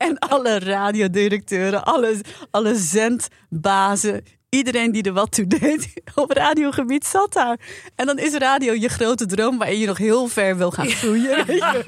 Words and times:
En 0.00 0.18
alle 0.18 0.58
radiodirecteuren, 0.58 1.84
alle, 1.84 2.20
alle 2.50 2.74
zendbazen, 2.76 4.24
iedereen 4.48 4.92
die 4.92 5.02
er 5.02 5.12
wat 5.12 5.32
toe 5.32 5.46
deed 5.46 5.92
op 6.14 6.30
radiogebied 6.30 7.06
zat 7.06 7.32
daar. 7.32 7.58
En 7.94 8.06
dan 8.06 8.18
is 8.18 8.34
radio 8.34 8.72
je 8.72 8.88
grote 8.88 9.26
droom 9.26 9.58
waarin 9.58 9.78
je 9.78 9.86
nog 9.86 9.98
heel 9.98 10.28
ver 10.28 10.56
wil 10.56 10.70
gaan 10.70 10.88
groeien. 10.88 11.44
je. 11.46 11.82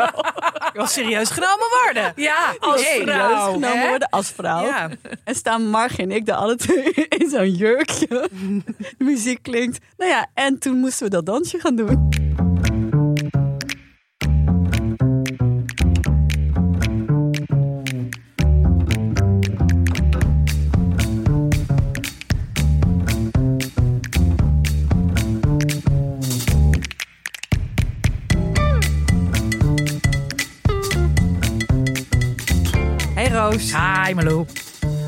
Je 0.72 0.78
was 0.78 0.92
serieus 0.92 1.30
genomen 1.30 1.66
worden. 1.84 2.12
Ja, 2.16 2.54
Als 2.58 2.84
hey, 2.84 2.98
serieus 2.98 3.42
genomen 3.42 3.78
hè? 3.78 3.88
worden 3.88 4.08
als 4.08 4.30
vrouw. 4.30 4.64
Ja. 4.64 4.90
En 5.24 5.34
staan 5.34 5.66
Marg 5.66 5.98
en 5.98 6.10
ik 6.10 6.26
daar 6.26 6.36
alle 6.36 6.56
twee 6.56 6.92
in 7.08 7.30
zo'n 7.30 7.50
jurkje. 7.54 8.06
De 8.98 9.04
muziek 9.04 9.42
klinkt. 9.42 9.78
Nou 9.96 10.10
ja, 10.10 10.26
en 10.34 10.58
toen 10.58 10.76
moesten 10.76 11.04
we 11.04 11.10
dat 11.10 11.26
dansje 11.26 11.60
gaan 11.60 11.76
doen. 11.76 12.21
Hi 34.04 34.14
Malou. 34.14 34.46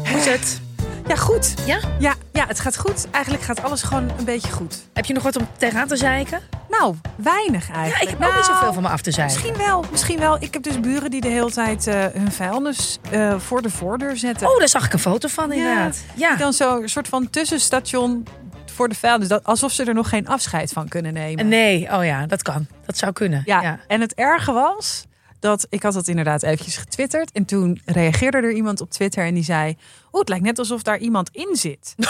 Hoe 0.09 0.19
is 0.19 0.25
het? 0.27 0.61
Ja, 1.07 1.17
goed. 1.17 1.55
Ja? 1.67 1.79
Ja, 1.99 2.15
ja, 2.33 2.47
het 2.47 2.61
gaat 2.61 2.77
goed. 2.77 3.07
Eigenlijk 3.11 3.45
gaat 3.45 3.63
alles 3.63 3.83
gewoon 3.83 4.11
een 4.19 4.25
beetje 4.25 4.53
goed. 4.53 4.83
Heb 4.93 5.05
je 5.05 5.13
nog 5.13 5.23
wat 5.23 5.37
om 5.37 5.49
tegenaan 5.59 5.89
te 5.89 5.97
zeiken? 5.97 6.41
Nou, 6.69 6.95
weinig 7.17 7.69
Ja, 7.69 7.75
eigenlijk. 7.75 8.03
ik 8.03 8.19
heb 8.19 8.29
ook 8.29 8.35
niet 8.35 8.47
Nou, 8.47 8.55
zoveel 8.55 8.73
van 8.73 8.83
me 8.83 8.89
af 8.89 9.01
te 9.01 9.11
zeiken. 9.11 9.35
Misschien 9.43 9.67
wel, 9.67 9.85
misschien 9.91 10.19
wel. 10.19 10.37
Ik 10.41 10.53
heb 10.53 10.63
dus 10.63 10.81
buren 10.81 11.11
die 11.11 11.21
de 11.21 11.29
hele 11.29 11.51
tijd 11.51 11.87
eh, 11.87 12.05
hun 12.13 12.33
vuilnis 12.33 12.99
eh, 13.11 13.39
voor 13.39 13.63
de 13.63 13.71
voordeur 13.71 14.17
zetten. 14.17 14.49
Oh, 14.51 14.59
daar 14.59 14.69
zag 14.69 14.85
ik 14.85 14.93
een 14.93 14.99
foto 14.99 15.29
van 15.29 15.53
inderdaad. 15.53 16.05
Ja. 16.15 16.37
Dan 16.37 16.53
zo'n 16.53 16.89
soort 16.89 17.09
van 17.09 17.31
tussenstation 17.31 18.27
voor 18.73 18.89
de 18.89 18.95
vuilnis. 18.95 19.29
Dat, 19.29 19.45
alsof 19.45 19.73
ze 19.73 19.85
er 19.85 19.95
nog 19.95 20.09
geen 20.09 20.29
afscheid 20.29 20.73
van 20.73 20.89
kunnen 20.89 21.13
nemen. 21.13 21.49
Nee, 21.49 21.89
oh 21.93 22.05
ja, 22.05 22.27
dat 22.27 22.43
kan. 22.43 22.67
Dat 22.87 22.97
zou 22.99 23.13
kunnen. 23.13 23.43
Ja, 23.45 23.63
ja. 23.63 23.79
en 23.87 24.01
het 24.01 24.15
erge 24.15 24.53
was 24.53 25.05
dat 25.45 25.67
ik 25.69 25.83
had 25.83 25.93
dat 25.93 26.09
inderdaad 26.09 26.43
eventjes 26.43 26.77
getwitterd. 26.77 27.33
En 27.33 27.45
toen 27.45 27.81
reageerde 27.85 28.39
er 28.39 28.53
iemand 28.53 28.81
op 28.81 28.91
Twitter 28.91 29.25
en 29.25 29.35
die 29.35 29.45
zei... 29.45 29.77
Oeh, 30.15 30.23
het 30.23 30.29
lijkt 30.29 30.45
net 30.45 30.59
alsof 30.59 30.83
daar 30.83 30.99
iemand 30.99 31.29
in 31.33 31.57
zit. 31.57 31.95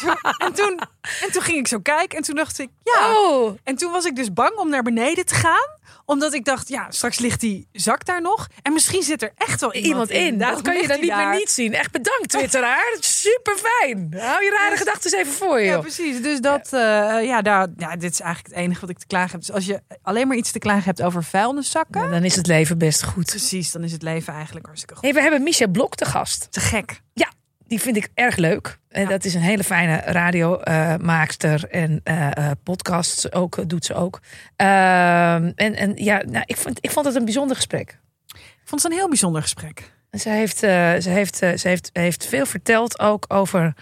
Zo- 0.00 0.14
en, 0.38 0.52
toen, 0.54 0.80
en 1.22 1.32
toen 1.32 1.42
ging 1.42 1.58
ik 1.58 1.68
zo 1.68 1.78
kijken 1.78 2.18
en 2.18 2.24
toen 2.24 2.34
dacht 2.34 2.58
ik... 2.58 2.68
Ja. 2.82 3.12
Oh, 3.14 3.58
En 3.64 3.76
toen 3.76 3.92
was 3.92 4.04
ik 4.04 4.16
dus 4.16 4.32
bang 4.32 4.56
om 4.56 4.68
naar 4.68 4.82
beneden 4.82 5.26
te 5.26 5.34
gaan. 5.34 5.76
Omdat 6.04 6.34
ik 6.34 6.44
dacht, 6.44 6.68
ja, 6.68 6.86
straks 6.90 7.18
ligt 7.18 7.40
die 7.40 7.68
zak 7.72 8.04
daar 8.04 8.20
nog. 8.20 8.46
En 8.62 8.72
misschien 8.72 9.02
zit 9.02 9.22
er 9.22 9.32
echt 9.36 9.60
wel 9.60 9.74
iemand, 9.74 10.10
iemand 10.10 10.10
in. 10.32 10.38
Daarom 10.38 10.62
Dat 10.62 10.72
kan 10.72 10.82
je 10.82 10.88
dan 10.88 11.00
niet 11.00 11.14
meer 11.16 11.30
niet 11.34 11.50
zien. 11.50 11.74
Echt 11.74 11.90
bedankt, 11.90 12.28
Twitteraar. 12.28 12.96
Super 13.00 13.56
fijn. 13.56 14.14
Hou 14.16 14.44
je 14.44 14.50
rare 14.50 14.76
gedachten 14.76 15.12
eens 15.12 15.20
even 15.20 15.32
voor 15.32 15.60
je. 15.60 15.66
Ja, 15.66 15.78
precies. 15.78 16.22
Dus 16.22 16.40
dat, 16.40 16.72
eh, 16.72 16.80
ja, 17.24 17.42
daar, 17.42 17.66
ja, 17.76 17.96
dit 17.96 18.12
is 18.12 18.20
eigenlijk 18.20 18.54
het 18.54 18.64
enige 18.64 18.80
wat 18.80 18.90
ik 18.90 18.98
te 18.98 19.06
klagen 19.06 19.30
heb. 19.30 19.40
Dus 19.40 19.52
als 19.52 19.66
je 19.66 19.80
alleen 20.02 20.28
maar 20.28 20.36
iets 20.36 20.50
te 20.52 20.58
klagen 20.58 20.84
hebt 20.84 21.02
over 21.02 21.24
vuilniszakken, 21.24 22.02
Ja, 22.02 22.08
dan 22.10 22.24
is 22.24 22.36
het 22.36 22.46
leven 22.46 22.78
best 22.78 23.04
goed. 23.04 23.24
precies, 23.30 23.72
dan 23.72 23.84
is 23.84 23.92
het 23.92 24.02
leven 24.02 24.34
eigenlijk 24.34 24.66
hartstikke 24.66 24.94
goed. 24.94 25.04
Hey, 25.04 25.14
we 25.14 25.20
hebben 25.20 25.42
Misha 25.42 25.66
Blok 25.66 25.94
te 25.94 26.04
gast. 26.04 26.46
Te 26.50 26.60
gek. 26.60 26.77
Ja, 27.12 27.32
die 27.68 27.80
vind 27.80 27.96
ik 27.96 28.08
erg 28.14 28.36
leuk. 28.36 28.78
En 28.88 29.08
dat 29.08 29.24
is 29.24 29.34
een 29.34 29.40
hele 29.40 29.64
fijne 29.64 29.96
radiomaakster 29.96 31.64
en 31.70 32.00
eh, 32.04 32.36
eh, 32.36 32.50
podcasts 32.62 33.32
ook 33.32 33.68
doet 33.68 33.84
ze 33.84 33.94
ook. 33.94 34.20
Ehm, 34.56 35.52
en, 35.54 35.74
en 35.74 35.92
ja, 35.94 36.22
nou, 36.26 36.42
ik, 36.46 36.56
vond, 36.56 36.78
ik 36.80 36.90
vond 36.90 37.06
het 37.06 37.14
een 37.14 37.24
bijzonder 37.24 37.56
gesprek. 37.56 37.98
Ik 38.34 38.74
vond 38.74 38.82
het 38.82 38.92
een 38.92 38.98
heel 38.98 39.08
bijzonder 39.08 39.42
gesprek. 39.42 39.92
En 40.10 40.20
Ze 40.20 40.28
heeft, 40.28 40.62
eh, 40.62 40.94
ze 40.98 41.10
heeft, 41.10 41.36
ze 41.36 41.60
heeft, 41.62 41.90
heeft 41.92 42.26
veel 42.26 42.46
verteld 42.46 43.00
ook 43.00 43.24
over 43.28 43.74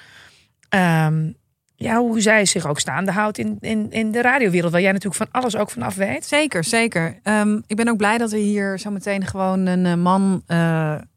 ehm, 0.69 1.31
ja, 1.75 1.99
hoe 1.99 2.21
zij 2.21 2.45
zich 2.45 2.67
ook 2.67 2.81
staande 2.81 3.13
houdt 3.13 3.39
in, 3.39 3.57
in, 3.61 3.91
in 3.91 4.11
de 4.11 4.21
radiowereld. 4.21 4.73
Waar 4.73 4.81
jij 4.81 4.93
natuurlijk 4.93 5.31
van 5.31 5.41
alles 5.43 5.57
ook 5.57 5.71
vanaf 5.71 5.95
weet. 5.95 6.27
Zeker, 6.27 6.65
zeker. 6.65 7.19
Ehm, 7.23 7.61
ik 7.67 7.77
ben 7.77 7.89
ook 7.89 7.97
blij 7.97 8.19
dat 8.19 8.33
er 8.33 8.39
hier 8.39 8.79
zo 8.79 8.91
meteen 8.91 9.27
gewoon 9.27 9.67
een 9.67 10.01
man 10.01 10.43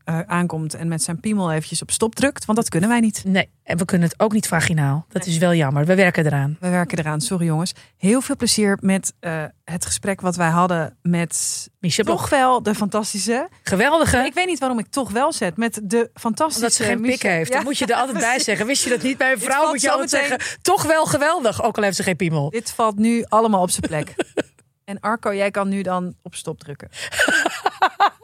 eh, 0.10 0.20
aankomt 0.26 0.74
en 0.74 0.88
met 0.88 1.04
zijn 1.04 1.20
piemel 1.20 1.52
eventjes 1.52 1.82
op 1.82 1.92
stop 1.92 2.16
drukt. 2.16 2.46
Want 2.46 2.58
dat 2.58 2.70
kunnen 2.70 2.90
wij 2.90 3.00
niet. 3.00 3.24
Nee, 3.26 3.50
en 3.64 3.78
we 3.78 3.86
kunnen 3.86 4.08
het 4.10 4.20
ook 4.20 4.32
niet 4.32 4.48
vaginaal. 4.48 5.06
Dat 5.10 5.26
is 5.26 5.38
wel 5.38 5.54
jammer. 5.54 5.86
We 5.86 5.96
werken 5.96 6.26
eraan. 6.26 6.58
We 6.60 6.70
werken 6.70 6.98
eraan, 6.98 7.22
sorry 7.22 7.46
jongens. 7.46 7.74
Heel 7.98 8.22
veel 8.22 8.36
plezier 8.36 8.78
met 8.82 9.14
eh, 9.20 9.44
het 9.64 9.86
gesprek 9.86 10.22
wat 10.22 10.36
wij 10.36 10.50
hadden 10.50 10.98
met 11.02 11.68
Blok. 11.80 11.92
toch 12.06 12.30
wel 12.30 12.64
de 12.64 12.76
fantastische. 12.76 13.50
Geweldige. 13.64 14.18
Ik 14.18 14.34
weet 14.34 14.46
niet 14.48 14.60
waarom 14.60 14.80
ik 14.80 14.88
toch 14.88 15.12
wel 15.12 15.34
zet 15.34 15.58
met 15.58 15.80
de 15.84 16.10
fantastische. 16.14 16.60
Omdat 16.62 16.74
ze 16.74 16.84
geen 16.84 17.02
pik 17.02 17.12
Michel- 17.12 17.32
heeft. 17.32 17.50
Ja. 17.50 17.56
Dat 17.56 17.64
moet 17.64 17.78
je 17.78 17.86
er 17.86 17.96
altijd 17.96 18.18
bij 18.20 18.40
zeggen. 18.40 18.66
Wist 18.66 18.84
je 18.84 18.90
dat 18.90 19.02
niet? 19.02 19.18
Bij 19.18 19.32
een 19.32 19.40
vrouw 19.40 19.68
moet 19.70 19.82
je 19.82 19.92
altijd 19.92 20.12
meteen- 20.12 20.28
zeggen... 20.40 20.58
toch 20.62 20.84
wel 20.84 21.06
geweldig, 21.06 21.64
ook 21.64 21.78
al 21.78 21.84
heeft 21.84 21.96
ze 21.96 22.04
geen 22.04 22.16
piemel. 22.16 22.50
Dit 22.50 22.72
valt 22.72 22.98
nu 22.98 23.26
allemaal 23.28 23.62
op 23.62 23.70
zijn 23.70 23.88
plek. 23.88 24.14
en 24.86 25.00
Arco, 25.00 25.34
jij 25.34 25.52
kan 25.52 25.70
nu 25.70 25.82
dan 25.82 26.16
op 26.22 26.36
stop 26.36 26.60
drukken. 26.60 26.90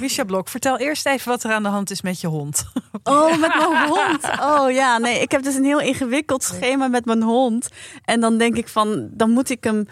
Misha 0.00 0.24
Blok, 0.24 0.48
vertel 0.48 0.78
eerst 0.78 1.06
even 1.06 1.28
wat 1.28 1.44
er 1.44 1.52
aan 1.52 1.62
de 1.62 1.68
hand 1.68 1.90
is 1.90 2.02
met 2.02 2.20
je 2.20 2.26
hond. 2.26 2.64
Oh, 3.02 3.30
met 3.30 3.54
mijn 3.56 3.88
hond. 3.88 4.24
Oh 4.40 4.70
ja, 4.70 4.98
nee, 4.98 5.20
ik 5.20 5.30
heb 5.30 5.42
dus 5.42 5.54
een 5.54 5.64
heel 5.64 5.80
ingewikkeld 5.80 6.42
schema 6.42 6.88
met 6.88 7.04
mijn 7.04 7.22
hond. 7.22 7.68
En 8.04 8.20
dan 8.20 8.38
denk 8.38 8.56
ik 8.56 8.68
van, 8.68 9.08
dan 9.10 9.30
moet 9.30 9.50
ik 9.50 9.64
hem. 9.64 9.88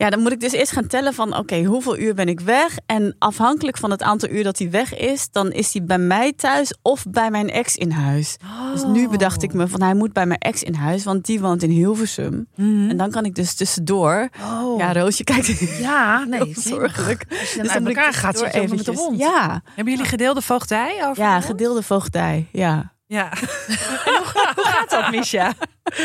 Ja, 0.00 0.10
dan 0.10 0.20
moet 0.20 0.32
ik 0.32 0.40
dus 0.40 0.52
eerst 0.52 0.72
gaan 0.72 0.86
tellen 0.86 1.14
van, 1.14 1.36
oké, 1.36 1.62
hoeveel 1.64 1.98
uur 1.98 2.14
ben 2.14 2.28
ik 2.28 2.40
weg? 2.40 2.76
En 2.86 3.14
afhankelijk 3.18 3.76
van 3.78 3.90
het 3.90 4.02
aantal 4.02 4.28
uur 4.28 4.42
dat 4.44 4.58
hij 4.58 4.70
weg 4.70 4.96
is, 4.96 5.28
dan 5.30 5.52
is 5.52 5.72
hij 5.72 5.84
bij 5.84 5.98
mij 5.98 6.32
thuis 6.32 6.74
of 6.82 7.04
bij 7.10 7.30
mijn 7.30 7.50
ex 7.50 7.76
in 7.76 7.90
huis. 7.90 8.36
Dus 8.72 8.84
nu 8.84 9.08
bedacht 9.08 9.42
ik 9.42 9.52
me 9.52 9.68
van, 9.68 9.82
hij 9.82 9.94
moet 9.94 10.12
bij 10.12 10.26
mijn 10.26 10.40
ex 10.40 10.62
in 10.62 10.74
huis, 10.74 11.04
want 11.04 11.26
die 11.26 11.40
woont 11.40 11.62
in 11.62 11.70
Hilversum. 11.70 12.48
En 12.56 12.96
dan 12.96 13.10
kan 13.10 13.24
ik 13.24 13.34
dus 13.34 13.54
tussendoor. 13.54 14.28
Oh. 14.42 14.78
Ja, 14.78 14.92
Roosje 14.92 15.24
kijkt 15.24 15.78
Ja, 15.78 16.24
nee. 16.28 16.52
zorgelijk. 16.56 17.24
Als 17.40 17.52
je 17.52 17.62
dan 17.62 17.84
Dus 17.84 17.94
elkaar 17.94 18.12
gaat, 18.12 18.36
ook 18.38 18.42
met 18.44 18.52
de 18.52 18.60
eventjes- 18.60 18.96
hond. 18.96 19.18
Ja, 19.18 19.62
Hebben 19.74 19.92
jullie 19.94 20.08
gedeelde 20.08 20.42
voogdij 20.42 21.06
over 21.08 21.22
ja, 21.22 21.40
gedeelde 21.40 21.82
voogdij. 21.82 22.46
Ja. 22.52 22.92
Ja. 23.06 23.28
hoe 24.04 24.47
gaat 24.68 24.90
dat, 24.90 25.10
Misha? 25.10 25.52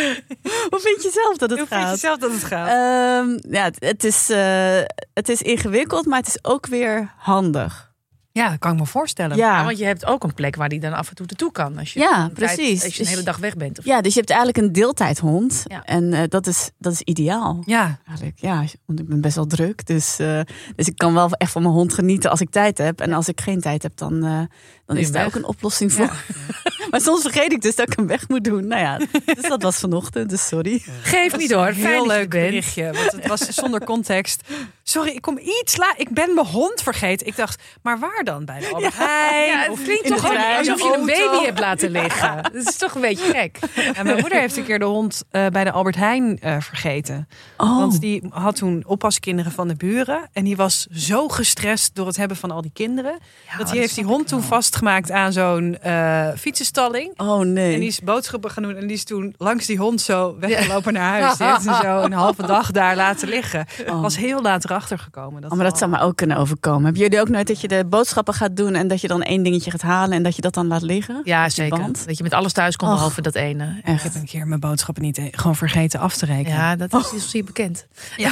Hoe 0.72 0.80
vind 0.80 1.04
je 1.04 1.10
zelf 1.14 1.38
dat 1.38 1.50
het 1.50 1.60
Hoe 1.60 1.68
gaat? 1.68 1.80
vind 1.80 1.92
je 1.92 1.98
zelf 1.98 2.18
dat 2.18 2.32
het 2.32 2.44
gaat? 2.44 2.68
Ehm, 2.68 3.54
ja, 3.54 3.64
het, 3.64 3.76
het 3.80 4.04
is, 4.04 4.30
eh, 4.30 4.80
het 5.14 5.30
is 5.30 5.42
ingewikkeld, 5.42 6.06
maar 6.06 6.20
het 6.20 6.28
is 6.28 6.44
ook 6.44 6.68
weer 6.68 7.14
handig. 7.18 7.92
Ja, 8.34 8.50
dat 8.50 8.60
kan 8.60 8.74
ik 8.74 8.80
me 8.80 8.86
voorstellen. 8.86 9.38
Ja, 9.38 9.58
Ja, 9.58 9.66
want 9.66 9.78
je 9.78 9.86
hebt 9.86 10.06
ook 10.06 10.24
een 10.24 10.34
plek 10.34 10.56
waar 10.56 10.70
die 10.70 10.80
dan 10.80 10.94
af 10.94 11.10
en 11.10 11.16
toe 11.16 11.26
naartoe 11.26 11.52
kan. 11.52 11.78
Als 11.78 11.94
je 11.94 12.00
Ja, 12.00 12.12
tijd- 12.22 12.34
precies. 12.34 12.84
als 12.84 12.94
je 12.94 13.00
een 13.00 13.06
Dus- 13.06 13.10
hele 13.10 13.24
dag 13.24 13.38
weg 13.38 13.56
bent. 13.56 13.80
Of... 13.80 13.86
ja, 13.86 14.02
dus 14.02 14.14
je 14.14 14.20
hebt 14.20 14.32
eigenlijk 14.32 14.66
een 14.68 14.72
deeltijdhond. 14.74 15.64
Ja. 15.68 15.84
En 15.84 16.14
eh, 16.14 16.22
dat, 16.30 16.48
is, 16.48 16.70
dat 16.78 16.94
is 16.94 17.02
ideaal. 17.02 17.64
Ja, 17.66 18.00
Eigenlijk, 18.08 18.40
ja, 18.40 18.64
want 18.86 19.00
ik 19.00 19.08
ben 19.08 19.22
best 19.22 19.36
wel 19.36 19.46
druk. 19.46 19.86
Dus, 19.86 20.20
eh, 20.20 20.40
dus 20.76 20.88
ik 20.88 20.98
kan 20.98 21.14
wel 21.14 21.32
echt 21.32 21.52
van 21.52 21.62
mijn 21.62 21.74
hond 21.74 21.94
genieten 21.94 22.30
als 22.30 22.42
ik 22.42 22.50
tijd 22.50 22.78
heb. 22.78 23.02
En 23.02 23.14
als 23.14 23.28
ik 23.28 23.42
geen 23.42 23.62
tijd 23.62 23.84
heb, 23.84 23.98
dan, 23.98 24.26
eh, 24.26 24.40
dan 24.86 24.98
is 24.98 25.12
daar 25.12 25.26
ook 25.26 25.36
een 25.36 25.46
oplossing 25.46 25.94
voor. 25.94 26.12
maar 26.92 27.02
soms 27.02 27.22
vergeet 27.22 27.52
ik 27.52 27.62
dus 27.62 27.76
dat 27.76 27.88
ik 27.88 27.96
hem 27.98 28.08
weg 28.08 28.28
moet 28.28 28.44
doen. 28.44 28.68
Nou 28.68 28.82
ja, 28.82 28.98
dus 29.26 29.48
dat 29.50 29.62
was 29.62 29.78
vanochtend, 29.78 30.30
dus 30.30 30.48
sorry. 30.48 30.82
Geef 31.02 31.38
niet 31.38 31.52
hoor. 31.52 31.74
Fijn 31.74 31.86
heel 31.94 32.08
leuk 32.08 32.30
berichtje. 32.30 32.84
Want 32.94 33.12
het 33.12 33.28
was 33.28 33.48
zonder 33.48 33.84
context. 33.84 34.42
Sorry, 34.86 35.10
ik 35.12 35.22
kom 35.22 35.38
iets 35.38 35.78
laat. 35.78 35.94
Ik 35.98 36.10
ben 36.10 36.34
mijn 36.34 36.48
hond 36.48 36.82
vergeten. 36.82 37.28
Ik 37.28 37.36
dacht, 37.36 37.62
maar 37.82 38.00
waar 38.00 38.24
dan? 38.24 38.46
Bij 38.46 38.60
de 38.60 38.70
Albert 38.74 38.94
Heijn? 38.98 39.48
Ja, 39.48 39.60
het 39.72 39.84
klinkt 39.84 40.04
in 40.04 40.10
toch 40.16 40.26
alsof 40.58 40.82
je 40.82 40.96
een 41.00 41.06
baby 41.06 41.46
hebt 41.46 41.60
laten 41.60 41.90
liggen. 42.02 42.44
Dat 42.44 42.54
is 42.68 42.78
toch 42.78 42.96
een 42.96 43.02
beetje 43.02 43.26
gek. 43.34 43.60
En 43.94 44.06
mijn 44.06 44.20
moeder 44.20 44.40
heeft 44.40 44.58
een 44.58 44.64
keer 44.66 44.80
de 44.80 44.86
hond 44.86 45.24
eh, 45.32 45.48
bij 45.48 45.64
de 45.64 45.72
Albert 45.72 45.96
Heijn 45.96 46.40
eh, 46.40 46.56
vergeten. 46.60 47.28
Oh, 47.58 47.78
Want 47.78 48.02
die 48.02 48.24
had 48.30 48.56
toen 48.56 48.84
oppaskinderen 48.88 49.52
van 49.52 49.68
de 49.68 49.76
buren. 49.76 50.30
En 50.34 50.44
die 50.44 50.56
was 50.56 50.88
zo 50.92 51.28
gestrest 51.28 51.96
door 51.96 52.08
het 52.08 52.18
hebben 52.18 52.38
van 52.38 52.52
al 52.52 52.62
die 52.62 52.72
kinderen. 52.74 53.18
dat 53.58 53.70
die 53.70 53.80
heeft 53.80 53.96
die 53.96 54.04
hond 54.06 54.28
toen 54.28 54.42
vastgemaakt 54.44 55.12
aan 55.12 55.32
zo'n 55.34 55.78
eh 55.82 56.28
fietsenstalling. 56.38 57.20
oh 57.20 57.40
nee. 57.40 57.74
En 57.74 57.80
die 57.80 57.90
is 57.90 58.00
boodschappen 58.00 58.52
gaan 58.52 58.64
doen. 58.64 58.76
En 58.76 58.88
die 58.88 58.96
is 58.96 59.04
toen 59.04 59.36
langs 59.38 59.66
die 59.66 59.78
hond 59.78 60.02
zo 60.02 60.36
weggelopen 60.40 60.94
naar 60.94 61.20
huis. 61.22 61.38
Die 61.38 61.48
heeft 61.48 61.66
hem 61.66 61.82
zo 61.92 62.02
een 62.02 62.14
halve 62.14 62.46
dag 62.48 62.72
daar 62.72 62.96
laten 62.96 63.28
liggen. 63.28 63.66
Oh. 63.88 64.02
Was 64.02 64.18
heel 64.18 64.42
laat 64.42 64.66
erachter 64.74 65.00
gekomen. 65.00 65.42
Dat 65.42 65.52
Oh, 65.52 65.58
maar 65.58 65.66
dat 65.70 65.78
zou 65.78 65.92
me 65.92 66.00
ook 66.00 66.16
kunnen 66.16 66.38
overkomen. 66.38 66.84
Hebben 66.84 67.02
jullie 67.02 67.20
ook 67.20 67.30
nooit 67.30 67.48
dat 67.48 67.62
je 67.62 67.68
de 67.68 67.86
boodschappen 67.86 68.34
gaat 68.34 68.56
doen 68.56 68.74
en 68.76 68.88
dat 68.88 69.02
je 69.02 69.08
dan 69.08 69.22
één 69.22 69.44
dingetje 69.44 69.72
gaat 69.72 69.82
halen 69.82 70.18
en 70.18 70.24
dat 70.24 70.36
je 70.36 70.42
dat 70.42 70.54
dan 70.54 70.68
laat 70.68 70.82
liggen? 70.82 71.22
Ja, 71.24 71.50
zeker. 71.50 71.78
band? 71.80 72.08
Dat 72.08 72.18
je 72.18 72.24
met 72.24 72.34
alles 72.34 72.54
thuis 72.54 72.76
komt, 72.76 72.92
Och. 72.92 72.96
behalve 72.98 73.22
dat 73.22 73.36
ene. 73.36 73.82
Ik 73.84 74.02
heb 74.02 74.16
een 74.16 74.26
keer 74.26 74.48
mijn 74.48 74.60
boodschappen 74.60 75.04
niet 75.04 75.18
eh, 75.18 75.26
gewoon 75.32 75.56
vergeten 75.56 76.00
af 76.00 76.16
te 76.16 76.26
rekenen. 76.26 76.58
Ja, 76.58 76.76
dat 76.76 76.94
is, 76.94 77.14
is 77.14 77.32
hier 77.34 77.44
bekend. 77.44 77.88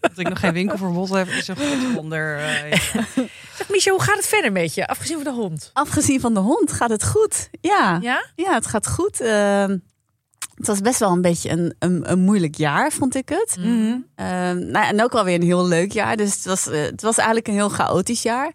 Dat 0.00 0.18
ik 0.18 0.28
nog 0.28 0.38
geen 0.40 0.52
winkelverbod 0.52 1.08
heb. 1.10 1.28
Is 1.28 1.48
een 1.48 1.56
goed 1.56 1.92
wonder. 1.94 2.38
eh, 2.38 2.70
ja. 2.70 2.76
Zeg, 3.56 3.68
Micha, 3.68 3.90
hoe 3.90 4.02
gaat 4.02 4.16
het 4.16 4.26
verder 4.26 4.52
met 4.52 4.74
je? 4.74 4.86
Afgezien 4.86 5.14
van 5.16 5.24
de 5.24 5.40
hond. 5.40 5.70
Afgezien 5.72 6.20
van 6.20 6.34
de 6.34 6.40
hond 6.40 6.72
gaat 6.72 6.90
het 6.90 7.04
goed. 7.04 7.48
Ja, 7.60 7.98
Ja? 8.02 8.24
ja 8.34 8.54
het 8.54 8.66
gaat 8.66 8.88
goed. 8.88 9.20
Ehm, 9.20 9.76
het 10.56 10.66
was 10.66 10.80
best 10.80 10.98
wel 10.98 11.12
een 11.12 11.20
beetje 11.20 11.50
een, 11.50 11.74
een, 11.78 12.10
een 12.10 12.18
moeilijk 12.18 12.54
jaar, 12.54 12.92
vond 12.92 13.14
ik 13.14 13.28
het. 13.28 13.56
Mhm. 13.58 13.96
Ehm, 14.14 14.70
nou, 14.70 14.86
en 14.86 15.02
ook 15.02 15.12
wel 15.12 15.24
weer 15.24 15.34
een 15.34 15.42
heel 15.42 15.66
leuk 15.66 15.92
jaar. 15.92 16.16
Dus 16.16 16.34
het 16.34 16.44
was, 16.44 16.68
eh, 16.68 16.82
het 16.82 17.02
was 17.02 17.16
eigenlijk 17.16 17.48
een 17.48 17.54
heel 17.54 17.68
chaotisch 17.68 18.22
jaar. 18.22 18.52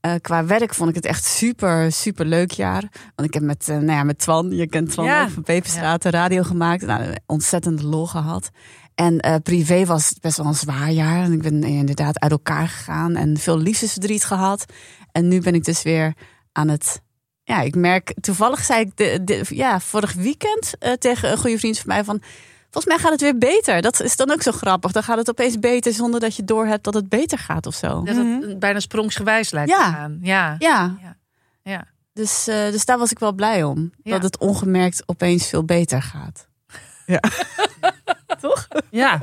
Eh, 0.00 0.14
qua 0.20 0.44
werk 0.44 0.74
vond 0.74 0.88
ik 0.88 0.94
het 0.94 1.04
echt 1.04 1.24
super, 1.24 1.92
super 1.92 2.26
leuk 2.26 2.50
jaar. 2.50 2.84
Want 3.14 3.28
ik 3.28 3.34
heb 3.34 3.42
met, 3.42 3.68
eh, 3.68 3.74
nou 3.76 3.90
ja, 3.90 4.02
met 4.02 4.18
Twan, 4.18 4.50
je 4.50 4.66
kent 4.66 4.90
Twan 4.90 5.04
Ja. 5.04 5.28
van 5.28 5.42
Peperstraat, 5.42 6.02
de 6.02 6.10
radio 6.10 6.42
gemaakt. 6.42 6.86
Nou, 6.86 7.14
ontzettend 7.26 7.82
lol 7.82 8.06
gehad. 8.06 8.50
En 8.94 9.40
privé 9.42 9.84
was 9.84 10.08
het 10.08 10.20
best 10.20 10.36
wel 10.36 10.46
een 10.46 10.54
zwaar 10.54 10.90
jaar. 10.90 11.24
En 11.24 11.32
ik 11.32 11.42
ben 11.42 11.62
inderdaad 11.62 12.20
uit 12.20 12.30
elkaar 12.30 12.68
gegaan 12.68 13.16
en 13.16 13.36
veel 13.36 13.58
liefdesverdriet 13.58 14.24
gehad. 14.24 14.64
En 15.12 15.28
nu 15.28 15.40
ben 15.40 15.54
ik 15.54 15.64
dus 15.64 15.82
weer 15.82 16.14
aan 16.52 16.68
het... 16.68 17.00
Ja, 17.44 17.60
ik 17.60 17.74
merk, 17.74 18.14
toevallig 18.20 18.64
zei 18.64 18.80
ik 18.80 18.96
de, 18.96 19.20
de- 19.24 19.44
ja, 19.48 19.80
vorig 19.80 20.12
weekend 20.12 20.74
eh, 20.78 20.92
tegen 20.92 21.30
een 21.30 21.38
goede 21.38 21.58
vriend 21.58 21.76
van 21.78 21.86
mij 21.88 22.04
van... 22.04 22.22
Volgens 22.70 22.94
mij 22.94 23.02
gaat 23.02 23.12
het 23.12 23.20
weer 23.20 23.38
beter. 23.38 23.82
Dat 23.82 24.00
is 24.00 24.16
dan 24.16 24.30
ook 24.30 24.42
zo 24.42 24.52
grappig. 24.52 24.92
Dan 24.92 25.02
gaat 25.02 25.16
het 25.18 25.30
opeens 25.30 25.58
beter 25.58 25.92
zonder 25.92 26.20
dat 26.20 26.36
je 26.36 26.44
doorhebt 26.44 26.84
dat 26.84 26.94
het 26.94 27.08
beter 27.08 27.38
gaat 27.38 27.66
of 27.66 27.74
zo. 27.74 28.02
Dat 28.04 28.16
het 28.16 28.58
bijna 28.58 28.80
sprongsgewijs 28.80 29.50
lijkt 29.50 29.70
Ja. 29.70 29.76
te 29.86 29.92
gaan. 29.92 30.18
Ja. 30.22 30.56
Ja, 30.58 30.96
Ja. 31.62 31.84
dus, 32.12 32.46
eh, 32.46 32.70
dus 32.70 32.84
daar 32.84 32.98
was 32.98 33.10
ik 33.10 33.18
wel 33.18 33.32
blij 33.32 33.62
om. 33.64 33.90
Ja. 34.02 34.10
Dat 34.12 34.22
het 34.22 34.38
ongemerkt 34.38 35.02
opeens 35.06 35.48
veel 35.48 35.64
beter 35.64 36.02
gaat. 36.02 36.48
Ja. 37.06 37.20
Toch? 38.40 38.68
Ja. 38.90 39.20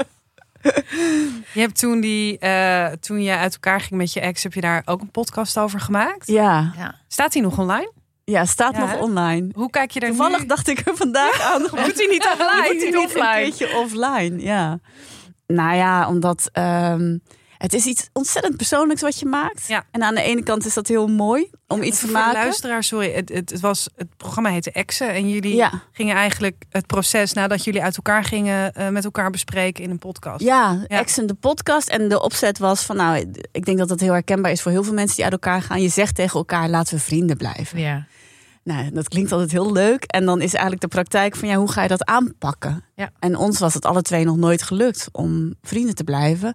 Je 1.53 1.59
hebt 1.59 1.77
toen, 1.79 2.01
die, 2.01 2.37
eh, 2.39 2.85
toen 2.91 3.21
je 3.23 3.35
uit 3.35 3.53
elkaar 3.53 3.81
ging 3.81 3.99
met 3.99 4.13
je 4.13 4.19
ex, 4.19 4.43
heb 4.43 4.53
je 4.53 4.61
daar 4.61 4.81
ook 4.85 5.01
een 5.01 5.11
podcast 5.11 5.57
over 5.57 5.79
gemaakt? 5.79 6.27
Ja, 6.27 6.73
Ja. 6.77 6.95
Staat 7.07 7.31
die 7.33 7.41
nog 7.41 7.57
online? 7.59 7.91
Ja 8.31 8.45
staat 8.45 8.73
Ja, 8.75 8.79
nog 8.79 8.89
hè? 8.91 8.97
online. 8.97 9.49
Hoe 9.53 9.69
kijk 9.69 9.91
je 9.91 9.99
daar 9.99 10.09
Toevallig 10.09 10.39
nu? 10.41 10.45
dacht 10.45 10.67
ik 10.67 10.79
er 10.87 10.95
vandaag 10.95 11.41
aan. 11.53 11.61
Moet 11.61 11.71
hij 11.97 12.07
niet 12.09 12.27
online? 12.39 12.73
Moet 12.73 12.81
hij 12.81 12.91
niet 13.01 13.15
een 13.15 13.21
keertje 13.57 13.77
offline? 13.77 14.41
Ja. 14.41 14.79
Nou 15.47 15.75
ja, 15.75 16.07
omdat 16.07 16.49
ehm, 16.51 17.17
het 17.57 17.73
is 17.73 17.85
iets 17.85 18.09
ontzettend 18.13 18.57
persoonlijks 18.57 19.01
wat 19.01 19.19
je 19.19 19.25
maakt. 19.25 19.67
Ja. 19.67 19.83
En 19.91 20.03
aan 20.03 20.15
de 20.15 20.21
ene 20.21 20.43
kant 20.43 20.65
is 20.65 20.73
dat 20.73 20.87
heel 20.87 21.07
mooi 21.07 21.49
om 21.67 21.83
iets 21.83 21.99
te 21.99 22.07
maken. 22.11 22.33
luisteraar, 22.33 22.83
sorry. 22.83 23.11
Het, 23.13 23.29
het, 23.29 23.49
het, 23.49 23.59
was, 23.59 23.89
het 23.95 24.07
programma 24.17 24.49
heette 24.49 24.71
Exen. 24.71 25.09
En 25.09 25.29
jullie 25.29 25.55
Ja. 25.55 25.71
gingen 25.91 26.15
eigenlijk 26.15 26.63
het 26.69 26.87
proces 26.87 27.33
nadat 27.33 27.63
jullie 27.63 27.83
uit 27.83 27.95
elkaar 27.95 28.23
gingen 28.23 28.73
eh, 28.73 28.89
met 28.89 29.05
elkaar 29.05 29.29
bespreken 29.29 29.83
in 29.83 29.89
een 29.89 29.99
podcast. 29.99 30.41
Ja, 30.43 30.85
Ja. 30.87 30.97
Ex 30.99 31.17
en 31.17 31.27
de 31.27 31.33
podcast. 31.33 31.89
En 31.89 32.07
de 32.09 32.21
opzet 32.21 32.57
was 32.57 32.81
van, 32.83 32.95
nou, 32.95 33.31
ik 33.51 33.65
denk 33.65 33.77
dat 33.77 33.87
dat 33.87 33.99
heel 33.99 34.13
herkenbaar 34.13 34.51
is 34.51 34.61
voor 34.61 34.71
heel 34.71 34.83
veel 34.83 34.93
mensen 34.93 35.15
die 35.15 35.23
uit 35.23 35.33
elkaar 35.33 35.61
gaan. 35.61 35.81
Je 35.81 35.89
zegt 35.89 36.15
tegen 36.15 36.37
elkaar, 36.37 36.69
laten 36.69 36.95
we 36.95 37.01
vrienden 37.01 37.37
blijven. 37.37 37.79
Ja. 37.79 38.05
Nou, 38.67 38.91
dat 38.91 39.07
klinkt 39.07 39.31
altijd 39.31 39.51
heel 39.51 39.71
leuk. 39.71 40.03
En 40.03 40.25
dan 40.25 40.41
is 40.41 40.51
eigenlijk 40.51 40.81
de 40.81 40.87
praktijk 40.87 41.35
van, 41.35 41.47
ja, 41.47 41.55
hoe 41.55 41.71
ga 41.71 41.81
je 41.81 41.87
dat 41.87 42.05
aanpakken? 42.05 42.83
Ja. 42.95 43.11
En 43.19 43.35
ons 43.35 43.59
was 43.59 43.73
het 43.73 43.85
alle 43.85 44.01
twee 44.01 44.25
nog 44.25 44.37
nooit 44.37 44.61
gelukt 44.61 45.09
om 45.11 45.55
vrienden 45.61 45.95
te 45.95 46.03
blijven. 46.03 46.53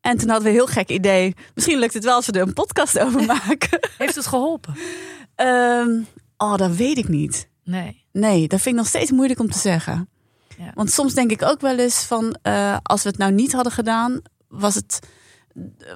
En 0.00 0.16
toen 0.16 0.28
hadden 0.28 0.44
we 0.44 0.48
een 0.48 0.64
heel 0.64 0.74
gek 0.74 0.88
idee. 0.88 1.34
Misschien 1.54 1.78
lukt 1.78 1.94
het 1.94 2.04
wel 2.04 2.14
als 2.14 2.26
we 2.26 2.32
er 2.32 2.46
een 2.46 2.52
podcast 2.52 2.98
over 3.04 3.24
maken. 3.24 3.78
Heeft 3.98 4.14
het 4.14 4.26
geholpen? 4.26 4.74
Ehm, 5.34 6.00
oh, 6.36 6.56
dat 6.56 6.76
weet 6.76 6.98
ik 6.98 7.08
niet. 7.08 7.48
Nee. 7.64 8.04
Nee, 8.12 8.48
dat 8.48 8.60
vind 8.60 8.74
ik 8.74 8.80
nog 8.80 8.90
steeds 8.90 9.10
moeilijk 9.10 9.40
om 9.40 9.50
te 9.50 9.58
zeggen. 9.58 10.08
Ja. 10.58 10.70
Want 10.74 10.90
soms 10.90 11.14
denk 11.14 11.30
ik 11.30 11.42
ook 11.42 11.60
wel 11.60 11.78
eens 11.78 12.04
van, 12.04 12.38
eh, 12.42 12.76
als 12.82 13.02
we 13.02 13.08
het 13.08 13.18
nou 13.18 13.32
niet 13.32 13.52
hadden 13.52 13.72
gedaan, 13.72 14.20
was 14.48 14.74
het, 14.74 14.98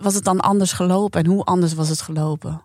was 0.00 0.14
het 0.14 0.24
dan 0.24 0.40
anders 0.40 0.72
gelopen? 0.72 1.24
En 1.24 1.30
hoe 1.30 1.44
anders 1.44 1.74
was 1.74 1.88
het 1.88 2.00
gelopen? 2.00 2.62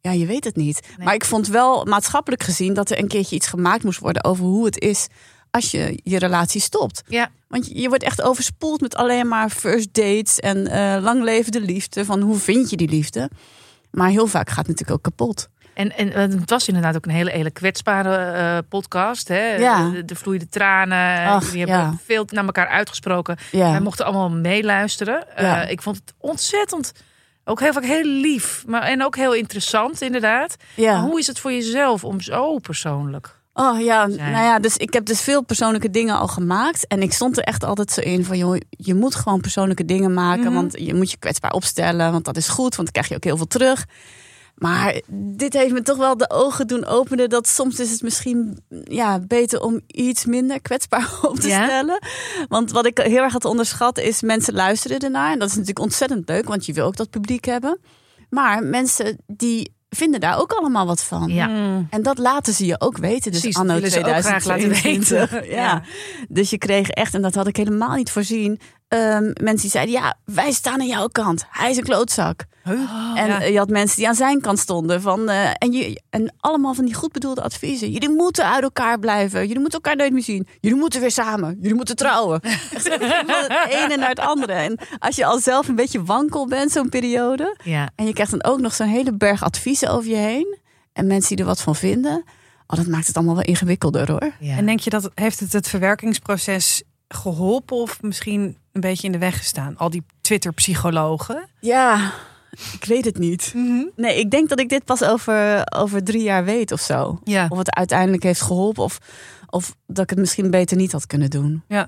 Ja, 0.00 0.10
je 0.10 0.26
weet 0.26 0.44
het 0.44 0.56
niet. 0.56 0.80
Nee. 0.96 1.06
Maar 1.06 1.14
ik 1.14 1.24
vond 1.24 1.48
wel 1.48 1.84
maatschappelijk 1.84 2.42
gezien 2.42 2.74
dat 2.74 2.90
er 2.90 2.98
een 2.98 3.08
keertje 3.08 3.36
iets 3.36 3.46
gemaakt 3.46 3.84
moest 3.84 3.98
worden 3.98 4.24
over 4.24 4.44
hoe 4.44 4.64
het 4.64 4.80
is 4.80 5.06
als 5.50 5.70
je 5.70 6.00
je 6.02 6.18
relatie 6.18 6.60
stopt. 6.60 7.02
Ja. 7.08 7.30
Want 7.48 7.66
je, 7.66 7.80
je 7.80 7.88
wordt 7.88 8.04
echt 8.04 8.22
overspoeld 8.22 8.80
met 8.80 8.94
alleen 8.94 9.28
maar 9.28 9.50
first 9.50 9.94
dates 9.94 10.40
en 10.40 10.66
eh 10.66 11.02
lang 11.02 11.22
leven 11.22 11.52
de 11.52 11.60
liefde. 11.60 12.04
Van 12.04 12.20
hoe 12.20 12.36
vind 12.36 12.70
je 12.70 12.76
die 12.76 12.88
liefde? 12.88 13.30
Maar 13.90 14.08
heel 14.08 14.26
vaak 14.26 14.48
gaat 14.48 14.66
het 14.66 14.66
natuurlijk 14.66 14.98
ook 14.98 15.02
kapot. 15.02 15.48
En, 15.76 15.96
en 15.96 16.12
eh, 16.12 16.20
het 16.20 16.50
was 16.50 16.68
inderdaad 16.68 16.96
ook 16.96 17.04
een 17.04 17.10
hele, 17.12 17.30
hele 17.30 17.50
kwetsbare 17.50 18.16
eh, 18.16 18.58
podcast. 18.68 19.28
Hè? 19.28 19.54
Ja. 19.54 19.90
De, 19.90 20.04
de 20.04 20.14
vloeide 20.14 20.48
tranen. 20.48 21.26
Ach, 21.26 21.44
Jullie 21.44 21.58
hebben 21.58 21.76
ja. 21.76 21.94
veel 22.04 22.26
naar 22.30 22.44
elkaar 22.44 22.68
uitgesproken. 22.68 23.36
Ja. 23.50 23.70
Wij 23.70 23.80
mochten 23.80 24.04
allemaal 24.04 24.30
meeluisteren. 24.30 25.26
Ja. 25.36 25.62
Eh, 25.62 25.70
ik 25.70 25.82
vond 25.82 25.96
het 25.96 26.14
ontzettend, 26.18 26.92
ook 27.48 27.60
heel 27.60 27.72
vaak 27.72 27.84
heel 27.84 28.04
lief. 28.04 28.64
Maar, 28.66 28.82
en 28.82 29.04
ook 29.04 29.16
heel 29.16 29.34
interessant 29.34 30.00
inderdaad. 30.00 30.56
ja. 30.74 30.92
Maar 30.92 31.02
hoe 31.02 31.18
is 31.18 31.26
het 31.26 31.38
voor 31.38 31.52
jezelf 31.52 32.04
om 32.04 32.20
zo 32.20 32.58
persoonlijk... 32.58 33.34
Oh 33.58 33.80
ja, 33.80 34.10
zijn. 34.10 34.32
nou 34.32 34.44
ja, 34.44 34.58
dus 34.58 34.76
ik 34.76 34.92
heb 34.92 35.04
dus 35.04 35.20
veel 35.20 35.42
persoonlijke 35.42 35.90
dingen 35.90 36.18
al 36.18 36.28
gemaakt. 36.28 36.86
En 36.86 37.02
ik 37.02 37.12
stond 37.12 37.36
er 37.36 37.42
echt 37.42 37.64
altijd 37.64 37.90
zo 37.90 38.00
in 38.00 38.24
van, 38.24 38.38
joh, 38.38 38.56
je 38.70 38.94
moet 38.94 39.14
gewoon 39.14 39.40
persoonlijke 39.40 39.84
dingen 39.84 40.14
maken. 40.14 40.44
Mhm. 40.44 40.54
Want 40.54 40.78
je 40.78 40.94
moet 40.94 41.10
je 41.10 41.16
kwetsbaar 41.16 41.52
opstellen, 41.52 42.12
want 42.12 42.24
dat 42.24 42.36
is 42.36 42.48
goed, 42.48 42.76
want 42.76 42.92
dan 42.92 42.92
krijg 42.92 43.08
je 43.08 43.14
ook 43.14 43.24
heel 43.24 43.36
veel 43.36 43.46
terug. 43.46 43.86
Maar 44.56 45.00
dit 45.10 45.52
heeft 45.52 45.72
me 45.72 45.82
toch 45.82 45.96
wel 45.96 46.16
de 46.16 46.30
ogen 46.30 46.66
doen 46.66 46.84
openen 46.84 47.28
dat 47.28 47.48
soms 47.48 47.80
is 47.80 47.90
het 47.90 48.02
misschien 48.02 48.58
ja, 48.84 49.18
beter 49.20 49.60
om 49.60 49.80
iets 49.86 50.24
minder 50.24 50.60
kwetsbaar 50.60 51.18
op 51.22 51.40
te 51.40 51.48
Ja? 51.48 51.64
stellen. 51.64 51.98
Want 52.48 52.70
wat 52.70 52.86
ik 52.86 52.98
heel 52.98 53.22
erg 53.22 53.32
had 53.32 53.44
onderschat 53.44 53.98
is 53.98 54.22
mensen 54.22 54.54
luisteren 54.54 54.98
ernaar. 54.98 55.32
En 55.32 55.38
dat 55.38 55.48
is 55.48 55.54
natuurlijk 55.54 55.84
ontzettend 55.84 56.28
leuk, 56.28 56.48
want 56.48 56.66
je 56.66 56.72
wil 56.72 56.86
ook 56.86 56.96
dat 56.96 57.10
publiek 57.10 57.44
hebben. 57.44 57.78
Maar 58.30 58.62
mensen 58.62 59.16
die 59.26 59.74
vinden 59.88 60.20
daar 60.20 60.40
ook 60.40 60.52
allemaal 60.52 60.86
wat 60.86 61.02
van. 61.02 61.28
Ja. 61.28 61.46
Mm. 61.46 61.86
En 61.90 62.02
dat 62.02 62.18
laten 62.18 62.52
ze 62.52 62.66
je 62.66 62.80
ook 62.80 62.96
weten. 62.98 63.30
Dus 63.30 63.40
Precies, 63.40 63.56
anno 63.56 63.72
dat 63.72 63.82
willen 63.82 63.90
ze 63.90 63.98
ook 63.98 64.22
graag 64.22 64.44
laten 64.44 64.70
2022. 64.70 65.30
weten. 65.30 65.50
Ja. 65.50 65.62
Ja. 65.62 65.82
Dus 66.28 66.50
je 66.50 66.58
kreeg 66.58 66.88
echt, 66.88 67.14
en 67.14 67.22
dat 67.22 67.34
had 67.34 67.46
ik 67.46 67.56
helemaal 67.56 67.94
niet 67.96 68.10
voorzien. 68.10 68.60
Ehm, 68.88 69.24
mensen 69.24 69.60
die 69.60 69.70
zeiden, 69.70 69.94
ja, 69.94 70.14
wij 70.24 70.52
staan 70.52 70.80
aan 70.80 70.86
jouw 70.86 71.06
kant. 71.06 71.44
Hij 71.50 71.70
is 71.70 71.76
een 71.76 71.82
klootzak. 71.84 72.44
en 72.64 73.26
ja. 73.26 73.40
eh, 73.40 73.50
je 73.52 73.58
had 73.58 73.68
mensen 73.68 73.96
die 73.96 74.08
aan 74.08 74.14
zijn 74.14 74.40
kant 74.40 74.58
stonden. 74.58 75.02
Van, 75.02 75.28
eh, 75.28 75.50
en, 75.58 75.72
je, 75.72 76.02
en 76.10 76.34
allemaal 76.40 76.74
van 76.74 76.84
die 76.84 76.94
goed 76.94 77.12
bedoelde 77.12 77.42
adviezen. 77.42 77.90
Jullie 77.90 78.08
moeten 78.10 78.44
uit 78.44 78.62
elkaar 78.62 78.98
blijven. 78.98 79.40
Jullie 79.40 79.60
moeten 79.60 79.80
elkaar 79.82 79.96
nooit 79.96 80.12
meer 80.12 80.22
zien. 80.22 80.46
Jullie 80.60 80.78
moeten 80.78 81.00
weer 81.00 81.10
samen. 81.10 81.56
Jullie 81.60 81.74
moeten 81.76 81.96
trouwen. 81.96 82.40
Echt 82.74 82.88
Van 83.26 83.44
het 83.48 83.68
ene 83.70 83.96
naar 83.96 84.08
het 84.08 84.20
andere. 84.20 84.52
En 84.52 84.78
als 84.98 85.16
je 85.16 85.24
al 85.26 85.38
zelf 85.38 85.68
een 85.68 85.74
beetje 85.74 86.02
wankel 86.04 86.46
bent, 86.46 86.72
zo'n 86.72 86.88
periode. 86.88 87.56
Ja. 87.62 87.90
En 87.94 88.06
je 88.06 88.12
krijgt 88.12 88.30
dan 88.30 88.44
ook 88.44 88.60
nog 88.60 88.74
zo'n 88.74 88.86
hele 88.88 89.12
berg 89.12 89.42
adviezen 89.42 89.90
over 89.90 90.10
je 90.10 90.16
heen. 90.16 90.56
En 90.92 91.06
mensen 91.06 91.28
die 91.36 91.44
er 91.44 91.50
wat 91.50 91.60
van 91.60 91.76
vinden. 91.76 92.24
Oh, 92.66 92.76
dat 92.76 92.86
maakt 92.86 93.06
het 93.06 93.16
allemaal 93.16 93.34
wel 93.34 93.44
ingewikkelder 93.44 94.10
hoor. 94.10 94.30
Ja. 94.40 94.56
En 94.56 94.66
denk 94.66 94.80
je 94.80 94.90
dat 94.90 95.10
heeft 95.14 95.40
het 95.40 95.52
het 95.52 95.68
verwerkingsproces 95.68 96.82
geholpen 97.08 97.76
of 97.76 98.02
misschien 98.02 98.56
een 98.72 98.80
beetje 98.80 99.06
in 99.06 99.12
de 99.12 99.18
weg 99.18 99.36
gestaan? 99.38 99.76
Al 99.76 99.90
die 99.90 100.04
Twitter-psychologen. 100.20 101.48
Ja, 101.60 102.10
ik 102.72 102.84
weet 102.84 103.04
het 103.04 103.18
niet. 103.18 103.52
Nee, 103.96 104.18
ik 104.18 104.30
denk 104.30 104.48
dat 104.48 104.60
ik 104.60 104.68
dit 104.68 104.84
pas 104.84 105.04
over, 105.04 105.62
over 105.76 106.04
drie 106.04 106.22
jaar 106.22 106.44
weet 106.44 106.72
of 106.72 106.80
zo. 106.80 107.20
Ja. 107.24 107.46
Of 107.48 107.58
het 107.58 107.74
uiteindelijk 107.74 108.22
heeft 108.22 108.40
geholpen 108.42 108.82
of, 108.82 108.98
of 109.46 109.76
dat 109.86 110.04
ik 110.04 110.10
het 110.10 110.18
misschien 110.18 110.50
beter 110.50 110.76
niet 110.76 110.92
had 110.92 111.06
kunnen 111.06 111.30
doen. 111.30 111.62
ja. 111.68 111.86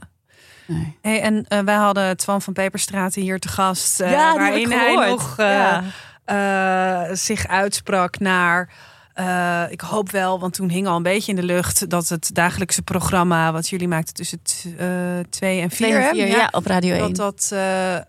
Nee. 0.66 0.96
Hey, 1.02 1.20
en 1.20 1.44
eh, 1.46 1.58
wij 1.60 1.74
hadden 1.74 2.16
Twan 2.16 2.42
van 2.42 2.52
Peperstraat 2.52 3.14
hier 3.14 3.38
te 3.38 3.48
gast. 3.48 4.00
eh, 4.00 4.10
Ja, 4.10 4.34
waarin 4.36 4.70
hij 4.70 4.94
nog 5.10 5.36
Ja. 5.36 5.82
eh, 6.24 7.14
zich 7.16 7.46
uitsprak 7.46 8.18
naar. 8.18 8.70
Eh, 9.18 9.62
ik 9.70 9.80
hoop 9.80 10.10
wel, 10.10 10.40
want 10.40 10.52
toen 10.54 10.68
hing 10.68 10.86
al 10.86 10.96
een 10.96 11.02
beetje 11.02 11.30
in 11.30 11.36
de 11.36 11.42
lucht 11.46 11.90
dat 11.90 12.08
het 12.08 12.30
dagelijkse 12.34 12.82
programma 12.82 13.52
wat 13.52 13.68
jullie 13.68 13.88
maakten 13.88 14.14
tussen 14.14 14.40
eh, 14.78 14.86
twee 15.30 15.60
en 15.60 15.70
vier, 15.70 16.26
ja, 16.26 16.48
op 16.50 16.66
Radio 16.66 16.94
1. 16.94 17.00
dat 17.00 17.16
dat 17.16 17.50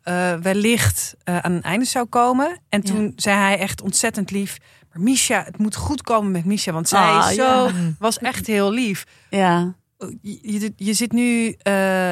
eh, 0.03 0.33
wellicht 0.33 1.15
aan 1.23 1.51
een 1.51 1.61
einde 1.63 1.85
zou 1.85 2.05
komen. 2.05 2.59
En 2.69 2.81
toen 2.81 3.13
zei 3.15 3.37
hij 3.37 3.57
echt 3.57 3.81
ontzettend 3.81 4.31
lief. 4.31 4.57
Maar 4.93 5.03
Misha, 5.03 5.43
het 5.43 5.57
moet 5.57 5.75
goed 5.75 6.01
komen 6.01 6.31
met 6.31 6.45
Misha, 6.45 6.71
want 6.71 6.87
zij 6.89 6.99
Ah, 6.99 7.27
zo, 7.27 7.43
ja. 7.43 7.71
was 7.99 8.17
echt 8.17 8.47
heel 8.47 8.71
lief. 8.71 9.03
Ja. 9.29 9.73
Je, 10.21 10.39
je, 10.41 10.73
je 10.75 10.93
zit 10.93 11.11
nu 11.11 11.55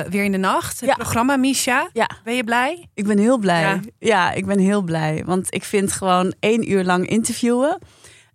weer 0.09 0.23
in 0.23 0.31
de 0.31 0.37
nacht, 0.37 0.79
het 0.79 0.89
Ja. 0.89 0.95
programma 0.95 1.35
Misha. 1.37 1.89
ja, 1.93 2.09
Ben 2.23 2.35
je 2.35 2.43
blij? 2.43 2.87
ik 2.93 3.07
ben 3.07 3.17
heel 3.17 3.37
blij. 3.37 3.61
Ja. 3.61 3.79
Ja. 3.99 4.31
ik 4.31 4.45
ben 4.45 4.59
heel 4.59 4.81
blij. 4.81 5.23
Want 5.25 5.53
ik 5.53 5.63
vind 5.63 5.91
gewoon 5.91 6.33
één 6.39 6.71
uur 6.71 6.83
lang 6.83 7.07
interviewen... 7.09 7.77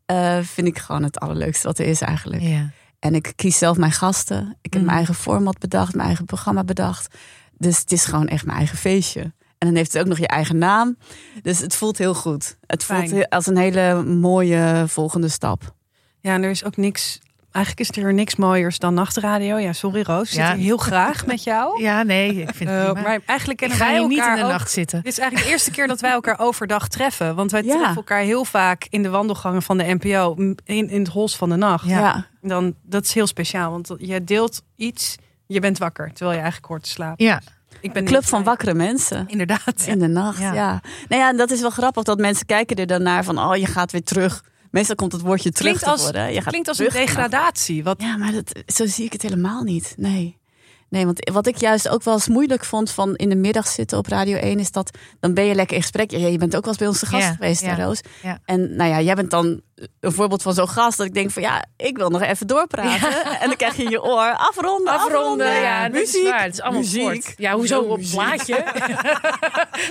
eh, 0.06 0.38
vind 0.42 0.66
ik 0.66 0.78
gewoon 0.78 1.02
het 1.02 1.20
allerleukste 1.20 1.66
wat 1.66 1.78
er 1.78 1.86
is 1.86 2.00
eigenlijk. 2.00 2.42
Ja. 2.42 2.70
En 2.98 3.14
ik 3.14 3.32
kies 3.36 3.58
zelf 3.58 3.76
mijn 3.76 3.92
gasten. 3.92 4.56
Ik 4.60 4.72
heb 4.72 4.80
Mm. 4.80 4.86
mijn 4.86 4.96
eigen 4.98 5.14
format 5.14 5.58
bedacht, 5.58 5.94
mijn 5.94 6.06
eigen 6.06 6.24
programma 6.24 6.64
bedacht. 6.64 7.14
Dus 7.58 7.78
het 7.78 7.92
is 7.92 8.04
gewoon 8.04 8.28
echt 8.28 8.44
mijn 8.44 8.58
eigen 8.58 8.78
feestje. 8.78 9.20
En 9.58 9.68
dan 9.68 9.74
heeft 9.74 9.92
het 9.92 10.02
ook 10.02 10.08
nog 10.08 10.18
je 10.18 10.26
eigen 10.26 10.58
naam. 10.58 10.96
Dus 11.42 11.58
het 11.58 11.74
voelt 11.74 11.98
heel 11.98 12.14
goed. 12.14 12.56
Het 12.66 12.84
voelt 12.84 12.98
Fijn. 12.98 13.12
heel- 13.12 13.26
als 13.28 13.46
een 13.46 13.56
hele 13.56 14.02
mooie 14.04 14.84
volgende 14.86 15.28
stap. 15.28 15.74
Ja, 16.20 16.34
en 16.34 16.42
er 16.42 16.50
is 16.50 16.64
ook 16.64 16.76
niks. 16.76 17.20
Eigenlijk 17.52 17.88
is 17.90 18.02
er 18.02 18.14
niks 18.14 18.36
mooiers 18.36 18.78
dan 18.78 18.94
nachtradio. 18.94 19.56
Ja, 19.56 19.72
sorry 19.72 20.02
Roos. 20.02 20.30
Ja. 20.32 20.46
zit 20.46 20.54
hier 20.56 20.64
heel 20.64 20.76
graag 20.76 21.26
met 21.26 21.42
jou. 21.44 21.80
ja, 21.82 22.02
nee, 22.02 22.28
ik 22.42 22.54
vind 22.54 22.70
het 22.70 22.84
prima. 22.92 23.00
maar 23.08 23.18
eigenlijk 23.26 23.58
kennen 23.58 23.78
ga 23.78 23.84
wij 23.84 23.98
hier 23.98 24.08
niet 24.08 24.16
in 24.16 24.22
elkaar 24.22 24.36
de 24.36 24.42
ook- 24.44 24.50
nacht 24.50 24.70
zitten. 24.70 25.02
Dit 25.02 25.12
is 25.12 25.18
eigenlijk 25.18 25.48
de 25.48 25.52
eerste 25.54 25.70
keer 25.70 25.86
dat 25.86 26.00
wij 26.00 26.10
elkaar 26.10 26.38
overdag 26.38 26.88
treffen. 26.88 27.34
Want 27.34 27.50
wij 27.50 27.62
Ja. 27.62 27.74
treffen 27.74 27.96
elkaar 27.96 28.20
heel 28.20 28.44
vaak 28.44 28.86
in 28.90 29.02
de 29.02 29.08
wandelgangen 29.08 29.62
van 29.62 29.78
de 29.78 29.84
NPO. 30.00 30.34
In, 30.64 30.88
in 30.88 30.98
het 30.98 31.08
hols 31.08 31.36
van 31.36 31.48
de 31.48 31.56
nacht. 31.56 31.86
Ja. 31.88 31.98
Ja, 31.98 32.26
Dan, 32.40 32.74
dat 32.82 33.04
is 33.04 33.14
heel 33.14 33.26
speciaal. 33.26 33.70
Want 33.70 33.90
je 33.98 34.24
deelt 34.24 34.62
iets. 34.76 35.16
Je 35.46 35.60
bent 35.60 35.78
wakker, 35.78 36.06
terwijl 36.12 36.30
je 36.36 36.42
eigenlijk 36.42 36.66
hoort 36.66 36.82
te 36.82 36.90
slapen. 36.90 37.24
Ja. 37.24 37.40
Ik 37.80 37.92
ben 37.92 38.04
Club 38.04 38.20
niet- 38.20 38.28
van 38.28 38.44
wakkere 38.44 38.74
mensen. 38.74 39.24
Inderdaad. 39.28 39.84
In 39.86 39.98
de 39.98 40.06
nacht, 40.08 40.38
Ja. 40.38 40.52
ja. 40.52 40.80
Nou 41.08 41.22
ja, 41.22 41.28
en 41.28 41.36
dat 41.36 41.50
is 41.50 41.60
wel 41.60 41.70
grappig 41.70 42.02
dat 42.02 42.18
mensen 42.18 42.46
kijken 42.46 42.76
er 42.76 42.86
dan 42.86 43.02
naar 43.02 43.24
van, 43.24 43.38
oh, 43.38 43.56
je 43.56 43.66
gaat 43.66 43.92
weer 43.92 44.02
terug. 44.02 44.44
Meestal 44.72 44.96
komt 44.96 45.12
het 45.12 45.20
woordje 45.20 45.50
terug 45.50 45.78
Klinkt 45.78 45.84
te 45.84 45.90
als, 45.90 46.02
worden. 46.02 46.32
Je 46.32 46.40
gaat 46.40 46.48
klinkt 46.48 46.68
als 46.68 46.78
een 46.78 46.88
degradatie. 46.88 47.84
Wat, 47.84 48.02
Ja, 48.02 48.16
maar 48.16 48.32
dat, 48.32 48.62
zo 48.66 48.86
zie 48.86 49.04
ik 49.04 49.12
het 49.12 49.22
helemaal 49.22 49.62
niet. 49.62 49.94
Nee. 49.96 50.40
Nee, 50.88 51.04
want 51.04 51.30
wat 51.32 51.46
ik 51.46 51.56
juist 51.56 51.88
ook 51.88 52.02
wel 52.02 52.14
eens 52.14 52.28
moeilijk 52.28 52.64
vond 52.64 52.90
van 52.90 53.14
in 53.14 53.28
de 53.28 53.34
middag 53.36 53.68
zitten 53.68 53.98
op 53.98 54.06
Radio 54.06 54.36
1 54.36 54.58
is 54.58 54.70
dat 54.70 54.98
dan 55.20 55.34
ben 55.34 55.44
je 55.44 55.54
lekker 55.54 55.76
in 55.76 55.82
gesprek. 55.82 56.10
Ja, 56.10 56.26
je 56.26 56.38
bent 56.38 56.56
ook 56.56 56.64
wel 56.64 56.70
eens 56.70 56.78
bij 56.78 56.88
ons 56.88 56.98
te 56.98 57.06
gast 57.06 57.28
geweest, 57.28 57.66
Roos. 57.76 58.00
En 58.44 58.76
nou 58.76 58.90
ja, 58.90 59.00
jij 59.00 59.14
bent 59.14 59.30
dan 59.30 59.60
een 60.00 60.12
voorbeeld 60.12 60.42
van 60.42 60.54
zo'n 60.54 60.68
gast 60.68 60.96
dat 60.96 61.06
ik 61.06 61.14
denk 61.14 61.30
van 61.30 61.42
ja, 61.42 61.64
ik 61.76 61.96
wil 61.96 62.10
nog 62.10 62.22
even 62.22 62.46
doorpraten. 62.46 63.24
En 63.40 63.46
dan 63.46 63.56
krijg 63.56 63.76
je 63.76 63.82
in 63.82 63.90
je 63.90 64.02
oor 64.02 64.34
afronden, 64.36 64.92
Afronden, 64.92 65.60
ja, 65.60 65.88
muziek, 65.88 66.22
is. 66.24 66.42
Het 66.42 66.52
is 66.52 66.60
allemaal 66.60 66.80
muziek. 66.80 67.02
kort. 67.02 67.34
Ja, 67.36 67.54
hoezo 67.54 67.80
op 67.80 67.98
muziek. 67.98 68.14
plaatje? 68.14 68.54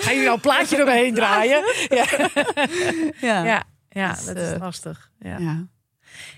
Gaan 0.01 0.13
jullie 0.13 0.21
nou 0.21 0.33
een 0.33 0.39
plaatje 0.39 0.75
eromheen 0.75 1.13
draaien? 1.13 1.63
Ja, 1.89 2.05
Ja. 3.43 3.63
Ja, 3.91 4.13
Dus, 4.13 4.25
dat 4.25 4.37
is 4.37 4.51
eh, 4.51 4.59
lastig. 4.59 5.11
Ja. 5.19 5.37
Ja. 5.37 5.67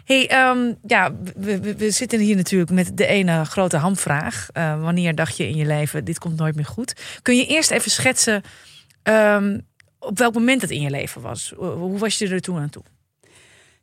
Hey, 0.06 0.30
ehm, 0.30 0.74
ja, 0.86 1.16
we, 1.36 1.60
we, 1.60 1.76
we 1.76 1.92
zitten 1.92 2.20
hier 2.20 2.36
natuurlijk 2.36 2.72
met 2.72 2.98
de 2.98 3.06
ene 3.06 3.46
grote 3.46 3.78
hamvraag. 3.78 4.50
Eh, 4.52 4.82
wanneer 4.82 5.16
dacht 5.16 5.38
je 5.38 5.48
in 5.48 5.56
je 5.56 5.66
leven, 5.66 6.06
dit 6.06 6.20
komt 6.20 6.38
nooit 6.38 6.56
meer 6.56 6.66
goed? 6.66 7.20
Kun 7.22 7.36
je 7.36 7.46
eerst 7.46 7.72
even 7.72 7.92
schetsen 7.92 8.42
ehm, 9.04 9.60
op 10.00 10.18
welk 10.18 10.34
moment 10.34 10.62
het 10.62 10.72
in 10.72 10.82
je 10.82 10.90
leven 10.90 11.22
was? 11.22 11.54
Hoe 11.58 11.98
was 11.98 12.18
je 12.18 12.30
er 12.30 12.42
toen 12.42 12.60
aan 12.60 12.70
toe? 12.70 12.84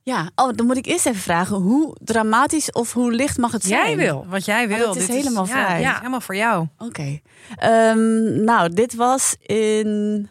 Ja, 0.02 0.30
oh, 0.34 0.52
dan 0.54 0.66
moet 0.66 0.76
ik 0.76 0.86
eerst 0.86 1.06
even 1.06 1.20
vragen 1.20 1.56
hoe 1.56 1.96
dramatisch 2.00 2.72
of 2.72 2.92
hoe 2.92 3.12
licht 3.12 3.38
mag 3.38 3.52
het 3.52 3.64
zijn? 3.64 3.86
Jij 3.86 3.96
wil. 3.96 4.26
wat 4.28 4.44
jij 4.44 4.68
wil. 4.68 4.76
Maar 4.76 4.86
dat 4.86 4.96
is 4.96 5.06
dit 5.06 5.16
helemaal 5.16 5.46
vrij. 5.46 5.80
Ja, 5.80 5.96
helemaal 5.96 6.20
voor 6.20 6.36
jou. 6.36 6.66
Oké. 6.78 7.20
Ehm, 7.56 8.44
nou, 8.44 8.74
dit 8.74 8.94
was 8.94 9.36
in. 9.40 10.28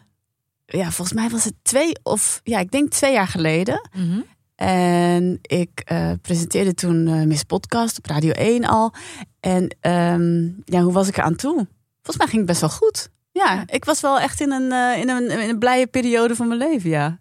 Ja, 0.72 0.90
volgens 0.90 1.12
mij 1.12 1.28
was 1.28 1.44
het 1.44 1.54
twee 1.62 1.92
of. 2.02 2.40
Ja, 2.44 2.58
ik 2.58 2.70
denk 2.70 2.90
twee 2.90 3.12
jaar 3.12 3.26
geleden. 3.26 3.88
Mhm. 3.92 4.20
En 4.54 5.38
ik 5.42 5.82
eh, 5.84 6.10
presenteerde 6.22 6.74
toen 6.74 7.06
eh, 7.06 7.22
Miss 7.22 7.42
Podcast 7.42 7.98
op 7.98 8.06
Radio 8.06 8.30
1 8.30 8.64
al. 8.64 8.94
En 9.40 9.76
ehm, 9.80 10.44
ja, 10.64 10.80
hoe 10.80 10.92
was 10.92 11.08
ik 11.08 11.16
er 11.16 11.22
aan 11.22 11.36
toe? 11.36 11.66
Volgens 12.02 12.16
mij 12.16 12.26
ging 12.26 12.36
het 12.36 12.46
best 12.46 12.60
wel 12.60 12.70
goed. 12.70 13.08
Ja, 13.32 13.52
Ja. 13.52 13.62
ik 13.66 13.84
was 13.84 14.00
wel 14.00 14.20
echt 14.20 14.40
in 14.40 14.52
een, 14.52 14.72
eh, 14.72 14.98
in, 15.00 15.08
een, 15.08 15.30
in 15.30 15.48
een 15.48 15.58
blije 15.58 15.86
periode 15.86 16.36
van 16.36 16.48
mijn 16.48 16.58
leven, 16.60 16.90
ja. 16.90 17.18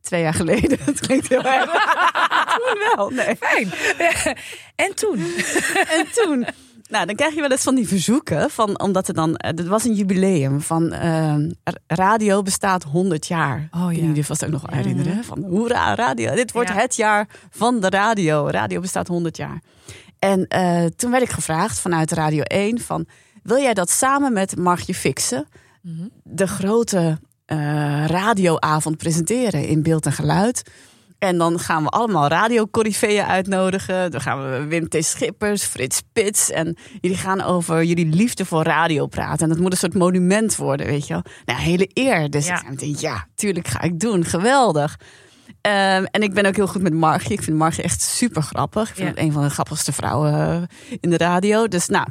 Twee 0.00 0.22
jaar 0.22 0.34
geleden. 0.34 0.78
Dat 0.86 1.00
klinkt 1.00 1.28
heel 1.28 1.42
erg. 1.42 1.70
toen 2.56 2.78
wel, 2.94 3.10
nee. 3.10 3.36
Fijn. 3.36 3.70
en 4.86 4.94
toen? 4.94 5.18
En 5.88 6.06
toen, 6.12 6.46
nou, 6.88 7.06
dan 7.06 7.14
krijg 7.14 7.34
je 7.34 7.40
wel 7.40 7.50
eens 7.50 7.62
van 7.62 7.74
die 7.74 7.88
verzoeken. 7.88 8.50
Van, 8.50 8.80
omdat 8.80 9.08
er 9.08 9.14
dan, 9.14 9.36
eh, 9.36 9.50
het 9.50 9.66
was 9.66 9.84
een 9.84 9.94
jubileum 9.94 10.60
van 10.60 10.92
eh, 10.92 11.34
radio 11.86 12.42
bestaat 12.42 12.82
100 12.82 13.26
jaar. 13.26 13.68
Oh, 13.70 13.92
ja. 13.92 14.10
je 14.14 14.24
vast 14.24 14.44
ook 14.44 14.50
nog 14.50 14.62
herinneren? 14.70 15.24
Van 15.24 15.44
hoera, 15.44 15.94
radio. 15.94 16.34
Dit 16.34 16.52
wordt 16.52 16.68
Ja. 16.68 16.74
het 16.74 16.96
jaar 16.96 17.28
van 17.50 17.80
de 17.80 17.88
radio. 17.88 18.48
Radio 18.48 18.80
bestaat 18.80 19.08
100 19.08 19.36
jaar. 19.36 19.62
En 20.18 20.46
eh, 20.48 20.84
toen 20.84 21.10
werd 21.10 21.22
ik 21.22 21.30
gevraagd 21.30 21.78
vanuit 21.78 22.12
Radio 22.12 22.42
1 22.42 22.80
van... 22.80 23.06
wil 23.42 23.58
jij 23.58 23.74
dat 23.74 23.90
samen 23.90 24.32
met 24.32 24.56
Margje 24.56 24.94
Fixen... 24.94 25.46
de 26.22 26.46
grote 26.46 27.18
eh, 27.44 28.04
radioavond 28.06 28.96
presenteren 28.96 29.66
in 29.68 29.82
beeld 29.82 30.06
en 30.06 30.12
geluid... 30.12 30.62
En 31.18 31.38
dan 31.38 31.58
gaan 31.58 31.82
we 31.82 31.88
allemaal 31.88 32.28
radiocorifeeën 32.28 33.24
uitnodigen. 33.24 34.10
Dan 34.10 34.20
gaan 34.20 34.50
we 34.50 34.64
Wim 34.66 34.88
T. 34.88 34.96
Schippers, 35.04 35.64
Frits 35.64 35.96
Spits. 35.96 36.50
En 36.50 36.76
jullie 37.00 37.16
gaan 37.16 37.42
over 37.42 37.84
jullie 37.84 38.06
liefde 38.06 38.44
voor 38.44 38.62
radio 38.62 39.06
praten. 39.06 39.38
En 39.42 39.48
dat 39.48 39.58
moet 39.58 39.72
een 39.72 39.78
soort 39.78 39.94
monument 39.94 40.56
worden, 40.56 40.86
weet 40.86 41.06
je 41.06 41.12
wel. 41.12 41.22
Nou, 41.44 41.60
hele 41.60 41.90
eer. 41.92 42.30
Dus 42.30 42.46
Ja. 42.46 42.60
ik 42.60 42.68
meteen, 42.68 42.96
ja, 42.98 43.26
tuurlijk 43.34 43.66
ga 43.68 43.80
ik 43.80 44.00
doen. 44.00 44.24
Geweldig. 44.24 44.96
Ehm, 45.60 46.04
en 46.10 46.22
ik 46.22 46.34
ben 46.34 46.46
ook 46.46 46.56
heel 46.56 46.66
goed 46.66 46.82
met 46.82 46.94
Margie. 46.94 47.32
Ik 47.32 47.42
vind 47.42 47.56
Margie 47.56 47.82
echt 47.84 48.02
super 48.02 48.42
grappig. 48.42 48.88
Ik 48.88 48.94
vind 48.94 49.08
Ja. 49.08 49.14
het 49.14 49.22
een 49.24 49.32
van 49.32 49.42
de 49.42 49.50
grappigste 49.50 49.92
vrouwen 49.92 50.32
eh, 50.34 50.96
in 51.00 51.10
de 51.10 51.16
radio. 51.16 51.68
Dus 51.68 51.86
nou, 51.88 52.06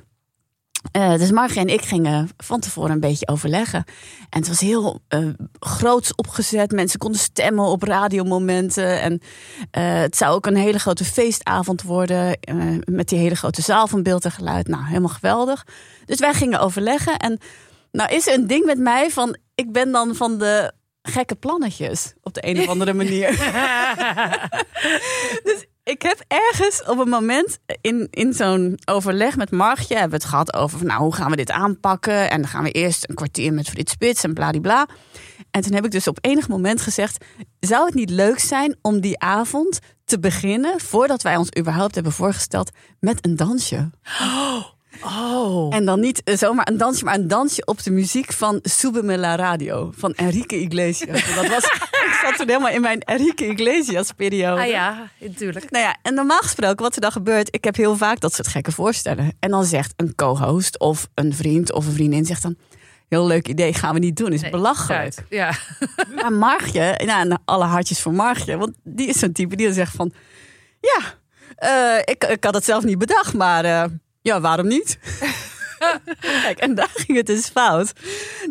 eh, 0.92 1.18
dus 1.18 1.32
Margie 1.32 1.62
en 1.62 1.68
ik 1.68 1.82
gingen 1.82 2.30
van 2.38 2.60
tevoren 2.60 2.92
een 2.92 3.00
beetje 3.00 3.28
overleggen. 3.28 3.84
En 4.30 4.40
het 4.40 4.48
was 4.48 4.60
heel 4.60 5.00
eh 5.08 5.28
groots 5.60 6.16
opgezet. 6.16 6.72
Mensen 6.72 7.00
konden 7.00 7.20
stemmen 7.20 7.66
op 7.66 7.84
radiomomenten. 7.84 9.02
En 9.02 9.22
eh, 9.72 10.00
het 10.00 10.18
zou 10.18 10.36
ook 10.36 10.46
een 10.46 10.56
hele 10.56 10.80
grote 10.80 11.06
feestavond 11.06 11.82
worden. 11.82 12.40
met 12.86 13.10
die 13.10 13.20
hele 13.20 13.36
grote 13.36 13.62
zaal 13.62 13.88
van 13.88 14.04
beeld 14.04 14.26
en 14.26 14.32
geluid. 14.32 14.68
Nou, 14.68 14.86
helemaal 14.86 15.10
geweldig. 15.10 15.66
Dus 16.06 16.20
wij 16.20 16.34
gingen 16.34 16.60
overleggen. 16.60 17.18
En 17.18 17.40
nou 17.92 18.14
is 18.14 18.28
er 18.28 18.34
een 18.34 18.48
ding 18.48 18.66
met 18.66 18.78
mij 18.78 19.10
van... 19.10 19.38
Ik 19.56 19.72
ben 19.72 19.92
dan 19.92 20.16
van 20.16 20.38
de 20.38 20.72
gekke 21.02 21.36
plannetjes. 21.36 22.14
Op 22.22 22.34
de 22.34 22.48
een 22.48 22.60
of 22.60 22.68
andere 22.68 22.94
manier. 23.04 23.30
Dus 25.48 25.66
ik 25.88 26.02
heb 26.02 26.24
ergens 26.28 26.84
op 26.84 27.00
een 27.00 27.10
moment 27.10 27.60
in, 27.82 28.08
in 28.12 28.34
zo'n 28.34 28.80
overleg 28.86 29.36
met 29.36 29.52
Margje 29.52 29.94
hebben 29.94 30.10
we 30.10 30.24
het 30.24 30.34
gehad 30.34 30.54
over 30.54 30.86
nou, 30.86 31.02
hoe 31.02 31.14
gaan 31.14 31.30
we 31.30 31.36
dit 31.36 31.52
aanpakken? 31.52 32.30
En 32.30 32.42
dan 32.42 32.50
gaan 32.50 32.64
we 32.64 32.72
eerst 32.72 33.10
een 33.10 33.16
kwartier 33.16 33.54
met 33.54 33.70
Frits 33.70 33.92
Spits 33.92 34.24
en 34.24 34.34
bladibla. 34.34 34.88
En 35.52 35.62
toen 35.62 35.74
heb 35.74 35.86
ik 35.86 35.92
dus 35.92 36.08
op 36.08 36.18
enig 36.22 36.48
moment 36.48 36.82
gezegd, 36.82 37.26
zou 37.60 37.86
het 37.86 37.94
niet 37.94 38.10
leuk 38.10 38.40
zijn 38.40 38.78
om 38.82 39.00
die 39.00 39.20
avond 39.20 39.80
te 40.06 40.20
beginnen, 40.20 40.80
voordat 40.80 41.22
wij 41.22 41.36
ons 41.36 41.50
überhaupt 41.60 41.96
hebben 41.96 42.14
voorgesteld, 42.14 42.72
met 43.00 43.26
een 43.26 43.36
dansje? 43.36 43.90
Oh. 44.22 44.77
En 45.70 45.86
dan 45.86 46.00
niet 46.00 46.22
zomaar 46.24 46.68
een 46.68 46.78
dansje, 46.78 47.04
maar 47.04 47.16
een 47.16 47.28
dansje 47.28 47.66
op 47.66 47.84
de 47.84 47.92
muziek 47.92 48.34
van 48.34 48.60
Súbeme 48.64 49.18
la 49.18 49.36
Radio 49.36 49.92
van 49.96 50.14
Enrique 50.14 50.60
Iglesias. 50.60 51.36
Dat 51.36 51.48
was, 51.48 51.64
ik 52.08 52.20
zat 52.24 52.38
toen 52.38 52.48
helemaal 52.48 52.72
in 52.72 52.82
mijn 52.82 53.02
Enrique 53.02 53.48
Iglesias 53.48 54.12
periode. 54.12 54.62
Ah 54.62 54.68
ja, 54.68 55.10
natuurlijk. 55.20 55.72
Nou 55.72 55.84
ja, 55.84 55.96
en 56.02 56.14
normaal 56.14 56.42
gesproken, 56.42 56.84
wat 56.84 56.96
er 56.96 57.02
dan 57.02 57.12
gebeurt, 57.12 57.56
ik 57.56 57.64
heb 57.64 57.76
heel 57.76 57.96
vaak 57.98 58.20
dat 58.20 58.34
soort 58.34 58.48
gekke 58.48 58.72
voorstellen. 58.72 59.36
En 59.40 59.50
dan 59.50 59.64
zegt 59.64 59.94
een 59.96 60.16
co-host 60.16 60.80
of 60.80 61.08
een 61.14 61.34
vriend 61.34 61.72
of 61.74 61.86
een 61.86 61.94
vriendin 61.94 62.26
zegt 62.26 62.42
dan, 62.42 62.56
heel 63.08 63.28
leuk 63.28 63.48
idee, 63.48 63.74
gaan 63.74 63.94
we 63.94 64.00
niet 64.00 64.18
doen, 64.18 64.34
is 64.34 64.50
belachelijk. 64.50 65.26
Ja. 65.30 65.54
Maar 66.16 66.34
Margje, 66.34 67.02
nou, 67.06 67.30
en 67.30 67.42
alle 67.46 67.66
hartjes 67.66 68.02
voor 68.02 68.14
Margje, 68.14 68.58
want 68.58 68.72
die 68.84 69.08
is 69.08 69.20
zo'n 69.20 69.32
type 69.32 69.56
die 69.56 69.66
dan 69.66 69.76
zegt 69.76 69.96
van, 69.96 70.14
ja, 70.80 71.02
eh, 71.56 72.02
ik, 72.06 72.24
ik 72.24 72.44
had 72.44 72.54
het 72.54 72.66
zelf 72.66 72.84
niet 72.84 72.98
bedacht, 72.98 73.34
maar 73.34 73.66
eh, 73.66 73.84
ja, 74.28 74.42
waarom 74.42 74.68
niet? 74.68 74.98
Kijk, 76.44 76.60
en 76.60 76.76
daar 76.76 76.92
ging 76.94 77.18
het 77.18 77.26
dus 77.26 77.48
fout. 77.48 77.94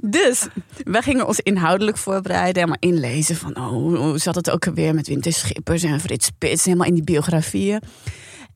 Dus 0.00 0.47
wij 0.85 1.02
gingen 1.02 1.26
ons 1.26 1.40
inhoudelijk 1.40 1.97
voorbereiden 1.97 2.62
en 2.62 2.68
maar 2.68 2.76
inlezen 2.80 3.37
van, 3.37 3.56
oh, 3.56 3.97
hoe 3.99 4.18
zat 4.18 4.35
het 4.35 4.50
ook 4.50 4.66
alweer 4.66 4.95
met 4.95 5.09
Winter 5.09 5.33
Schippers 5.33 5.83
en 5.83 6.00
Frits 6.00 6.26
Spits, 6.26 6.64
helemaal 6.64 6.87
in 6.87 6.95
die 6.95 7.04
biografieën. 7.04 7.83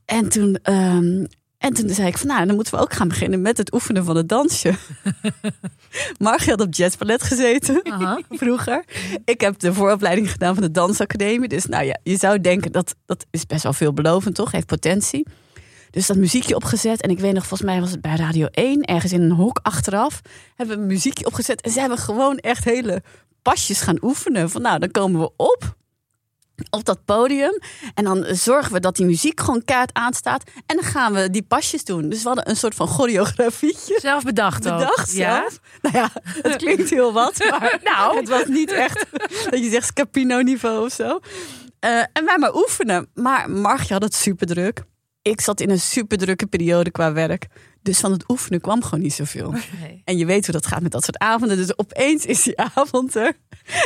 En 0.05 0.29
toen, 0.29 0.59
ehm, 0.63 1.25
en 1.57 1.73
toen 1.73 1.89
zei 1.89 2.07
ik 2.07 2.17
van, 2.17 2.27
nou, 2.27 2.45
dan 2.45 2.55
moeten 2.55 2.73
we 2.73 2.79
ook 2.79 2.93
gaan 2.93 3.07
beginnen 3.07 3.41
met 3.41 3.57
het 3.57 3.73
oefenen 3.73 4.05
van 4.05 4.15
het 4.15 4.29
dansje. 4.29 4.73
Margie 6.17 6.49
had 6.49 6.61
op 6.61 6.73
jazzballet 6.73 7.23
gezeten 7.23 7.81
Aha. 7.83 8.21
vroeger. 8.29 8.83
Ik 9.25 9.41
heb 9.41 9.59
de 9.59 9.73
vooropleiding 9.73 10.31
gedaan 10.31 10.53
van 10.53 10.63
de 10.63 10.71
dansacademie. 10.71 11.47
Dus 11.47 11.65
nou 11.65 11.85
ja, 11.85 11.97
je 12.03 12.17
zou 12.17 12.41
denken 12.41 12.71
dat 12.71 12.95
dat 13.05 13.25
is 13.31 13.45
best 13.45 13.63
wel 13.63 13.73
veelbelovend, 13.73 14.35
toch? 14.35 14.51
Heeft 14.51 14.65
potentie. 14.65 15.25
Dus 15.91 16.07
dat 16.07 16.17
muziekje 16.17 16.55
opgezet. 16.55 17.01
En 17.01 17.09
ik 17.09 17.19
weet 17.19 17.33
nog, 17.33 17.47
volgens 17.47 17.69
mij 17.69 17.79
was 17.79 17.91
het 17.91 18.01
bij 18.01 18.15
Radio 18.15 18.45
1, 18.51 18.81
ergens 18.83 19.11
in 19.11 19.21
een 19.21 19.31
hok 19.31 19.59
achteraf. 19.63 20.21
Hebben 20.55 20.75
we 20.75 20.81
een 20.81 20.87
muziekje 20.87 21.25
opgezet. 21.25 21.61
En 21.61 21.71
ze 21.71 21.79
hebben 21.79 21.97
gewoon 21.97 22.37
echt 22.37 22.63
hele 22.63 23.03
pasjes 23.41 23.81
gaan 23.81 23.97
oefenen. 24.01 24.49
Van 24.49 24.61
nou, 24.61 24.79
dan 24.79 24.91
komen 24.91 25.19
we 25.21 25.31
op. 25.37 25.75
Op 26.69 26.85
dat 26.85 27.05
podium. 27.05 27.59
En 27.93 28.03
dan 28.03 28.25
zorgen 28.29 28.73
we 28.73 28.79
dat 28.79 28.95
die 28.95 29.05
muziek 29.05 29.39
gewoon 29.39 29.63
kaart 29.65 29.93
aanstaat. 29.93 30.43
En 30.65 30.75
dan 30.75 30.85
gaan 30.85 31.13
we 31.13 31.29
die 31.29 31.43
pasjes 31.43 31.83
doen. 31.83 32.09
Dus 32.09 32.21
we 32.21 32.27
hadden 32.27 32.49
een 32.49 32.55
soort 32.55 32.75
van 32.75 32.87
choreografietje 32.87 33.99
Zelf 34.01 34.23
bedacht 34.23 34.67
ook. 34.69 34.77
bedacht 34.79 35.13
Ja. 35.15 35.39
zelf. 35.39 35.59
Nou 35.81 35.97
ja, 35.97 36.09
het 36.41 36.55
klinkt 36.55 36.89
heel 36.89 37.13
wat, 37.13 37.37
maar 37.49 37.79
nou, 37.93 38.17
het 38.17 38.29
was 38.29 38.45
niet 38.45 38.71
echt 38.71 39.05
dat 39.49 39.59
je 39.63 39.69
zegt 39.69 39.87
Scapino 39.87 40.41
niveau 40.41 40.85
of 40.85 40.91
zo. 40.93 41.19
Eh, 41.79 41.99
en 41.99 42.25
wij 42.25 42.37
maar 42.37 42.55
oefenen. 42.55 43.09
Maar 43.13 43.49
Margje 43.49 43.93
had 43.93 44.03
het 44.03 44.15
super 44.15 44.47
druk. 44.47 44.83
Ik 45.21 45.41
zat 45.41 45.61
in 45.61 45.69
een 45.69 45.79
super 45.79 46.17
drukke 46.17 46.47
periode 46.47 46.91
qua 46.91 47.13
werk. 47.13 47.47
Dus 47.81 47.99
van 47.99 48.11
het 48.11 48.29
oefenen 48.29 48.61
kwam 48.61 48.83
gewoon 48.83 48.99
niet 48.99 49.13
zoveel. 49.13 49.51
Nee. 49.51 50.01
En 50.05 50.17
je 50.17 50.25
weet 50.25 50.45
hoe 50.45 50.53
dat 50.53 50.65
gaat 50.65 50.81
met 50.81 50.91
dat 50.91 51.03
soort 51.03 51.17
avonden. 51.17 51.57
Dus 51.57 51.77
opeens 51.77 52.25
is 52.25 52.43
die 52.43 52.57
avond 52.75 53.15
er. 53.15 53.33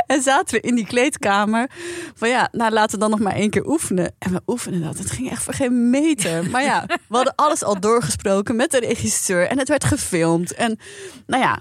En 0.07 0.21
zaten 0.21 0.55
we 0.55 0.67
in 0.67 0.75
die 0.75 0.85
kleedkamer. 0.85 1.69
Van 2.15 2.29
ja, 2.29 2.49
nou 2.51 2.71
laten 2.71 2.93
we 2.93 2.99
dan 2.99 3.09
nog 3.09 3.19
maar 3.19 3.33
één 3.35 3.49
keer 3.49 3.67
oefenen. 3.67 4.15
En 4.19 4.31
we 4.31 4.41
oefenen 4.47 4.81
dat. 4.81 4.97
Het 4.97 5.11
ging 5.11 5.29
echt 5.29 5.43
voor 5.43 5.53
geen 5.53 5.89
meter. 5.89 6.49
Maar 6.49 6.63
ja, 6.63 6.83
we 6.87 7.15
hadden 7.15 7.35
alles 7.35 7.63
al 7.63 7.79
doorgesproken 7.79 8.55
met 8.55 8.71
de 8.71 8.79
regisseur. 8.79 9.47
En 9.47 9.57
het 9.57 9.67
werd 9.67 9.83
gefilmd. 9.83 10.53
En 10.53 10.79
nou 11.25 11.43
ja, 11.43 11.59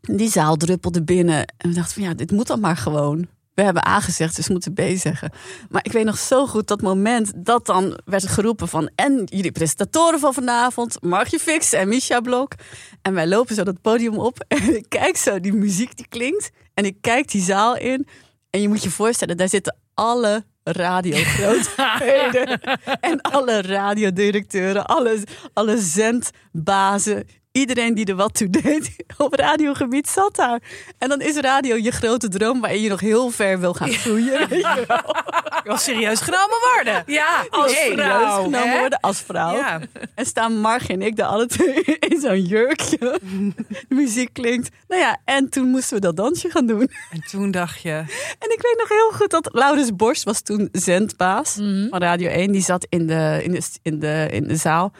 die 0.00 0.30
zaal 0.30 0.56
druppelde 0.56 1.02
binnen. 1.02 1.52
En 1.56 1.68
we 1.68 1.74
dachten 1.74 1.94
van 1.94 2.02
ja, 2.02 2.14
dit 2.14 2.30
moet 2.30 2.46
dan 2.46 2.60
maar 2.60 2.76
gewoon. 2.76 3.28
We 3.58 3.64
hebben 3.64 3.88
A 3.88 4.00
gezegd, 4.00 4.36
dus 4.36 4.48
moeten 4.48 4.72
B 4.72 4.80
zeggen. 4.94 5.32
Maar 5.68 5.84
ik 5.84 5.92
weet 5.92 6.04
nog 6.04 6.18
zo 6.18 6.46
goed 6.46 6.66
dat 6.66 6.82
moment 6.82 7.32
dat 7.36 7.66
dan 7.66 7.98
werd 8.04 8.26
geroepen 8.26 8.68
van... 8.68 8.90
en 8.94 9.22
jullie 9.24 9.52
presentatoren 9.52 10.20
van 10.20 10.34
vanavond, 10.34 11.02
Margje 11.02 11.38
Fix 11.38 11.72
en 11.72 11.88
Misha 11.88 12.20
Blok. 12.20 12.52
En 13.02 13.14
wij 13.14 13.26
lopen 13.26 13.54
zo 13.54 13.64
dat 13.64 13.80
podium 13.80 14.18
op 14.18 14.44
en 14.48 14.76
ik 14.76 14.84
kijk 14.88 15.16
zo 15.16 15.40
die 15.40 15.52
muziek 15.52 15.96
die 15.96 16.06
klinkt. 16.08 16.50
En 16.74 16.84
ik 16.84 16.96
kijk 17.00 17.30
die 17.30 17.42
zaal 17.42 17.76
in 17.76 18.06
en 18.50 18.60
je 18.60 18.68
moet 18.68 18.82
je 18.82 18.90
voorstellen, 18.90 19.36
daar 19.36 19.48
zitten 19.48 19.76
alle 19.94 20.44
radiogrootheden 20.62 22.60
en 23.10 23.20
alle 23.20 23.62
radiodirecteuren, 23.62 24.86
alle, 24.86 25.22
alle 25.52 25.78
zendbazen. 25.78 27.26
Iedereen 27.52 27.94
die 27.94 28.04
er 28.04 28.14
wat 28.14 28.34
toe 28.34 28.50
deed 28.50 28.96
op 29.16 29.34
radiogebied 29.34 30.08
zat 30.08 30.36
daar. 30.36 30.60
En 30.98 31.08
dan 31.08 31.20
is 31.20 31.36
radio 31.36 31.76
je 31.76 31.90
grote 31.90 32.28
droom 32.28 32.60
waarin 32.60 32.80
je 32.80 32.88
nog 32.88 33.00
heel 33.00 33.30
ver 33.30 33.60
wil 33.60 33.74
gaan 33.74 33.92
groeien. 33.92 34.48
wel. 34.86 35.14
Wel 35.64 35.76
serieus 35.76 36.20
genomen 36.20 36.56
worden. 36.74 37.02
Ja, 37.06 37.46
Als 37.50 37.78
hey, 37.78 37.88
serieus 37.88 38.34
genomen 38.34 38.68
hè? 38.70 38.78
worden 38.78 39.00
als 39.00 39.20
vrouw. 39.20 39.54
Ja. 39.56 39.80
En 40.14 40.26
staan 40.26 40.60
Marg 40.60 40.88
en 40.88 41.02
ik 41.02 41.16
daar 41.16 41.26
alle 41.26 41.46
twee 41.56 41.82
in 41.84 42.20
zo'n 42.20 42.42
jurkje. 42.42 42.98
De 42.98 43.94
muziek 43.94 44.32
klinkt. 44.32 44.68
Nou 44.88 45.00
ja, 45.00 45.18
en 45.24 45.48
toen 45.48 45.68
moesten 45.68 45.94
we 45.94 46.00
dat 46.00 46.16
dansje 46.16 46.50
gaan 46.50 46.66
doen. 46.66 46.90
En 47.10 47.22
toen 47.30 47.50
dacht 47.50 47.82
je, 47.82 47.90
En 48.38 48.50
ik 48.52 48.60
weet 48.62 48.76
nog 48.78 48.88
heel 48.88 49.10
goed 49.12 49.30
dat 49.30 49.48
Laurens 49.52 49.96
Borst 49.96 50.24
was 50.24 50.40
toen 50.40 50.68
zendbaas 50.72 51.52
van 51.90 51.98
Radio 51.98 52.28
1. 52.28 52.52
Die 52.52 52.62
zat 52.62 52.86
in 52.88 53.06
de, 53.06 53.40
in, 53.42 53.50
de, 53.52 53.62
in, 53.82 53.98
de, 53.98 54.28
in 54.30 54.48
de 54.48 54.56
zaal. 54.56 54.92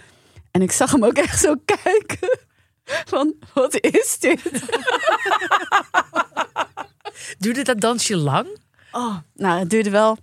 En 0.51 0.63
ik 0.63 0.73
zag 0.73 0.91
hem 0.91 1.05
ook 1.05 1.17
echt 1.17 1.41
zo 1.41 1.55
kijken. 1.65 2.39
Van, 2.85 3.35
wat 3.55 3.81
is 3.81 4.19
dit? 4.19 4.43
Duurde 7.39 7.63
dat 7.63 7.81
dansje 7.81 8.17
lang? 8.17 8.59
Oh, 8.93 9.17
nou, 9.35 9.59
het 9.59 9.71
duurde 9.71 9.91
wel, 9.91 10.19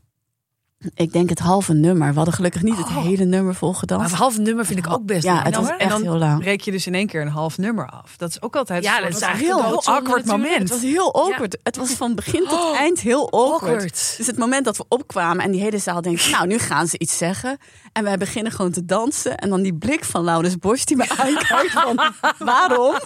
ik 0.95 1.11
denk 1.13 1.29
het 1.29 1.39
halve 1.39 1.73
nummer. 1.73 2.09
We 2.09 2.15
hadden 2.15 2.33
gelukkig 2.33 2.61
niet 2.61 2.77
het 2.77 2.87
Oh. 2.87 3.03
hele 3.03 3.23
nummer 3.25 3.43
Maar 3.43 3.55
volgedanst. 3.55 4.11
een 4.11 4.17
half 4.17 4.37
nummer 4.37 4.65
vind 4.65 4.79
ik 4.79 4.91
ook 4.93 5.05
best 5.05 5.23
Ja, 5.23 5.33
lang, 5.33 5.45
het 5.45 5.55
was 5.55 5.67
hoor. 5.67 5.77
echt 5.77 5.89
dan 5.89 6.01
heel 6.01 6.17
lang. 6.17 6.39
breek 6.39 6.61
je 6.61 6.71
dus 6.71 6.87
in 6.87 6.93
één 6.95 7.07
keer 7.07 7.21
een 7.21 7.27
half 7.27 7.57
nummer 7.57 7.89
af. 7.89 8.17
Dat 8.17 8.29
is 8.29 8.41
ook 8.41 8.55
altijd 8.55 8.83
Ja, 8.83 8.97
een 8.97 9.03
dat 9.03 9.15
is 9.15 9.19
eigenlijk 9.21 9.53
heel, 9.55 9.65
een 9.65 9.71
doodzonde 9.71 9.99
awkward 9.99 10.25
moment. 10.25 10.59
Het 10.59 10.69
was 10.69 10.81
heel 10.81 11.13
awkward. 11.13 11.57
Het 11.63 11.77
was 11.77 11.89
van 11.89 12.15
begin 12.15 12.45
tot 12.49 12.75
eind 12.75 12.99
heel 12.99 13.31
awkward. 13.31 13.61
Awkward. 13.73 14.13
Dus 14.17 14.27
het 14.27 14.37
moment 14.37 14.65
dat 14.65 14.77
we 14.77 14.85
opkwamen 14.87 15.43
en 15.43 15.51
die 15.51 15.61
hele 15.61 15.77
zaal 15.77 16.01
denkt, 16.01 16.29
nou, 16.31 16.47
nu 16.47 16.57
gaan 16.57 16.87
ze 16.87 16.99
iets 16.99 17.17
zeggen. 17.17 17.57
En 17.93 18.03
wij 18.03 18.17
beginnen 18.17 18.51
gewoon 18.51 18.71
te 18.71 18.85
dansen. 18.85 19.37
En 19.37 19.49
dan 19.49 19.61
die 19.61 19.73
blik 19.75 20.03
van 20.05 20.23
Laurens 20.23 20.57
Bosch 20.57 20.83
die 20.83 20.97
me 20.97 21.05
aankijkt 21.23 21.71
van, 21.71 21.99
waarom? 22.37 22.95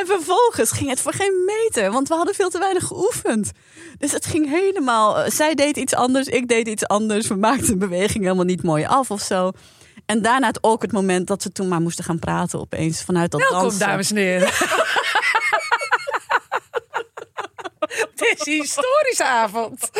en 0.00 0.06
vervolgens 0.06 0.70
ging 0.70 0.90
het 0.90 1.00
voor 1.00 1.12
geen 1.12 1.44
meter, 1.46 1.92
want 1.92 2.08
we 2.08 2.14
hadden 2.14 2.34
veel 2.34 2.50
te 2.50 2.58
weinig 2.58 2.84
geoefend. 2.84 3.50
Dus 3.98 4.12
het 4.12 4.26
ging 4.26 4.48
helemaal, 4.50 5.18
eh, 5.18 5.30
zij 5.30 5.54
deed 5.54 5.76
iets 5.76 5.94
anders, 5.94 6.26
ik 6.26 6.48
deed 6.48 6.68
iets 6.68 6.86
anders. 6.86 7.26
We 7.28 7.34
maakten 7.34 7.66
de 7.66 7.76
beweging 7.76 8.24
helemaal 8.24 8.44
niet 8.44 8.62
mooi 8.62 8.84
af 8.84 9.10
of 9.10 9.20
zo. 9.20 9.50
En 10.06 10.22
daarna 10.22 10.46
het 10.46 10.62
awkward 10.62 10.92
moment 10.92 11.26
dat 11.26 11.42
we 11.42 11.52
toen 11.52 11.68
maar 11.68 11.80
moesten 11.80 12.04
gaan 12.04 12.18
praten 12.18 12.60
opeens 12.60 13.02
vanuit 13.02 13.30
dat 13.30 13.40
Welkom, 13.40 13.60
dansen. 13.60 13.80
dames 13.80 14.10
en 14.10 14.16
heren. 14.16 14.48
Het 18.30 18.40
is 18.40 18.46
een 18.46 18.52
historische 18.60 19.24
avond. 19.24 19.90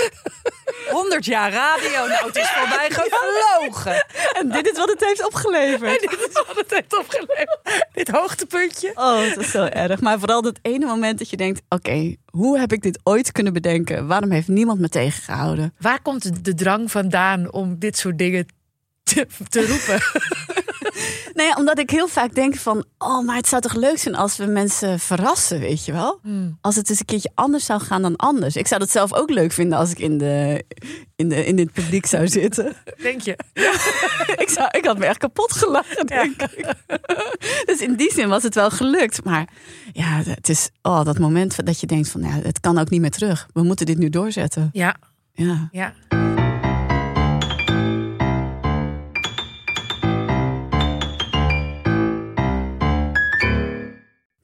100 0.91 1.25
jaar 1.25 1.53
radio, 1.53 2.07
nou 2.07 2.27
het 2.27 2.37
is 2.37 2.49
voorbij 2.51 2.89
gevlogen. 2.91 4.07
En 4.33 4.49
dit 4.51 4.71
is 4.71 4.77
wat 4.79 4.89
het 4.89 5.05
heeft 5.05 5.27
opgeleverd. 5.27 6.01
Dit 6.01 6.13
is 6.29 6.33
wat 6.47 6.57
het 6.57 6.71
heeft 6.71 6.99
opgeleverd. 6.99 7.59
Dit 7.93 8.09
hoogtepuntje. 8.09 8.91
Oh, 8.95 9.21
het 9.21 9.37
is 9.37 9.51
zo 9.51 9.65
erg. 9.65 10.01
Maar 10.01 10.19
vooral 10.19 10.43
dat 10.43 10.59
ene 10.63 10.87
moment 10.87 11.19
dat 11.19 11.31
je 11.31 11.37
denkt: 11.37 11.63
oké, 11.69 12.15
hoe 12.31 12.59
heb 12.59 12.73
ik 12.73 12.83
dit 12.83 13.01
ooit 13.03 13.33
kunnen 13.33 13.53
bedenken? 13.53 14.07
Waarom 14.07 14.31
heeft 14.31 14.49
niemand 14.49 14.81
me 14.81 14.89
tegengehouden? 14.89 15.75
Waar 15.79 16.03
komt 16.03 16.23
de- 16.23 16.41
de 16.41 16.55
drang 16.55 16.91
vandaan 16.91 17.53
om 17.53 17.79
dit 17.79 17.99
soort 17.99 18.19
dingen 18.19 18.47
te, 19.03 19.27
te 19.49 19.67
roepen? 19.67 19.99
Nee, 20.81 21.47
Nou 21.51 21.59
omdat 21.59 21.79
ik 21.79 21.91
heel 21.91 22.09
vaak 22.09 22.35
denk 22.35 22.57
van: 22.57 22.85
oh, 22.99 23.25
maar 23.25 23.37
het 23.37 23.49
zou 23.49 23.63
toch 23.63 23.75
leuk 23.75 23.99
zijn 23.99 24.15
als 24.15 24.37
we 24.37 24.45
mensen 24.45 24.99
verrassen, 24.99 25.61
weet 25.61 25.85
je 25.85 25.93
wel? 25.93 26.21
Als 26.61 26.77
het 26.77 26.91
eens 26.91 26.99
een 27.01 27.05
keertje 27.05 27.31
anders 27.35 27.65
zou 27.65 27.81
gaan 27.81 28.03
dan 28.03 28.17
anders. 28.17 28.57
Ik 28.57 28.67
zou 28.67 28.81
dat 28.81 28.91
zelf 28.91 29.15
ook 29.15 29.31
leuk 29.31 29.53
vinden 29.53 29.79
als 29.79 29.91
ik 29.91 29.99
in, 29.99 30.19
de, 30.19 30.65
in, 31.17 31.29
de, 31.29 31.47
in 31.47 31.57
dit 31.57 31.73
publiek 31.73 32.07
zou 32.07 32.29
zitten. 32.29 32.73
Denk 33.03 33.21
je? 33.21 33.39
ik, 34.45 34.49
zou, 34.49 34.69
ik 34.71 34.85
had 34.85 34.99
me 34.99 35.07
echt 35.07 35.19
kapot 35.19 35.53
gelachen, 35.53 36.07
denk 36.07 36.43
ik. 36.43 36.75
dus 37.65 37.81
in 37.81 37.95
die 37.95 38.13
zin 38.13 38.29
was 38.29 38.43
het 38.43 38.55
wel 38.55 38.71
gelukt. 38.71 39.25
Maar 39.25 39.49
ja, 39.93 40.23
het 40.25 40.49
is 40.49 40.71
oh, 40.83 41.05
dat 41.05 41.19
moment 41.19 41.67
dat 41.67 41.81
je 41.81 41.87
denkt: 41.87 42.09
van 42.09 42.23
ja, 42.23 42.41
het 42.43 42.61
kan 42.61 42.79
ook 42.79 42.91
niet 42.91 43.01
meer 43.01 43.11
terug. 43.11 43.49
We 43.53 43.63
moeten 43.63 43.87
dit 43.87 43.99
nu 43.99 44.09
doorzetten. 44.09 44.71
Ja, 44.73 44.97
Ja. 45.33 45.69
ja. 45.73 45.95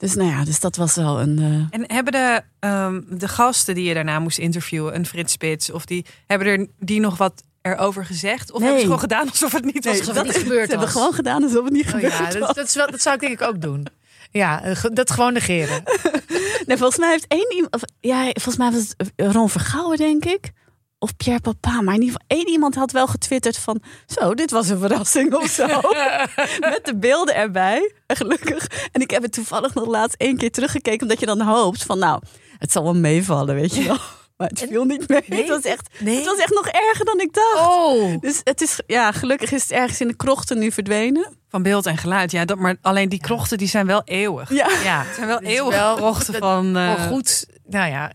Dus 0.07 0.15
nou 0.15 0.29
ja, 0.29 0.43
dus 0.43 0.59
dat 0.59 0.75
was 0.75 0.95
wel 0.95 1.21
een. 1.21 1.37
eh, 1.39 1.79
En 1.79 1.83
hebben 1.93 2.13
de, 2.13 2.41
ehm, 2.59 3.01
de 3.09 3.27
gasten 3.27 3.75
die 3.75 3.83
je 3.87 3.93
daarna 3.93 4.19
moest 4.19 4.37
interviewen, 4.37 4.95
een 4.95 5.05
Frits 5.05 5.33
Spits, 5.33 5.71
of 5.71 5.85
die 5.85 6.05
hebben 6.27 6.47
er 6.47 6.67
die 6.79 6.99
nog 6.99 7.17
wat 7.17 7.43
erover 7.61 8.05
gezegd? 8.05 8.51
Of 8.51 8.59
Nee. 8.59 8.61
hebben 8.61 8.79
ze 8.79 8.85
gewoon 8.85 8.99
gedaan 9.01 9.29
alsof 9.29 9.51
het 9.51 9.65
niet 9.65 9.85
was 9.85 9.99
alsof 9.99 10.15
het 10.15 10.17
gebeurd? 10.25 10.37
gebeurd 10.43 10.63
Ze 10.63 10.69
hebben 10.69 10.79
was. 10.87 10.91
gewoon 10.95 11.13
gedaan 11.13 11.43
alsof 11.43 11.63
het 11.63 11.73
niet 11.73 11.85
Oh, 11.85 11.89
gebeurd 11.91 12.13
ja 12.13 12.23
was. 12.23 12.33
dat, 12.33 12.55
dat, 12.55 12.67
is 12.67 12.75
wel, 12.75 12.91
dat 12.91 13.01
zou 13.01 13.15
ik 13.15 13.21
denk 13.21 13.33
ik 13.41 13.47
ook 13.47 13.61
doen. 13.61 13.85
Ja, 14.31 14.63
eh, 14.63 14.83
dat 14.93 15.11
gewoon 15.11 15.33
negeren. 15.33 15.83
Nee, 16.65 16.77
volgens 16.77 16.99
mij 16.99 17.09
heeft 17.09 17.25
één 17.27 17.53
iemand. 17.55 17.75
Ja, 17.99 18.23
volgens 18.23 18.57
mij 18.57 18.71
was 18.71 18.93
het 18.97 19.11
Ron 19.35 19.49
Vergouwen, 19.49 19.97
denk 19.97 20.25
ik. 20.25 20.51
Of 20.99 21.15
Pierre 21.17 21.41
Papa. 21.41 21.81
Maar 21.81 21.93
in 21.95 22.01
ieder 22.01 22.19
geval, 22.21 22.37
één 22.37 22.49
iemand 22.49 22.75
had 22.75 22.91
wel 22.91 23.07
getwitterd 23.07 23.57
van. 23.57 23.81
Zo, 24.07 24.33
dit 24.33 24.51
was 24.51 24.69
een 24.69 24.79
verrassing 24.79 25.33
of 25.35 25.47
zo. 25.49 25.65
Met 26.59 26.79
de 26.83 26.93
beelden 26.95 27.35
erbij. 27.35 27.91
En 28.05 28.15
gelukkig. 28.15 28.67
En 28.91 29.01
ik 29.01 29.11
heb 29.11 29.21
het 29.21 29.31
toevallig 29.33 29.73
nog 29.73 29.85
laatst 29.87 30.15
één 30.19 30.37
keer 30.37 30.51
teruggekeken. 30.51 31.01
Omdat 31.01 31.19
je 31.19 31.25
dan 31.25 31.41
hoopt 31.41 31.83
van. 31.83 31.99
Nou, 31.99 32.21
het 32.57 32.71
zal 32.71 32.83
wel 32.83 32.95
meevallen, 32.95 33.55
weet 33.55 33.75
je 33.75 33.83
wel. 33.83 33.97
Maar 34.37 34.47
het 34.49 34.65
viel 34.69 34.83
niet 34.85 35.07
mee. 35.07 35.21
Nee? 35.27 35.39
Het, 35.39 35.49
was 35.49 35.61
echt, 35.61 35.89
Nee? 35.99 36.15
het 36.15 36.25
was 36.25 36.37
echt 36.37 36.53
nog 36.53 36.67
erger 36.67 37.05
dan 37.05 37.19
ik 37.19 37.33
dacht. 37.33 37.67
Oh. 37.67 38.21
Dus 38.21 38.41
het 38.43 38.61
is, 38.61 38.79
ja, 38.87 39.11
gelukkig 39.11 39.51
is 39.51 39.61
het 39.61 39.71
ergens 39.71 40.01
in 40.01 40.07
de 40.07 40.15
krochten 40.15 40.57
nu 40.59 40.71
verdwenen. 40.71 41.37
Van 41.49 41.63
beeld 41.63 41.85
en 41.85 41.97
geluid, 41.97 42.31
ja. 42.31 42.45
Dat, 42.45 42.57
maar 42.57 42.75
alleen 42.81 43.09
die 43.09 43.19
krochten 43.19 43.57
die 43.57 43.67
zijn 43.67 43.85
wel 43.87 44.01
eeuwig. 44.05 44.49
Ja. 44.49 44.67
Ja, 44.83 45.03
Het 45.03 45.15
zijn 45.15 45.27
wel 45.27 45.39
eeuwige 45.41 45.77
wel- 45.77 45.95
krochten 45.95 46.33
van... 46.33 46.77
eh, 46.77 46.93
voor 46.93 46.99
goed. 47.15 47.45
Nou 47.69 47.89
ja, 47.89 48.11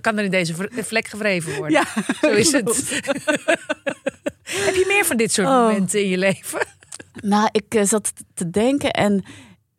kan 0.00 0.18
er 0.18 0.24
in 0.24 0.30
deze 0.30 0.54
vlek 0.70 1.06
gewreven 1.06 1.56
worden. 1.56 1.80
Ja, 1.80 2.02
Zo 2.20 2.30
is 2.30 2.52
het. 2.52 2.64
Heb 4.66 4.74
je 4.74 4.84
meer 4.86 5.04
van 5.04 5.16
dit 5.16 5.32
soort 5.32 5.48
Oh. 5.48 5.66
momenten 5.66 6.02
in 6.02 6.08
je 6.08 6.18
leven? 6.18 6.66
Nou, 7.22 7.48
ik 7.52 7.74
eh, 7.74 7.84
zat 7.84 8.12
te 8.34 8.50
denken 8.50 8.90
en 8.90 9.24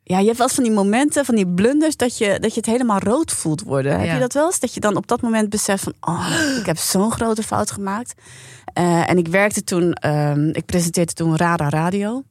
ja, 0.03 0.19
je 0.19 0.25
hebt 0.25 0.37
wel 0.37 0.47
eens 0.47 0.55
van 0.55 0.63
die 0.63 0.73
momenten, 0.73 1.25
van 1.25 1.35
die 1.35 1.47
blunders, 1.47 1.95
dat 1.95 2.17
je, 2.17 2.37
dat 2.39 2.51
je 2.53 2.59
het 2.59 2.69
helemaal 2.69 2.99
rood 2.99 3.31
voelt 3.31 3.61
worden. 3.61 3.99
Heb 3.99 4.13
je 4.13 4.19
dat 4.19 4.33
wel 4.33 4.45
eens? 4.45 4.59
Dat 4.59 4.73
je 4.73 4.79
dan 4.79 4.95
op 4.95 5.07
dat 5.07 5.21
moment 5.21 5.49
beseft 5.49 5.83
van, 5.83 5.93
oh, 5.99 6.29
ik 6.59 6.65
heb 6.65 6.77
zo'n 6.77 7.11
grote 7.11 7.43
fout 7.43 7.71
gemaakt. 7.71 8.13
Eh, 8.73 9.09
en 9.09 9.17
ik 9.17 9.27
werkte 9.27 9.63
toen, 9.63 9.93
ehm, 9.93 10.49
ik 10.49 10.65
presenteerde 10.65 11.13
toen 11.13 11.37
Radar 11.37 11.71
Radio. 11.71 12.23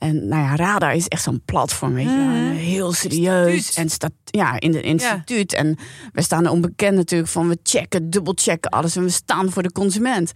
En 0.00 0.28
nou 0.28 0.42
ja, 0.42 0.56
Radar 0.56 0.94
is 0.94 1.08
echt 1.08 1.22
zo'n 1.22 1.42
platform, 1.44 1.94
weet 1.94 2.04
je. 2.04 2.52
Heel 2.54 2.92
serieus. 2.92 3.54
Instituut. 3.54 3.76
En 3.76 3.90
staat 3.90 4.12
ja, 4.24 4.60
in 4.60 4.74
het 4.74 4.84
instituut. 4.84 5.54
En 5.54 5.76
we 6.12 6.22
staan 6.22 6.44
er 6.44 6.50
onbekend 6.50 6.96
natuurlijk 6.96 7.30
van 7.30 7.48
we 7.48 7.58
checken, 7.62 8.10
dubbelchecken 8.10 8.70
alles. 8.70 8.96
En 8.96 9.02
we 9.02 9.08
staan 9.08 9.50
voor 9.50 9.62
de 9.62 9.72
consument. 9.72 10.32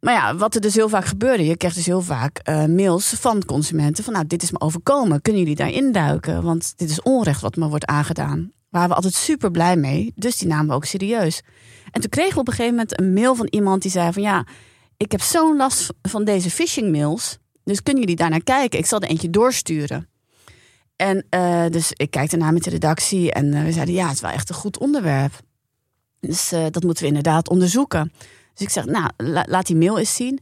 Maar 0.00 0.14
ja, 0.14 0.36
wat 0.36 0.54
er 0.54 0.60
dus 0.60 0.74
heel 0.74 0.88
vaak 0.88 1.04
gebeurde, 1.04 1.44
je 1.44 1.56
kreeg 1.56 1.74
dus 1.74 1.86
heel 1.86 2.00
vaak 2.00 2.38
eh, 2.38 2.64
mails 2.64 3.08
van 3.08 3.44
consumenten 3.44 4.04
van 4.04 4.12
nou, 4.12 4.26
dit 4.26 4.42
is 4.42 4.50
me 4.50 4.60
overkomen, 4.60 5.22
kunnen 5.22 5.40
jullie 5.40 5.56
daar 5.56 5.70
induiken? 5.70 6.42
Want 6.42 6.72
dit 6.76 6.90
is 6.90 7.02
onrecht 7.02 7.40
wat 7.40 7.56
me 7.56 7.68
wordt 7.68 7.86
aangedaan. 7.86 8.52
Waren 8.68 8.88
we 8.88 8.94
altijd 8.94 9.14
super 9.14 9.50
blij 9.50 9.76
mee, 9.76 10.12
dus 10.14 10.38
die 10.38 10.48
namen 10.48 10.66
we 10.66 10.74
ook 10.74 10.84
serieus. 10.84 11.42
En 11.90 12.00
toen 12.00 12.10
kregen 12.10 12.34
we 12.34 12.40
op 12.40 12.48
een 12.48 12.54
gegeven 12.54 12.74
moment 12.74 13.00
een 13.00 13.12
mail 13.12 13.34
van 13.34 13.46
iemand 13.50 13.82
die 13.82 13.90
zei 13.90 14.12
van 14.12 14.22
ja, 14.22 14.46
ik 14.96 15.12
heb 15.12 15.20
zo'n 15.20 15.56
last 15.56 15.92
van 16.02 16.24
deze 16.24 16.50
phishing 16.50 16.90
mails, 16.90 17.38
dus 17.70 17.82
kunnen 17.82 18.02
jullie 18.02 18.16
daar 18.16 18.30
naar 18.30 18.42
kijken? 18.42 18.78
Ik 18.78 18.86
zal 18.86 19.00
er 19.00 19.08
eentje 19.08 19.30
doorsturen. 19.30 20.08
En 20.96 21.26
eh, 21.28 21.64
dus 21.70 21.92
ik 21.92 22.10
kijk 22.10 22.30
daarna 22.30 22.50
met 22.50 22.64
de 22.64 22.70
redactie 22.70 23.32
en 23.32 23.54
eh, 23.54 23.64
we 23.64 23.72
zeiden 23.72 23.94
ja, 23.94 24.06
het 24.06 24.14
is 24.14 24.20
wel 24.20 24.30
echt 24.30 24.48
een 24.48 24.54
goed 24.54 24.78
onderwerp. 24.78 25.32
Dus 26.20 26.52
eh, 26.52 26.64
dat 26.70 26.82
moeten 26.82 27.02
we 27.02 27.08
inderdaad 27.08 27.48
onderzoeken. 27.48 28.12
Dus 28.54 28.62
ik 28.66 28.70
zeg, 28.70 28.84
nou, 28.84 29.10
la- 29.16 29.46
laat 29.48 29.66
die 29.66 29.76
mail 29.76 29.98
eens 29.98 30.14
zien. 30.14 30.40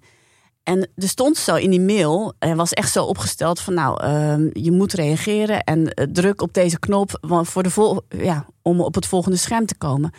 En 0.63 0.89
er 0.97 1.09
stond 1.09 1.37
zo 1.37 1.55
in 1.55 1.71
die 1.71 1.81
mail, 1.81 2.35
er 2.39 2.57
was 2.57 2.73
echt 2.73 2.93
zo 2.93 3.05
opgesteld 3.05 3.61
van, 3.61 3.75
nou, 3.75 4.03
ehm, 4.03 4.49
je 4.53 4.73
moet 4.73 4.93
reageren 4.93 5.65
en 5.65 5.95
druk 6.13 6.43
op 6.43 6.53
deze 6.55 6.79
knop 6.79 7.19
voor 7.43 7.63
de 7.63 7.71
vol 7.71 8.03
ja, 8.09 8.47
om 8.63 8.81
op 8.81 8.95
het 8.95 9.07
volgende 9.07 9.37
scherm 9.37 9.67
te 9.67 9.77
komen. 9.77 10.13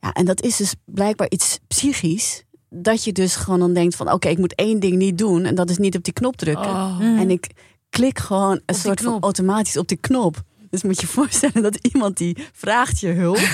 Ja, 0.00 0.12
en 0.12 0.24
dat 0.24 0.42
is 0.42 0.56
dus 0.56 0.74
blijkbaar 0.84 1.30
iets 1.30 1.58
psychisch, 1.68 2.44
dat 2.70 3.04
je 3.04 3.12
dus 3.12 3.36
gewoon 3.36 3.58
dan 3.58 3.72
denkt 3.72 3.96
van, 3.96 4.12
oké, 4.12 4.28
ik 4.28 4.38
moet 4.38 4.54
één 4.54 4.80
ding 4.80 4.96
niet 4.96 5.18
doen 5.18 5.44
en 5.44 5.54
dat 5.54 5.70
is 5.70 5.78
niet 5.78 5.96
op 5.96 6.04
die 6.04 6.12
knop 6.12 6.36
drukken. 6.36 6.70
Oh. 6.70 7.00
En 7.00 7.30
ik 7.30 7.46
klik 7.90 8.18
gewoon 8.18 8.60
een 8.66 8.74
soort 8.74 9.00
van 9.00 9.20
automatisch 9.20 9.76
op 9.76 9.88
die 9.88 9.96
knop. 9.96 10.42
Dus 10.70 10.82
moet 10.82 11.00
je 11.00 11.06
je 11.06 11.12
voorstellen 11.20 11.62
dat 11.62 11.76
iemand 11.92 12.16
die 12.16 12.36
vraagt 12.52 13.00
je 13.00 13.08
hulp. 13.08 13.48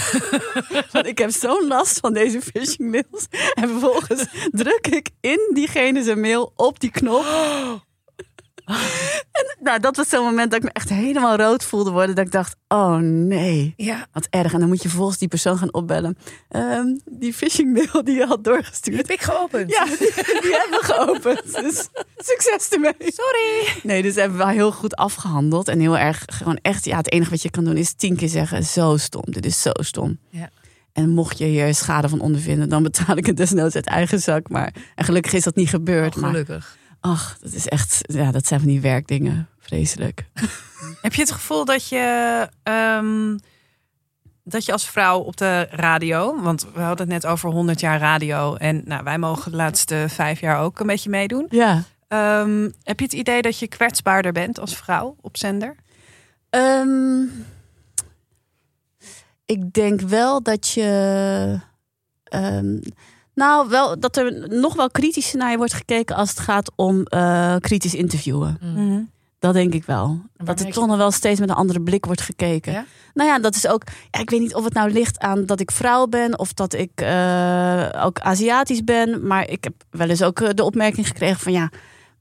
Want 0.92 1.06
ik 1.06 1.18
heb 1.18 1.30
zo'n 1.30 1.66
last 1.66 1.98
van 1.98 2.12
deze 2.12 2.40
phishing 2.40 2.90
mails. 2.90 3.26
En 3.54 3.68
vervolgens 3.68 4.26
druk 4.50 4.86
ik 4.86 5.10
in 5.20 5.50
diegene 5.54 6.02
zijn 6.02 6.20
mail 6.20 6.52
op 6.56 6.80
die 6.80 6.90
knop. 6.90 7.24
En 9.34 9.56
nou, 9.60 9.80
dat 9.80 9.96
was 9.96 10.08
zo'n 10.08 10.24
moment 10.24 10.50
dat 10.50 10.58
ik 10.58 10.64
me 10.64 10.72
echt 10.72 10.88
helemaal 10.88 11.36
rood 11.36 11.64
voelde 11.64 11.90
worden. 11.90 12.14
Dat 12.14 12.24
ik 12.24 12.32
dacht, 12.32 12.56
oh 12.68 12.96
nee, 12.96 13.74
Ja, 13.76 14.06
wat 14.12 14.26
erg. 14.30 14.52
En 14.52 14.58
dan 14.58 14.68
moet 14.68 14.82
je 14.82 14.88
vervolgens 14.88 15.18
die 15.18 15.28
persoon 15.28 15.58
gaan 15.58 15.72
opbellen. 15.72 16.18
Ehm, 16.48 16.86
die 17.04 17.34
phishing 17.34 17.72
mail 17.72 18.04
die 18.04 18.14
je 18.14 18.26
had 18.26 18.44
doorgestuurd. 18.44 18.96
heb 18.96 19.10
ik 19.10 19.22
geopend. 19.22 19.70
Ja, 19.70 19.84
die, 19.84 19.96
die 20.42 20.56
hebben 20.58 20.80
we 20.80 20.80
geopend. 20.80 21.54
Dus 21.54 21.88
succes 22.16 22.68
ermee. 22.68 22.94
Sorry. 22.98 23.78
Nee, 23.82 24.02
dus 24.02 24.14
hebben 24.14 24.38
we 24.38 24.52
heel 24.52 24.72
goed 24.72 24.96
afgehandeld. 24.96 25.68
En 25.68 25.80
heel 25.80 25.98
erg, 25.98 26.24
gewoon 26.26 26.58
echt, 26.62 26.84
ja, 26.84 26.96
het 26.96 27.12
enige 27.12 27.30
wat 27.30 27.42
je 27.42 27.50
kan 27.50 27.64
doen 27.64 27.76
is 27.76 27.92
tien 27.92 28.16
keer 28.16 28.28
zeggen, 28.28 28.64
zo 28.64 28.96
stom, 28.96 29.24
dit 29.24 29.46
is 29.46 29.62
zo 29.62 29.70
stom. 29.72 30.18
Ja. 30.30 30.50
En 30.92 31.10
mocht 31.10 31.38
je 31.38 31.44
hier 31.44 31.74
schade 31.74 32.08
van 32.08 32.20
ondervinden, 32.20 32.68
dan 32.68 32.82
betaal 32.82 33.16
ik 33.16 33.26
het 33.26 33.36
desnoods 33.36 33.74
uit 33.74 33.86
eigen 33.86 34.20
zak. 34.20 34.48
Maar 34.48 34.74
en 34.94 35.04
gelukkig 35.04 35.32
is 35.32 35.42
dat 35.42 35.54
niet 35.54 35.68
gebeurd. 35.68 36.16
Gelukkig. 36.16 36.76
Ach, 37.04 37.38
dat 37.40 37.52
is 37.52 37.68
echt, 37.68 38.00
ja, 38.02 38.30
dat 38.30 38.46
zijn 38.46 38.60
van 38.60 38.68
die 38.68 38.80
werkdingen. 38.80 39.48
Vreselijk. 39.58 40.26
Heb 41.02 41.14
je 41.14 41.20
het 41.20 41.32
gevoel 41.32 41.64
dat 41.64 41.88
je, 41.88 42.48
ehm, 42.62 43.38
dat 44.44 44.64
je 44.64 44.72
als 44.72 44.88
vrouw 44.88 45.18
op 45.18 45.36
de 45.36 45.68
radio, 45.70 46.40
want 46.42 46.66
we 46.74 46.80
hadden 46.80 47.10
het 47.10 47.22
net 47.22 47.32
over 47.32 47.50
100 47.50 47.80
jaar 47.80 47.98
radio 47.98 48.54
en 48.54 48.82
nou, 48.84 49.04
wij 49.04 49.18
mogen 49.18 49.50
de 49.50 49.56
laatste 49.56 50.06
vijf 50.08 50.40
jaar 50.40 50.60
ook 50.60 50.80
een 50.80 50.86
beetje 50.86 51.10
meedoen. 51.10 51.46
Ja. 51.50 51.82
Ehm, 52.08 52.70
heb 52.82 52.98
je 52.98 53.04
het 53.04 53.14
idee 53.14 53.42
dat 53.42 53.58
je 53.58 53.68
kwetsbaarder 53.68 54.32
bent 54.32 54.60
als 54.60 54.76
vrouw 54.76 55.16
op 55.20 55.36
zender? 55.36 55.76
Ehm, 56.50 57.22
ik 59.44 59.72
denk 59.72 60.00
wel 60.00 60.42
dat 60.42 60.68
je. 60.68 61.60
Nou, 63.34 63.68
wel 63.68 64.00
dat 64.00 64.16
er 64.16 64.48
nog 64.48 64.74
wel 64.74 64.90
kritischer 64.90 65.38
naar 65.38 65.50
je 65.50 65.56
wordt 65.56 65.74
gekeken 65.74 66.16
als 66.16 66.30
het 66.30 66.40
gaat 66.40 66.72
om 66.76 67.02
eh, 67.02 67.56
kritisch 67.60 67.94
interviewen. 67.94 68.58
Mm. 68.60 69.12
Dat 69.38 69.54
denk 69.54 69.74
ik 69.74 69.84
wel. 69.84 70.20
Dat 70.36 70.60
er 70.60 70.72
toch 70.72 70.86
nog 70.86 70.96
wel 70.96 71.10
steeds 71.10 71.40
met 71.40 71.48
een 71.48 71.54
andere 71.54 71.80
blik 71.80 72.04
wordt 72.04 72.20
gekeken. 72.20 72.72
Ja? 72.72 72.84
Nou 73.14 73.28
ja, 73.28 73.38
dat 73.38 73.54
is 73.54 73.66
ook. 73.66 73.82
Ja, 74.10 74.20
ik 74.20 74.30
weet 74.30 74.40
niet 74.40 74.54
of 74.54 74.64
het 74.64 74.72
nou 74.72 74.90
ligt 74.90 75.18
aan 75.18 75.46
dat 75.46 75.60
ik 75.60 75.70
vrouw 75.70 76.06
ben 76.06 76.38
of 76.38 76.52
dat 76.52 76.72
ik 76.74 76.90
eh, 76.94 77.88
ook 78.04 78.20
Aziatisch 78.20 78.84
ben. 78.84 79.26
Maar 79.26 79.48
ik 79.48 79.64
heb 79.64 79.74
wel 79.90 80.08
eens 80.08 80.22
ook 80.22 80.40
eh, 80.40 80.50
de 80.54 80.64
opmerking 80.64 81.06
gekregen 81.06 81.40
van 81.40 81.52
ja. 81.52 81.70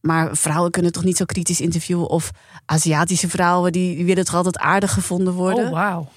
Maar 0.02 0.38
vrouwen 0.38 0.72
kunnen 0.72 0.92
toch 0.92 1.04
niet 1.04 1.18
zo 1.18 1.26
kritisch 1.26 1.62
interviewen? 1.62 2.10
Of 2.10 2.32
Aziatische 2.66 3.30
vrouwen 3.30 3.72
die, 3.72 3.96
die 3.96 4.06
willen 4.06 4.26
toch 4.26 4.36
altijd 4.36 4.58
aardig 4.58 4.94
gevonden 4.94 5.34
worden? 5.34 5.66
Oh, 5.66 5.72
wauw. 5.72 6.08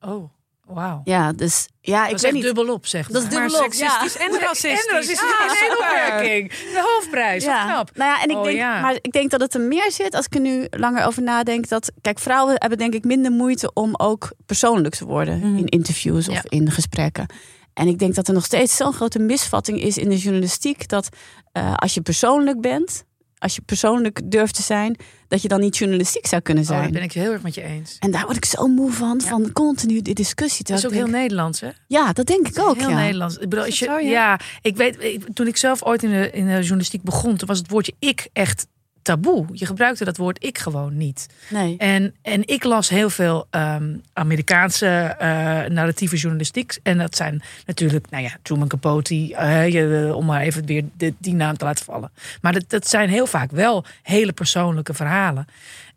Oh, 0.00 0.30
wauw. 0.66 1.00
Ja, 1.04 1.32
dus 1.32 1.68
ja, 1.80 2.04
ik 2.04 2.10
Dat 2.10 2.14
is 2.14 2.22
weet 2.22 2.24
echt 2.24 2.32
niet. 2.32 2.42
dubbelop, 2.42 2.86
zeg 2.86 3.08
Dat 3.08 3.22
is 3.22 3.28
dubbelop, 3.28 3.72
ja. 3.72 4.00
en 4.00 4.00
racistisch. 4.00 4.16
En 4.16 4.40
racistisch. 4.40 5.20
Ah. 5.20 6.28
De 6.48 6.82
hoofdprijs. 6.94 7.44
Wat 7.44 7.62
knap. 7.64 7.90
Nou 7.94 8.10
ja, 8.10 8.22
en 8.22 8.30
ik 8.30 8.36
Oh, 8.36 8.44
denk, 8.44 8.56
ja. 8.56 8.80
maar 8.80 8.96
ik 9.00 9.12
denk 9.12 9.30
dat 9.30 9.40
het 9.40 9.54
er 9.54 9.60
meer 9.60 9.92
zit 9.92 10.14
als 10.14 10.24
ik 10.26 10.34
er 10.34 10.40
nu 10.40 10.66
langer 10.70 11.06
over 11.06 11.22
nadenk. 11.22 11.68
Dat, 11.68 11.92
kijk, 12.00 12.18
vrouwen 12.18 12.54
hebben 12.58 12.78
denk 12.78 12.94
ik 12.94 13.04
minder 13.04 13.30
moeite 13.32 13.70
om 13.72 13.94
ook 13.96 14.32
persoonlijk 14.46 14.94
te 14.94 15.04
worden 15.04 15.38
Mhm. 15.38 15.56
in 15.56 15.66
interviews 15.66 16.28
of 16.28 16.34
Ja. 16.34 16.42
in 16.48 16.70
gesprekken. 16.70 17.26
En 17.74 17.88
ik 17.88 17.98
denk 17.98 18.14
dat 18.14 18.28
er 18.28 18.34
nog 18.34 18.44
steeds 18.44 18.76
zo'n 18.76 18.92
grote 18.92 19.18
misvatting 19.18 19.80
is 19.80 19.98
in 19.98 20.08
de 20.08 20.16
journalistiek 20.18 20.88
dat 20.88 21.08
eh, 21.52 21.74
als 21.74 21.94
je 21.94 22.00
persoonlijk 22.00 22.60
bent, 22.60 23.04
als 23.46 23.54
je 23.54 23.62
persoonlijk 23.62 24.20
durft 24.24 24.54
te 24.54 24.62
zijn, 24.62 24.96
dat 25.28 25.42
je 25.42 25.48
dan 25.48 25.60
niet 25.60 25.76
journalistiek 25.76 26.26
zou 26.26 26.42
kunnen 26.42 26.62
Oh, 26.64 26.68
zijn. 26.68 26.82
dat 26.82 26.92
ben 26.92 27.02
ik 27.02 27.12
heel 27.12 27.32
erg 27.32 27.42
met 27.42 27.54
je 27.54 27.62
eens. 27.62 27.96
En 27.98 28.10
daar 28.10 28.24
word 28.24 28.36
ik 28.36 28.44
zo 28.44 28.66
moe 28.66 28.92
van, 28.92 29.20
Ja. 29.22 29.28
van 29.28 29.52
continu 29.52 30.02
die 30.02 30.14
discussie. 30.14 30.64
Dat 30.64 30.78
is 30.78 30.86
ook 30.86 30.92
heel 30.92 31.06
Nederlands, 31.06 31.60
hè? 31.60 31.68
Ja, 31.86 32.12
dat 32.12 32.26
denk 32.26 32.48
ik 32.48 32.58
ook. 32.58 32.76
Heel 32.76 32.88
ja. 32.88 32.96
Nederlands. 32.96 33.34
Ik 33.38 33.48
bedoel, 33.48 33.64
als 33.64 33.78
je, 33.78 33.84
ja? 33.84 33.98
ja? 33.98 34.40
ik 34.60 34.76
weet, 34.76 35.02
ik- 35.02 35.24
toen 35.34 35.46
ik 35.46 35.56
zelf 35.56 35.82
ooit 35.82 36.02
in 36.02 36.10
de, 36.10 36.30
in 36.30 36.46
de 36.46 36.52
journalistiek 36.60 37.02
begon, 37.02 37.36
toen 37.36 37.48
was 37.48 37.58
het 37.58 37.70
woordje 37.70 37.92
ik 37.98 38.28
echt 38.32 38.66
taboe. 39.06 39.46
Je 39.52 39.66
gebruikte 39.66 40.04
dat 40.04 40.16
woord 40.16 40.44
ik 40.44 40.58
gewoon 40.58 40.96
niet. 40.96 41.26
Nee. 41.48 41.74
En, 41.78 42.14
en 42.22 42.46
ik 42.46 42.64
las 42.64 42.88
heel 42.88 43.10
veel 43.10 43.46
ehm, 43.50 43.94
Amerikaanse 44.12 44.86
eh, 44.86 45.28
narratieve 45.70 46.16
journalistiek. 46.16 46.78
En 46.82 46.98
dat 46.98 47.16
zijn 47.16 47.42
natuurlijk, 47.66 48.10
nou 48.10 48.22
ja, 48.22 48.36
Truman 48.42 48.68
Capote, 48.68 49.34
eh, 49.34 49.68
je, 49.68 50.12
om 50.14 50.26
maar 50.26 50.40
even 50.40 50.66
weer 50.66 50.84
de, 50.96 51.14
die 51.18 51.34
naam 51.34 51.56
te 51.56 51.64
laten 51.64 51.84
vallen. 51.84 52.10
Maar 52.40 52.52
dat, 52.52 52.64
dat 52.70 52.88
zijn 52.88 53.08
heel 53.08 53.26
vaak 53.26 53.50
wel 53.50 53.84
hele 54.02 54.32
persoonlijke 54.32 54.94
verhalen. 54.94 55.46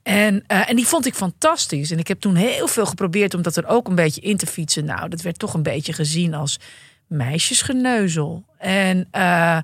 En, 0.03 0.43
eh, 0.47 0.69
en 0.69 0.75
die 0.75 0.87
vond 0.87 1.05
ik 1.05 1.13
fantastisch. 1.13 1.91
En 1.91 1.99
ik 1.99 2.07
heb 2.07 2.19
toen 2.19 2.35
heel 2.35 2.67
veel 2.67 2.85
geprobeerd 2.85 3.33
om 3.33 3.41
dat 3.41 3.55
er 3.55 3.67
ook 3.67 3.87
een 3.87 3.95
beetje 3.95 4.21
in 4.21 4.37
te 4.37 4.47
fietsen. 4.47 4.85
Nou, 4.85 5.09
dat 5.09 5.21
werd 5.21 5.39
toch 5.39 5.53
een 5.53 5.63
beetje 5.63 5.93
gezien 5.93 6.33
als 6.33 6.59
meisjesgeneuzel. 7.07 8.43
En 8.57 9.07
eh, 9.11 9.57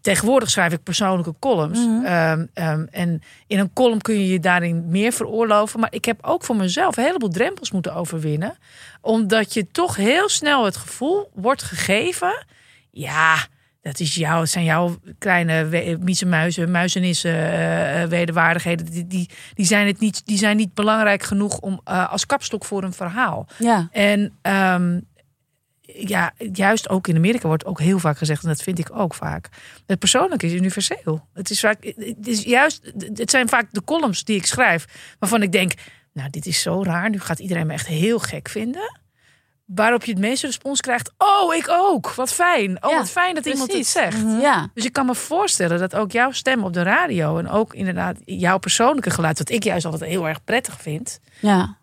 tegenwoordig 0.00 0.50
schrijf 0.50 0.72
ik 0.72 0.82
persoonlijke 0.82 1.34
columns. 1.38 1.78
Ehm, 1.78 2.46
ehm, 2.54 2.84
en 2.90 3.22
in 3.46 3.58
een 3.58 3.72
column 3.72 4.00
kun 4.00 4.14
je 4.14 4.28
je 4.28 4.40
daarin 4.40 4.84
meer 4.88 5.12
veroorloven. 5.12 5.80
Maar 5.80 5.92
ik 5.92 6.04
heb 6.04 6.18
ook 6.22 6.44
voor 6.44 6.56
mezelf 6.56 6.96
een 6.96 7.04
heleboel 7.04 7.28
drempels 7.28 7.70
moeten 7.70 7.94
overwinnen. 7.94 8.56
Omdat 9.00 9.54
je 9.54 9.70
toch 9.70 9.96
heel 9.96 10.28
snel 10.28 10.64
het 10.64 10.76
gevoel 10.76 11.30
wordt 11.34 11.62
gegeven. 11.62 12.46
Ja, 12.90 13.36
dat 13.82 14.00
is 14.00 14.14
jouw, 14.14 14.40
het 14.40 14.50
zijn 14.50 14.64
jouw 14.64 14.96
kleine 15.18 15.68
miezenmuizen, 16.00 16.70
muizenissen, 16.70 17.52
eh, 17.52 18.04
wederwaardigheden. 18.04 18.86
Die, 18.86 19.06
die, 19.06 19.30
die, 19.54 19.66
zijn 19.66 19.86
het 19.86 20.00
niet, 20.00 20.26
die 20.26 20.38
zijn 20.38 20.56
niet 20.56 20.74
belangrijk 20.74 21.22
genoeg 21.22 21.58
om 21.58 21.80
eh, 21.84 22.12
als 22.12 22.26
kapstok 22.26 22.64
voor 22.64 22.82
een 22.82 22.92
verhaal. 22.92 23.46
Ja. 23.58 23.88
En 23.92 24.32
ehm, 24.42 25.00
ja, 25.96 26.32
juist 26.52 26.88
ook 26.88 27.08
in 27.08 27.16
Amerika 27.16 27.46
wordt 27.46 27.64
ook 27.64 27.80
heel 27.80 27.98
vaak 27.98 28.18
gezegd, 28.18 28.42
en 28.42 28.48
dat 28.48 28.62
vind 28.62 28.78
ik 28.78 28.88
ook 28.92 29.14
vaak. 29.14 29.48
Het 29.86 29.98
persoonlijke 29.98 30.46
is 30.46 30.52
universeel. 30.52 31.26
Het 31.32 31.50
is 31.50 31.60
vaak, 31.60 31.84
het 31.84 32.26
is 32.28 32.42
juist, 32.42 32.92
het 33.14 33.30
zijn 33.30 33.48
vaak 33.48 33.66
de 33.70 33.84
columns 33.84 34.24
die 34.24 34.36
ik 34.36 34.46
schrijf, 34.46 34.84
waarvan 35.18 35.42
ik 35.42 35.52
denk, 35.52 35.72
nou, 36.12 36.30
dit 36.30 36.46
is 36.46 36.60
zo 36.62 36.82
raar. 36.82 37.10
Nu 37.10 37.20
gaat 37.20 37.38
iedereen 37.38 37.66
me 37.66 37.72
echt 37.72 37.86
heel 37.86 38.18
gek 38.18 38.48
vinden. 38.48 39.02
Waarop 39.66 40.04
je 40.04 40.10
het 40.10 40.20
meeste 40.20 40.46
respons 40.46 40.80
krijgt. 40.80 41.12
Oh, 41.18 41.54
ik 41.54 41.68
ook. 41.68 42.10
Wat 42.14 42.32
fijn. 42.32 42.84
Oh, 42.84 42.90
Ja, 42.90 42.96
wat 42.96 43.10
fijn 43.10 43.34
dat 43.34 43.46
iemand 43.46 43.70
dit 43.70 43.76
precies. 43.76 43.92
zegt. 43.92 44.40
Ja. 44.40 44.70
Dus 44.74 44.84
ik 44.84 44.92
kan 44.92 45.06
me 45.06 45.14
voorstellen 45.14 45.78
dat 45.78 45.94
ook 45.94 46.12
jouw 46.12 46.30
stem 46.30 46.64
op 46.64 46.72
de 46.72 46.82
radio 46.82 47.38
en 47.38 47.48
ook 47.48 47.74
inderdaad 47.74 48.16
jouw 48.24 48.58
persoonlijke 48.58 49.10
geluid, 49.10 49.38
wat 49.38 49.50
ik 49.50 49.64
juist 49.64 49.84
altijd 49.84 50.10
heel 50.10 50.28
erg 50.28 50.44
prettig 50.44 50.80
vind, 50.80 51.20
Ja. 51.40 51.76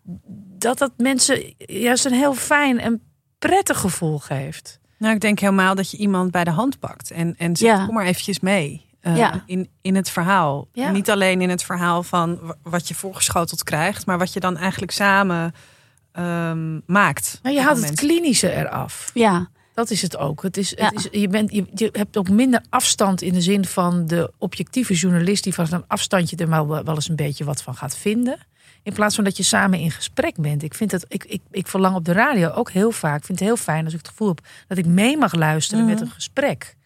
dat 0.58 0.78
dat 0.78 0.92
mensen 0.96 1.54
juist 1.58 2.04
een 2.04 2.12
heel 2.12 2.34
fijn 2.34 2.80
en 2.80 3.02
prettig 3.48 3.78
gevoel 3.80 4.18
geeft. 4.18 4.78
Nou, 4.98 5.14
ik 5.14 5.20
denk 5.20 5.38
helemaal 5.38 5.74
dat 5.74 5.90
je 5.90 5.96
iemand 5.96 6.30
bij 6.30 6.44
de 6.44 6.50
hand 6.50 6.78
pakt 6.78 7.10
en, 7.10 7.34
en 7.38 7.56
zegt, 7.56 7.78
Ja. 7.78 7.84
kom 7.84 7.94
maar 7.94 8.04
eventjes 8.06 8.40
mee. 8.40 8.84
eh, 9.00 9.16
Ja. 9.16 9.42
in, 9.46 9.68
in 9.80 9.94
het 9.96 10.10
verhaal. 10.10 10.68
Ja. 10.72 10.90
Niet 10.90 11.10
alleen 11.10 11.40
in 11.40 11.50
het 11.50 11.62
verhaal 11.64 12.02
van 12.02 12.38
wa- 12.40 12.54
wat 12.62 12.88
je 12.88 12.94
voorgeschoteld 12.94 13.62
krijgt, 13.64 14.06
maar 14.06 14.18
wat 14.18 14.32
je 14.32 14.40
dan 14.40 14.56
eigenlijk 14.56 14.92
samen 14.92 15.54
ehm, 16.12 16.78
maakt. 16.86 17.38
Maar 17.42 17.52
je 17.52 17.60
haalt 17.60 17.86
het 17.88 17.98
klinische 17.98 18.52
eraf. 18.52 19.10
Ja. 19.14 19.48
Dat 19.74 19.90
is 19.90 20.02
het 20.02 20.16
ook. 20.16 20.42
Het 20.42 20.56
is, 20.56 20.70
Ja. 20.70 20.84
het 20.84 20.94
is, 21.12 21.20
je, 21.20 21.28
bent, 21.28 21.52
je, 21.52 21.64
je 21.74 21.88
hebt 21.92 22.16
ook 22.16 22.28
minder 22.28 22.62
afstand 22.70 23.22
in 23.22 23.32
de 23.32 23.40
zin 23.40 23.64
van 23.64 24.06
de 24.06 24.32
objectieve 24.38 24.94
journalist 24.94 25.44
die 25.44 25.54
van 25.54 25.66
een 25.70 25.84
afstandje 25.86 26.36
er 26.36 26.48
maar 26.48 26.66
wel 26.68 26.84
wel 26.84 26.94
eens 26.94 27.08
een 27.08 27.16
beetje 27.16 27.44
wat 27.44 27.62
van 27.62 27.74
gaat 27.74 27.96
vinden. 27.96 28.38
In 28.82 28.92
plaats 28.92 29.14
van 29.14 29.24
dat 29.24 29.36
je 29.36 29.42
samen 29.42 29.78
in 29.78 29.90
gesprek 29.90 30.36
bent. 30.36 30.62
Ik, 30.62 30.74
vind 30.74 30.90
dat, 30.90 31.04
ik, 31.08 31.24
ik, 31.24 31.40
ik 31.50 31.66
verlang 31.66 31.96
op 31.96 32.04
de 32.04 32.12
radio 32.12 32.50
ook 32.50 32.70
heel 32.70 32.90
vaak. 32.90 33.18
Ik 33.18 33.24
vind 33.24 33.38
het 33.38 33.48
heel 33.48 33.56
fijn 33.56 33.84
als 33.84 33.92
ik 33.92 33.98
het 33.98 34.08
gevoel 34.08 34.28
heb 34.28 34.46
dat 34.68 34.78
ik 34.78 34.86
mee 34.86 35.16
mag 35.16 35.34
luisteren 35.34 35.84
met 35.84 36.00
een 36.00 36.10
gesprek. 36.10 36.76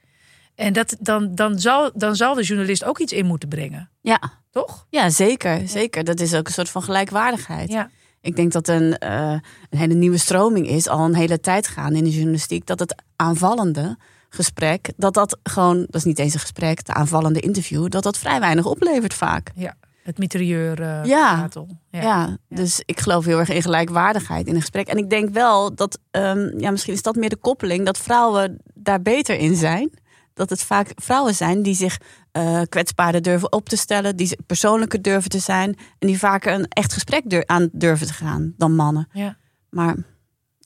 En 0.54 0.72
dat, 0.72 0.96
dan, 1.00 1.34
dan, 1.34 1.58
zal, 1.58 1.90
dan 1.94 2.16
zal 2.16 2.34
de 2.34 2.42
journalist 2.42 2.84
ook 2.84 2.98
iets 2.98 3.12
in 3.12 3.26
moeten 3.26 3.48
brengen. 3.48 3.90
Ja. 4.00 4.20
Toch? 4.50 4.86
Ja, 4.90 5.10
zeker, 5.10 5.68
zeker. 5.68 6.04
Dat 6.04 6.20
is 6.20 6.34
ook 6.34 6.46
een 6.46 6.52
soort 6.52 6.70
van 6.70 6.82
gelijkwaardigheid. 6.82 7.70
Ja. 7.70 7.90
Ik 8.20 8.36
denk 8.36 8.52
dat 8.52 8.68
een, 8.68 8.98
eh, 8.98 9.38
een 9.70 9.78
hele 9.78 9.94
nieuwe 9.94 10.18
stroming 10.18 10.68
is, 10.68 10.88
al 10.88 11.04
een 11.04 11.14
hele 11.14 11.40
tijd 11.40 11.66
gaan 11.66 11.94
in 11.94 12.04
de 12.04 12.10
journalistiek, 12.10 12.66
dat 12.66 12.78
het 12.78 13.02
aanvallende 13.16 13.96
gesprek, 14.28 14.92
dat 14.96 15.14
dat 15.14 15.38
gewoon, 15.42 15.78
dat 15.78 15.94
is 15.94 16.04
niet 16.04 16.18
eens 16.18 16.34
een 16.34 16.40
gesprek, 16.40 16.84
de 16.84 16.94
aanvallende 16.94 17.40
interview, 17.40 17.88
dat 17.88 18.02
dat 18.02 18.18
vrij 18.18 18.40
weinig 18.40 18.64
oplevert 18.64 19.14
vaak. 19.14 19.50
ja. 19.54 19.76
Het 20.06 20.18
mitrailleur 20.18 20.80
eh 20.82 21.04
Ja. 21.04 21.48
Ja, 21.90 22.00
Ja. 22.00 22.36
dus 22.48 22.82
ik 22.84 23.00
geloof 23.00 23.24
heel 23.24 23.38
erg 23.38 23.48
in 23.48 23.62
gelijkwaardigheid 23.62 24.46
in 24.46 24.54
een 24.54 24.60
gesprek. 24.60 24.86
En 24.88 24.96
ik 24.98 25.10
denk 25.10 25.28
wel 25.32 25.74
dat, 25.74 25.98
ehm, 26.10 26.58
ja, 26.58 26.70
misschien 26.70 26.92
is 26.94 27.02
dat 27.02 27.16
meer 27.16 27.28
de 27.28 27.36
koppeling, 27.36 27.84
dat 27.84 27.98
vrouwen 27.98 28.58
daar 28.74 29.02
beter 29.02 29.38
in 29.38 29.54
zijn. 29.56 29.90
Dat 30.34 30.50
het 30.50 30.62
vaak 30.62 30.92
vrouwen 30.94 31.34
zijn 31.34 31.62
die 31.62 31.74
zich 31.74 32.00
eh, 32.32 32.60
kwetsbaarder 32.68 33.22
durven 33.22 33.52
op 33.52 33.68
te 33.68 33.76
stellen, 33.76 34.16
die 34.16 34.38
persoonlijker 34.46 35.02
durven 35.02 35.30
te 35.30 35.38
zijn 35.38 35.76
en 35.98 36.06
die 36.06 36.18
vaker 36.18 36.52
een 36.52 36.68
echt 36.68 36.92
gesprek 36.92 37.30
dur- 37.30 37.46
aan 37.46 37.68
durven 37.72 38.06
te 38.06 38.12
gaan 38.12 38.54
dan 38.56 38.74
mannen. 38.74 39.08
Ja. 39.12 39.36
Maar 39.70 39.96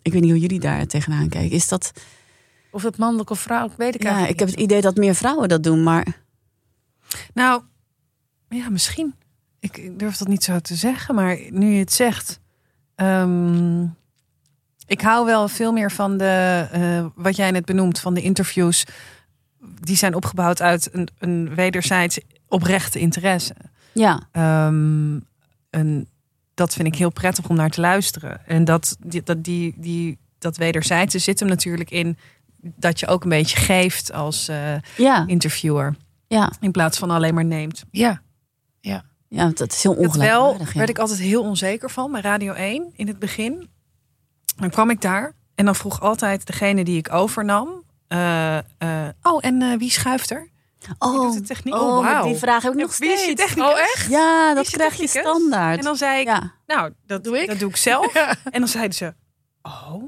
ik 0.02 0.12
weet 0.12 0.22
niet 0.22 0.30
hoe 0.30 0.40
jullie 0.40 0.60
daar 0.60 0.86
tegenaan 0.86 1.28
kijken. 1.28 1.50
Is 1.56 1.68
dat? 1.68 1.92
Of 2.70 2.82
het 2.82 2.96
mannelijk 2.98 3.30
of 3.30 3.40
vrouwelijk, 3.40 3.78
weet 3.78 3.94
ik 3.94 4.02
Ja, 4.02 4.08
eigenlijk 4.08 4.40
ik 4.40 4.46
heb 4.46 4.48
het 4.56 4.60
idee 4.64 4.80
dat 4.80 4.96
meer 4.96 5.14
vrouwen 5.14 5.48
dat 5.48 5.62
doen, 5.62 5.82
maar 5.82 6.06
Nou, 7.34 7.62
ja, 8.48 8.68
misschien. 8.68 9.14
Ik 9.60 9.98
durf 9.98 10.16
dat 10.16 10.28
niet 10.28 10.44
zo 10.44 10.58
te 10.58 10.74
zeggen, 10.74 11.14
maar 11.14 11.38
nu 11.50 11.72
je 11.72 11.78
het 11.78 11.92
zegt, 11.92 12.40
Ehm, 13.00 13.82
ik 14.86 15.00
hou 15.00 15.26
wel 15.26 15.48
veel 15.48 15.72
meer 15.72 15.92
van 15.92 16.16
de, 16.16 16.66
eh, 16.72 17.06
wat 17.14 17.36
jij 17.36 17.50
net 17.50 17.64
benoemt, 17.64 18.00
van 18.00 18.14
de 18.14 18.22
interviews. 18.22 18.84
Die 19.80 19.96
zijn 19.96 20.14
opgebouwd 20.14 20.62
uit 20.62 20.88
een, 20.92 21.08
een 21.18 21.54
wederzijds 21.54 22.20
oprechte 22.48 22.98
interesse. 22.98 23.54
Ja, 23.92 24.20
Ehm, 24.32 25.18
en 25.70 26.08
dat 26.54 26.72
vind 26.74 26.88
ik 26.88 26.94
heel 26.94 27.10
prettig 27.10 27.48
om 27.48 27.56
naar 27.56 27.70
te 27.70 27.80
luisteren. 27.80 28.46
En 28.46 28.64
dat, 28.64 28.96
die, 29.06 29.22
dat, 29.22 29.44
die, 29.44 29.74
die, 29.76 30.18
dat 30.38 30.56
wederzijdse 30.56 31.18
zit 31.18 31.40
hem 31.40 31.48
natuurlijk 31.48 31.90
in 31.90 32.18
dat 32.60 33.00
je 33.00 33.06
ook 33.06 33.22
een 33.22 33.28
beetje 33.28 33.56
geeft 33.56 34.12
als 34.12 34.48
eh, 34.48 34.74
ja, 34.96 35.26
interviewer. 35.26 35.96
ja. 36.26 36.52
In 36.60 36.70
plaats 36.70 36.98
van 36.98 37.10
alleen 37.10 37.34
maar 37.34 37.44
neemt. 37.44 37.84
Ja. 37.90 38.22
Ja, 39.32 39.50
dat 39.54 39.72
is 39.72 39.82
heel 39.82 39.94
wel 39.94 40.04
ongelijkwaardig. 40.04 40.72
ja. 40.72 40.78
werd 40.78 40.90
ik 40.90 40.98
altijd 40.98 41.18
heel 41.18 41.42
onzeker 41.42 41.90
van 41.90 42.12
bij 42.12 42.20
Radio 42.20 42.52
1 42.52 42.92
in 42.96 43.06
het 43.06 43.18
begin. 43.18 43.70
Dan 44.56 44.70
kwam 44.70 44.90
ik 44.90 45.00
daar 45.00 45.32
en 45.54 45.64
dan 45.64 45.74
vroeg 45.74 46.00
altijd 46.00 46.46
degene 46.46 46.84
die 46.84 46.98
ik 46.98 47.12
overnam. 47.12 47.82
eh, 48.08 48.58
eh, 48.58 48.62
oh, 49.22 49.38
en 49.44 49.62
eh, 49.62 49.78
wie 49.78 49.90
schuift 49.90 50.30
er? 50.30 50.48
Oh, 50.98 51.32
de 51.32 51.40
techniek? 51.40 51.74
oh, 51.74 51.80
Oh, 51.80 52.02
maar 52.02 52.12
wauw. 52.12 52.24
die 52.24 52.36
vraag 52.36 52.62
heb 52.62 52.72
ik 52.72 52.78
nog 52.78 52.98
Wie 52.98 53.12
is 53.12 53.24
je 53.24 53.30
steeds. 53.30 53.54
Oh, 53.54 53.78
echt? 53.78 54.06
Ja, 54.08 54.54
dat 54.54 54.70
je 54.70 54.76
krijg 54.76 54.94
je 54.96 55.08
standaard. 55.08 55.78
En 55.78 55.84
dan 55.84 55.96
zei 55.96 56.20
ik, 56.20 56.26
ja. 56.26 56.52
nou, 56.66 56.92
dat 57.06 57.24
Doe 57.24 57.38
ik? 57.40 57.48
Dat 57.48 57.58
doe 57.58 57.68
ik 57.68 57.76
zelf. 57.76 58.12
En 58.54 58.60
dan 58.60 58.68
zeiden 58.68 58.94
ze, 58.96 59.14
oh, 59.62 60.02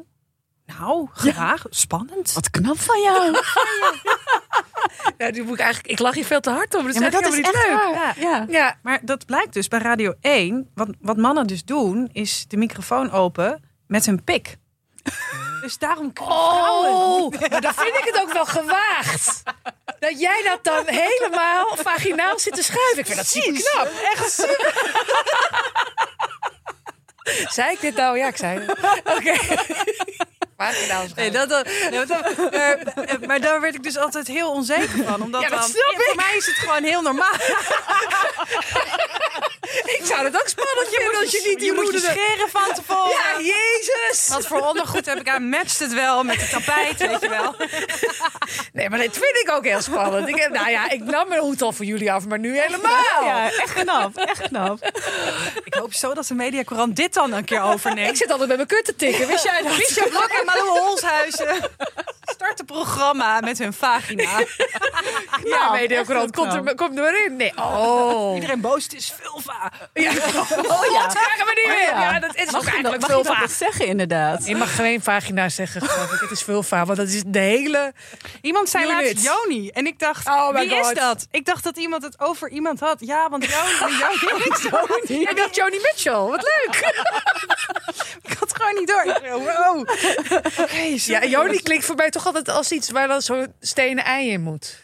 nou, 0.66 1.08
graag, 1.12 1.64
spannend. 1.70 2.32
Wat 2.32 2.50
knap 2.50 2.78
van 2.78 3.00
jou. 3.00 3.32
Ja, 5.18 5.31
die 5.31 5.42
moet 5.42 5.55
ik 5.55 5.61
eigenlijk. 5.61 5.92
Ik 5.92 5.98
lach 5.98 6.14
hier 6.14 6.24
veel 6.24 6.40
te 6.40 6.50
hard 6.50 6.74
om. 6.74 6.85
Dat 6.85 6.94
Ja, 6.94 7.00
maar 7.00 7.09
is 7.12 7.14
dat 7.20 7.28
is 7.28 7.35
helemaal 7.37 7.52
echt 7.62 7.87
leuk. 7.87 7.94
waar. 7.94 8.20
Ja. 8.20 8.46
Ja. 8.48 8.78
Maar 8.83 8.98
dat 9.02 9.26
blijkt 9.26 9.52
dus 9.52 9.68
bij 9.68 9.78
Radio 9.78 10.14
1. 10.20 10.70
Wat, 10.74 10.88
wat 11.00 11.16
mannen 11.16 11.46
dus 11.46 11.64
doen, 11.64 12.09
is 12.12 12.44
de 12.48 12.57
microfoon 12.57 13.11
open 13.11 13.62
met 13.87 14.07
hun 14.07 14.24
pik. 14.24 14.57
Dus 15.62 15.78
daarom. 15.78 16.12
Oh, 16.20 17.31
maar 17.31 17.61
dan 17.61 17.74
vind 17.74 17.96
ik 17.96 18.02
het 18.12 18.20
ook 18.22 18.33
wel 18.33 18.44
gewaagd. 18.46 19.42
Dat 19.98 20.20
jij 20.20 20.42
dat 20.44 20.64
dan 20.64 20.85
helemaal 20.87 21.76
vaginaal 21.76 22.38
zit 22.38 22.55
te 22.55 22.62
schuiven. 22.62 22.98
Ik 22.98 23.07
vind 23.07 23.16
dat 23.16 23.26
super 23.26 23.70
knap. 23.72 23.88
Echt 24.12 24.33
super. 24.33 24.74
Zei 27.52 27.72
ik 27.72 27.81
dit 27.81 27.96
nou? 27.96 28.18
Ja, 28.18 28.26
ik 28.26 28.37
zei 28.37 28.59
het. 28.61 28.78
Oké. 29.16 29.35
Nee, 31.16 31.31
dat, 31.31 31.48
dat, 31.48 31.64
nee, 31.66 31.90
want 32.07 32.09
dan- 32.09 32.48
maar, 32.51 32.79
maar 33.27 33.40
daar 33.40 33.61
werd 33.61 33.75
ik 33.75 33.83
dus 33.83 33.96
altijd 33.98 34.27
heel 34.27 34.51
onzeker 34.53 35.05
van. 35.07 35.22
Omdat 35.22 35.42
Ja, 35.42 35.48
dat 35.48 35.59
dan, 35.59 35.70
voor 36.05 36.16
mij 36.16 36.37
is 36.37 36.46
het 36.46 36.55
gewoon 36.57 36.83
heel 36.85 37.03
normaal. 37.03 37.33
Ik 39.85 40.01
zou 40.05 40.25
het 40.25 40.35
ook 40.40 40.48
spannend 40.48 40.88
vinden 40.90 41.20
als 41.20 41.31
je 41.31 41.42
niet 41.48 41.64
je 41.64 41.72
moet 41.72 41.92
je 41.92 41.98
scheren 41.98 42.48
van 42.51 42.75
tevoren. 42.75 43.11
Ja, 43.11 43.40
jezus. 43.55 44.29
Wat 44.29 44.46
voor 44.46 44.61
ondergoed 44.61 45.07
heb 45.07 45.20
ik 45.20 45.29
aan? 45.29 45.48
Matcht 45.48 45.79
het 45.79 45.92
wel 45.94 46.25
met 46.25 46.40
het 46.40 46.51
tapijt, 46.51 46.98
weet 46.98 47.20
je 47.20 47.29
wel? 47.29 47.55
Nee, 48.72 48.90
maar 48.90 48.98
dit 48.98 49.12
vind 49.12 49.40
ik 49.44 49.51
ook 49.51 49.64
heel 49.64 49.81
spannend. 49.83 50.29
Ik 50.29 50.37
heb, 50.37 50.53
nou 50.53 50.70
ja, 50.70 50.90
ik 50.90 51.05
nam 51.05 51.29
mijn 51.29 51.40
hoed 51.40 51.62
al 51.62 51.72
voor 51.72 51.85
jullie 51.85 52.12
af, 52.12 52.27
maar 52.27 52.38
nu 52.38 52.61
helemaal. 52.61 53.03
Ja, 53.25 53.44
echt 53.46 53.72
knap. 53.72 54.16
Echt 54.16 54.40
knap. 54.48 54.90
Ik 55.64 55.75
hoop 55.75 55.94
zo 55.94 56.14
dat 56.14 56.27
de 56.27 56.35
Mediacorant 56.35 56.96
dit 56.96 57.14
dan 57.14 57.33
een 57.33 57.44
keer 57.44 57.57
Ik 57.62 57.64
overneemt. 57.64 58.18
zit 58.18 58.31
altijd 58.31 58.48
met 58.48 58.57
mijn 58.57 58.68
kut 58.68 58.85
te 58.85 58.96
tikken. 58.96 59.27
Wist 59.27 59.44
jij 59.44 59.62
dat? 59.62 60.09
Blok 60.09 60.29
en 60.29 60.46
Malou 60.54 60.78
Holshuizen 60.80 61.70
start 62.24 62.60
een 62.60 62.66
programma 62.66 63.40
met 63.40 63.58
hun 63.58 63.72
vagina. 63.72 64.22
Ja, 64.22 64.46
Nou, 65.44 65.72
Mediacorant, 65.80 66.24
echt 66.24 66.34
komt 66.34 66.52
er, 66.52 66.60
knap. 66.60 66.76
komt 66.76 66.96
er 66.98 67.02
maar 67.02 67.24
in. 67.24 67.36
Nee, 67.36 67.52
oh. 67.56 68.34
Iedereen 68.34 68.60
boos, 68.60 68.82
het 68.82 68.94
is 68.94 69.12
vulva. 69.20 69.72
Ja. 69.94 70.10
Oh 70.10 70.86
ja. 70.92 71.02
Dat 71.02 71.12
krijgen 71.14 71.44
we 71.46 71.52
niet 71.64 71.66
meer. 71.76 72.00
Ja, 72.00 72.18
dat 72.20 72.34
is 72.36 72.42
ook 72.42 72.46
je 72.46 72.52
dat, 72.52 72.64
eigenlijk 72.66 73.00
mag 73.00 73.10
dat 73.10 73.26
vulva. 73.26 73.46
zeggen, 73.46 73.86
inderdaad? 73.86 74.46
Je 74.46 74.56
mag 74.56 74.74
geen 74.74 75.02
vagina 75.02 75.48
zeggen, 75.48 75.80
geloof 75.82 76.12
ik. 76.12 76.20
Het 76.20 76.30
is 76.30 76.42
vulva, 76.42 76.84
want 76.84 76.98
dat 76.98 77.08
is 77.08 77.22
de 77.26 77.38
hele... 77.38 77.92
Iemand 78.40 78.68
zei 78.68 78.86
laatst 78.86 79.24
Joni. 79.24 79.68
En 79.68 79.86
ik 79.86 79.98
dacht, 79.98 80.26
Oh 80.28 80.48
wie 80.54 80.68
God. 80.70 80.86
is 80.90 80.94
dat? 80.98 81.26
Ik 81.30 81.44
dacht 81.44 81.64
dat 81.64 81.76
iemand 81.76 82.02
het 82.02 82.20
over 82.20 82.48
iemand 82.48 82.80
had. 82.80 82.96
Ja, 83.00 83.28
want 83.28 83.44
Joni, 83.44 83.96
Joni 83.98 84.44
Joni. 85.08 85.48
Joni 85.52 85.78
Mitchell, 85.82 86.12
wat 86.12 86.42
leuk. 86.42 87.02
Gewoon 88.62 88.79
niet 88.79 88.88
door. 88.88 89.20
Wow. 89.40 89.88
Ja. 90.96 91.25
Joni 91.25 91.62
klinkt 91.62 91.85
voor 91.85 91.96
mij 91.96 92.11
toch 92.11 92.27
altijd 92.27 92.48
als 92.48 92.72
iets 92.72 92.90
waar 92.90 93.09
dan 93.09 93.22
zo'n 93.22 93.53
stenen 93.61 94.05
ei 94.05 94.31
in 94.31 94.40
moet. 94.42 94.81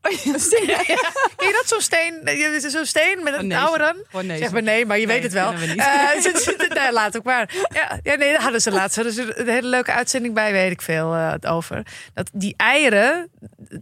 Ken 0.00 0.12
je 0.22 1.52
dat, 1.52 1.68
zo'n 1.68 1.80
steen? 1.80 2.70
Zo'n 2.70 2.84
steen 2.84 3.22
met 3.22 3.34
een 3.34 3.40
Oh, 3.40 3.46
nee, 3.46 3.58
oude 3.58 3.78
dan? 3.78 3.96
oh, 4.12 4.22
nee, 4.28 4.38
zeg 4.38 4.50
maar 4.52 4.62
nee, 4.62 4.86
maar 4.86 4.98
je 4.98 5.06
Nee, 5.06 5.14
weet 5.14 5.24
het 5.24 5.32
wel. 5.32 5.52
we. 5.54 5.74
Eh, 5.74 6.78
nee, 6.82 6.92
laat 6.92 7.16
ook 7.16 7.24
maar. 7.24 7.54
Ja, 7.72 7.98
ja, 8.02 8.14
nee, 8.14 8.32
daar 8.32 8.42
hadden 8.42 8.60
ze 8.60 8.70
laatst 8.70 8.96
hadden 8.96 9.14
ze 9.14 9.38
een 9.38 9.48
hele 9.48 9.68
leuke 9.68 9.92
uitzending 9.92 10.34
bij, 10.34 10.52
weet 10.52 10.70
ik 10.70 10.82
veel 10.82 11.12
het 11.12 11.46
over. 11.46 11.86
Dat 12.14 12.30
die 12.32 12.54
eieren, 12.56 13.30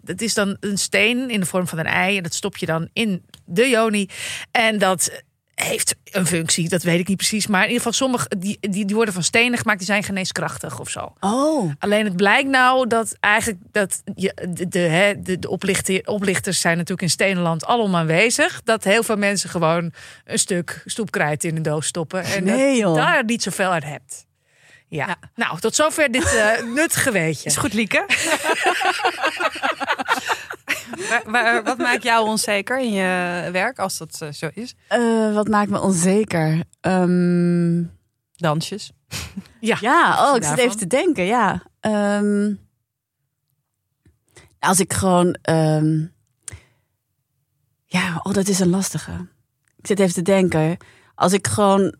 dat 0.03 0.21
is 0.21 0.35
dan 0.35 0.57
een 0.61 0.79
steen 0.79 1.31
in 1.31 1.41
de 1.41 1.47
vorm 1.47 1.67
van 1.69 1.79
een 1.79 1.87
ei. 1.87 2.17
En 2.17 2.23
dat 2.23 2.35
stop 2.35 2.57
je 2.57 2.67
dan 2.67 2.89
in 2.93 3.25
de 3.45 3.69
joni. 3.69 4.09
En 4.51 4.79
dat 4.79 5.11
heeft 5.63 5.95
een 6.05 6.27
functie, 6.27 6.69
dat 6.69 6.83
weet 6.83 6.99
ik 7.01 7.09
niet 7.09 7.17
precies. 7.17 7.47
Maar 7.47 7.61
in 7.61 7.67
ieder 7.71 7.83
geval, 7.83 7.93
sommige 7.93 8.29
die, 8.39 8.59
die, 8.61 8.85
die 8.85 8.95
worden 8.97 9.15
van 9.15 9.23
stenen 9.23 9.59
gemaakt, 9.59 9.79
die 9.79 9.87
zijn 9.87 10.03
geneeskrachtig 10.03 10.81
of 10.81 10.89
zo. 10.91 11.13
Oh, 11.21 11.73
Alleen 11.79 12.05
het 12.05 12.17
blijkt 12.17 12.49
nou 12.49 12.87
dat 12.87 13.17
eigenlijk 13.21 13.61
dat 13.73 14.03
je, 14.15 14.35
de, 14.49 14.69
de, 14.69 14.79
hè, 14.79 15.23
de, 15.23 15.39
de 15.39 15.49
oplichter, 15.49 16.07
oplichters 16.07 16.61
zijn 16.61 16.75
natuurlijk 16.75 17.03
in 17.03 17.11
Stenenland 17.11 17.65
alom 17.65 17.97
aanwezig. 17.97 18.61
Dat 18.65 18.85
heel 18.85 19.03
veel 19.03 19.17
mensen 19.17 19.51
gewoon 19.51 19.93
een 20.25 20.39
stuk 20.39 20.83
stoepkrijt 20.85 21.45
in 21.45 21.57
een 21.57 21.63
doos 21.63 21.87
stoppen. 21.87 22.25
En 22.25 22.45
Nee, 22.45 22.69
dat 22.69 22.77
joh. 22.79 22.95
daar 22.95 23.25
niet 23.25 23.43
zoveel 23.43 23.71
uit 23.71 23.85
hebt. 23.85 24.27
Ja. 24.89 25.07
Ja. 25.07 25.17
Nou, 25.35 25.61
tot 25.61 25.75
zover 25.75 26.11
dit 26.11 26.35
eh 26.35 26.63
nuttige 26.75 27.11
weetje. 27.11 27.49
Is 27.49 27.57
goed, 27.57 27.73
Lieke. 27.73 28.05
Waar- 31.11 31.23
waar- 31.31 31.63
wat 31.65 31.79
maakt 31.79 32.03
jou 32.03 32.29
onzeker 32.29 32.81
in 32.81 32.93
je 32.93 33.49
werk, 33.53 33.79
als 33.79 33.99
dat 33.99 34.19
eh, 34.21 34.33
zo 34.33 34.49
is? 34.55 34.75
Eh, 34.89 35.35
wat 35.35 35.49
maakt 35.49 35.71
me 35.71 35.81
onzeker? 35.81 36.63
Ehm, 36.81 37.83
Dansjes. 38.37 38.93
ja, 39.61 40.31
oh, 40.31 40.37
ik 40.37 40.45
zit 40.45 40.59
even 40.59 40.77
te 40.77 40.87
denken. 40.87 41.25
Ja. 41.25 41.63
Ehm, 41.81 42.55
als 44.59 44.81
ik 44.81 44.93
gewoon. 44.93 45.37
ehm, 45.43 46.07
ja, 47.87 48.21
oh, 48.23 48.33
dat 48.33 48.49
is 48.49 48.59
een 48.61 48.71
lastige. 48.71 49.13
Ik 49.77 49.87
zit 49.87 50.01
even 50.01 50.15
te 50.15 50.23
denken. 50.23 50.77
Als 51.15 51.33
ik 51.33 51.47
gewoon 51.47 51.95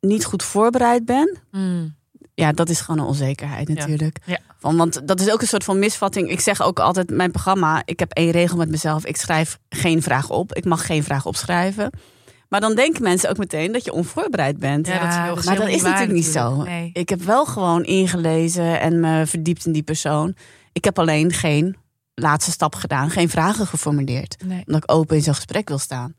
niet 0.00 0.24
goed 0.24 0.42
voorbereid 0.42 1.04
ben. 1.04 1.38
Mm. 1.50 1.96
Ja, 2.34 2.52
dat 2.52 2.68
is 2.68 2.80
gewoon 2.80 3.00
een 3.00 3.06
onzekerheid 3.06 3.68
natuurlijk. 3.68 4.18
Ja. 4.24 4.38
Van, 4.58 4.76
want 4.76 5.08
dat 5.08 5.20
is 5.20 5.30
ook 5.30 5.40
een 5.40 5.46
soort 5.46 5.64
van 5.64 5.78
misvatting. 5.78 6.30
Ik 6.30 6.40
zeg 6.40 6.62
ook 6.62 6.78
altijd 6.78 7.10
mijn 7.10 7.30
programma. 7.30 7.82
Ik 7.84 7.98
heb 7.98 8.12
één 8.12 8.30
regel 8.30 8.56
met 8.56 8.68
mezelf. 8.68 9.06
Ik 9.06 9.16
schrijf 9.16 9.58
geen 9.68 10.02
vraag 10.02 10.30
op. 10.30 10.54
Ik 10.54 10.64
mag 10.64 10.86
geen 10.86 11.02
vraag 11.02 11.26
opschrijven. 11.26 11.90
Maar 12.48 12.60
dan 12.60 12.74
denken 12.74 13.02
mensen 13.02 13.30
ook 13.30 13.38
meteen 13.38 13.72
dat 13.72 13.84
je 13.84 13.92
onvoorbereid 13.92 14.58
bent. 14.58 14.86
Ja, 14.86 14.98
dat 14.98 15.08
is 15.08 15.14
heel 15.14 15.34
maar 15.44 15.66
dat 15.66 15.74
is 15.74 15.82
waar 15.82 15.90
natuurlijk 15.90 16.18
niet 16.18 16.32
zo. 16.32 16.62
Nee. 16.62 16.90
Ik 16.92 17.08
heb 17.08 17.22
wel 17.22 17.46
gewoon 17.46 17.84
ingelezen 17.84 18.80
en 18.80 19.00
me 19.00 19.26
verdiept 19.26 19.66
in 19.66 19.72
die 19.72 19.82
persoon. 19.82 20.34
Ik 20.72 20.84
heb 20.84 20.98
alleen 20.98 21.32
geen 21.32 21.76
laatste 22.14 22.50
stap 22.50 22.74
gedaan. 22.74 23.10
Geen 23.10 23.28
vragen 23.28 23.66
geformuleerd. 23.66 24.36
Nee. 24.44 24.62
Omdat 24.66 24.82
ik 24.82 24.92
open 24.92 25.16
in 25.16 25.22
zo'n 25.22 25.34
gesprek 25.34 25.68
wil 25.68 25.78
staan. 25.78 26.14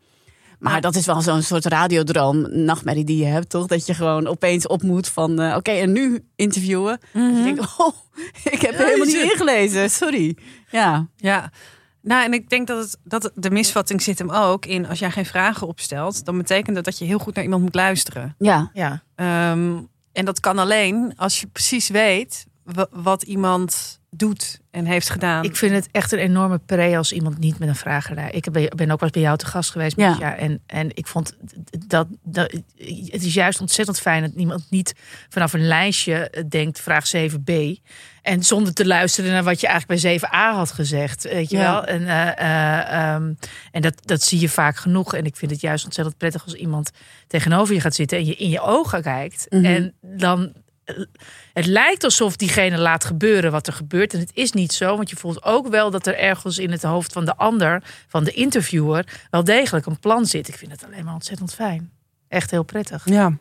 Maar 0.63 0.81
dat 0.81 0.95
is 0.95 1.05
wel 1.05 1.21
zo'n 1.21 1.41
soort 1.41 1.65
radiodroom, 1.65 2.47
nachtmerrie 2.49 3.03
die 3.03 3.17
je 3.17 3.25
hebt, 3.25 3.49
toch? 3.49 3.67
Dat 3.67 3.85
je 3.85 3.93
gewoon 3.93 4.27
opeens 4.27 4.67
op 4.67 4.83
moet 4.83 5.07
van, 5.07 5.39
eh, 5.39 5.55
oké, 5.55 5.71
en 5.71 5.91
nu 5.91 6.25
interviewen. 6.35 6.99
Mhm. 7.13 7.35
Je 7.35 7.43
denkt, 7.43 7.59
oh, 7.77 7.95
ik 8.53 8.61
heb 8.61 8.77
helemaal 8.77 9.05
niet 9.05 9.31
ingelezen, 9.31 9.89
sorry. 9.89 10.37
Ja, 10.69 11.07
Ja. 11.15 11.51
Nou, 12.01 12.23
en 12.23 12.33
ik 12.33 12.49
denk 12.49 12.67
dat, 12.67 12.77
het, 12.83 12.97
dat 13.03 13.31
de 13.35 13.51
misvatting 13.51 14.01
zit 14.01 14.17
hem 14.19 14.29
ook 14.29 14.65
in 14.65 14.87
als 14.87 14.99
jij 14.99 15.11
geen 15.11 15.25
vragen 15.25 15.67
opstelt, 15.67 16.25
dan 16.25 16.37
betekent 16.37 16.75
dat 16.75 16.85
dat 16.85 16.97
je 16.97 17.05
heel 17.05 17.19
goed 17.19 17.35
naar 17.35 17.43
iemand 17.43 17.61
moet 17.61 17.75
luisteren. 17.75 18.35
ja, 18.39 18.69
Ja. 18.73 19.03
Ehm, 19.15 19.77
en 20.11 20.25
dat 20.25 20.39
kan 20.39 20.59
alleen 20.59 21.13
als 21.15 21.39
je 21.39 21.47
precies 21.47 21.89
weet 21.89 22.45
wat 22.91 23.23
iemand 23.23 23.99
doet 24.09 24.59
en 24.71 24.85
heeft 24.85 25.09
gedaan. 25.09 25.43
Ik 25.43 25.55
vind 25.55 25.73
het 25.73 25.87
echt 25.91 26.11
een 26.11 26.19
enorme 26.19 26.57
pre 26.57 26.97
als 26.97 27.11
iemand 27.11 27.37
niet 27.37 27.59
met 27.59 27.67
een 27.67 27.75
vraag. 27.75 28.09
Ik 28.31 28.51
ben, 28.51 28.63
ook 28.63 28.77
wel 28.77 28.97
eens 28.99 29.11
bij 29.11 29.21
jou 29.21 29.37
te 29.37 29.45
gast 29.45 29.71
geweest, 29.71 29.95
Ja. 29.97 30.37
En, 30.37 30.61
en 30.65 30.89
ik 30.93 31.07
vond 31.07 31.35
dat, 31.87 32.07
dat... 32.23 32.51
Het 33.11 33.23
is 33.23 33.33
juist 33.33 33.61
ontzettend 33.61 33.99
fijn 33.99 34.21
dat 34.21 34.31
iemand 34.35 34.65
niet 34.69 34.93
vanaf 35.29 35.53
een 35.53 35.67
lijstje 35.67 36.45
denkt, 36.49 36.79
vraag 36.79 37.11
7b. 37.15 37.51
En 38.21 38.43
zonder 38.43 38.73
te 38.73 38.85
luisteren 38.85 39.31
naar 39.31 39.43
wat 39.43 39.61
je 39.61 39.67
eigenlijk 39.67 40.01
bij 40.01 40.19
7a 40.19 40.55
had 40.55 40.71
gezegd. 40.71 41.23
Weet 41.23 41.49
je 41.49 41.57
Ja. 41.57 41.71
wel? 41.71 41.85
En, 41.85 42.07
eh, 42.07 42.29
eh, 42.29 43.13
ehm, 43.13 43.33
en 43.71 43.81
dat, 43.81 43.93
dat 44.07 44.21
zie 44.21 44.39
je 44.39 44.49
vaak 44.49 44.75
genoeg. 44.75 45.13
En 45.15 45.25
ik 45.25 45.35
vind 45.35 45.51
het 45.51 45.61
juist 45.61 45.85
ontzettend 45.85 46.17
prettig 46.17 46.43
als 46.43 46.53
iemand 46.53 46.91
tegenover 47.27 47.73
je 47.73 47.81
gaat 47.81 47.95
zitten 47.95 48.17
en 48.17 48.25
je 48.25 48.35
in 48.35 48.49
je 48.49 48.61
ogen 48.61 49.01
kijkt. 49.01 49.45
Mhm. 49.49 49.65
En 49.65 49.93
dan 50.01 50.53
het 51.53 51.65
lijkt 51.65 52.03
alsof 52.03 52.35
diegene 52.35 52.77
laat 52.77 53.05
gebeuren 53.05 53.51
wat 53.51 53.67
er 53.67 53.73
gebeurt. 53.73 54.13
En 54.13 54.19
het 54.19 54.31
is 54.33 54.51
niet 54.51 54.73
zo, 54.73 54.95
want 54.95 55.09
je 55.09 55.15
voelt 55.15 55.43
ook 55.43 55.67
wel 55.67 55.91
dat 55.91 56.07
er 56.07 56.17
ergens 56.17 56.57
in 56.57 56.71
het 56.71 56.83
hoofd 56.83 57.13
van 57.13 57.25
de 57.25 57.35
ander, 57.35 57.83
van 58.07 58.23
de 58.23 58.31
interviewer, 58.31 59.27
wel 59.29 59.43
degelijk 59.43 59.85
een 59.85 59.99
plan 59.99 60.25
zit. 60.25 60.47
Ik 60.47 60.57
vind 60.57 60.71
het 60.71 60.85
alleen 60.85 61.05
maar 61.05 61.13
ontzettend 61.13 61.53
fijn. 61.53 61.91
Echt 62.27 62.51
heel 62.51 62.63
prettig. 62.63 63.09
ja. 63.09 63.37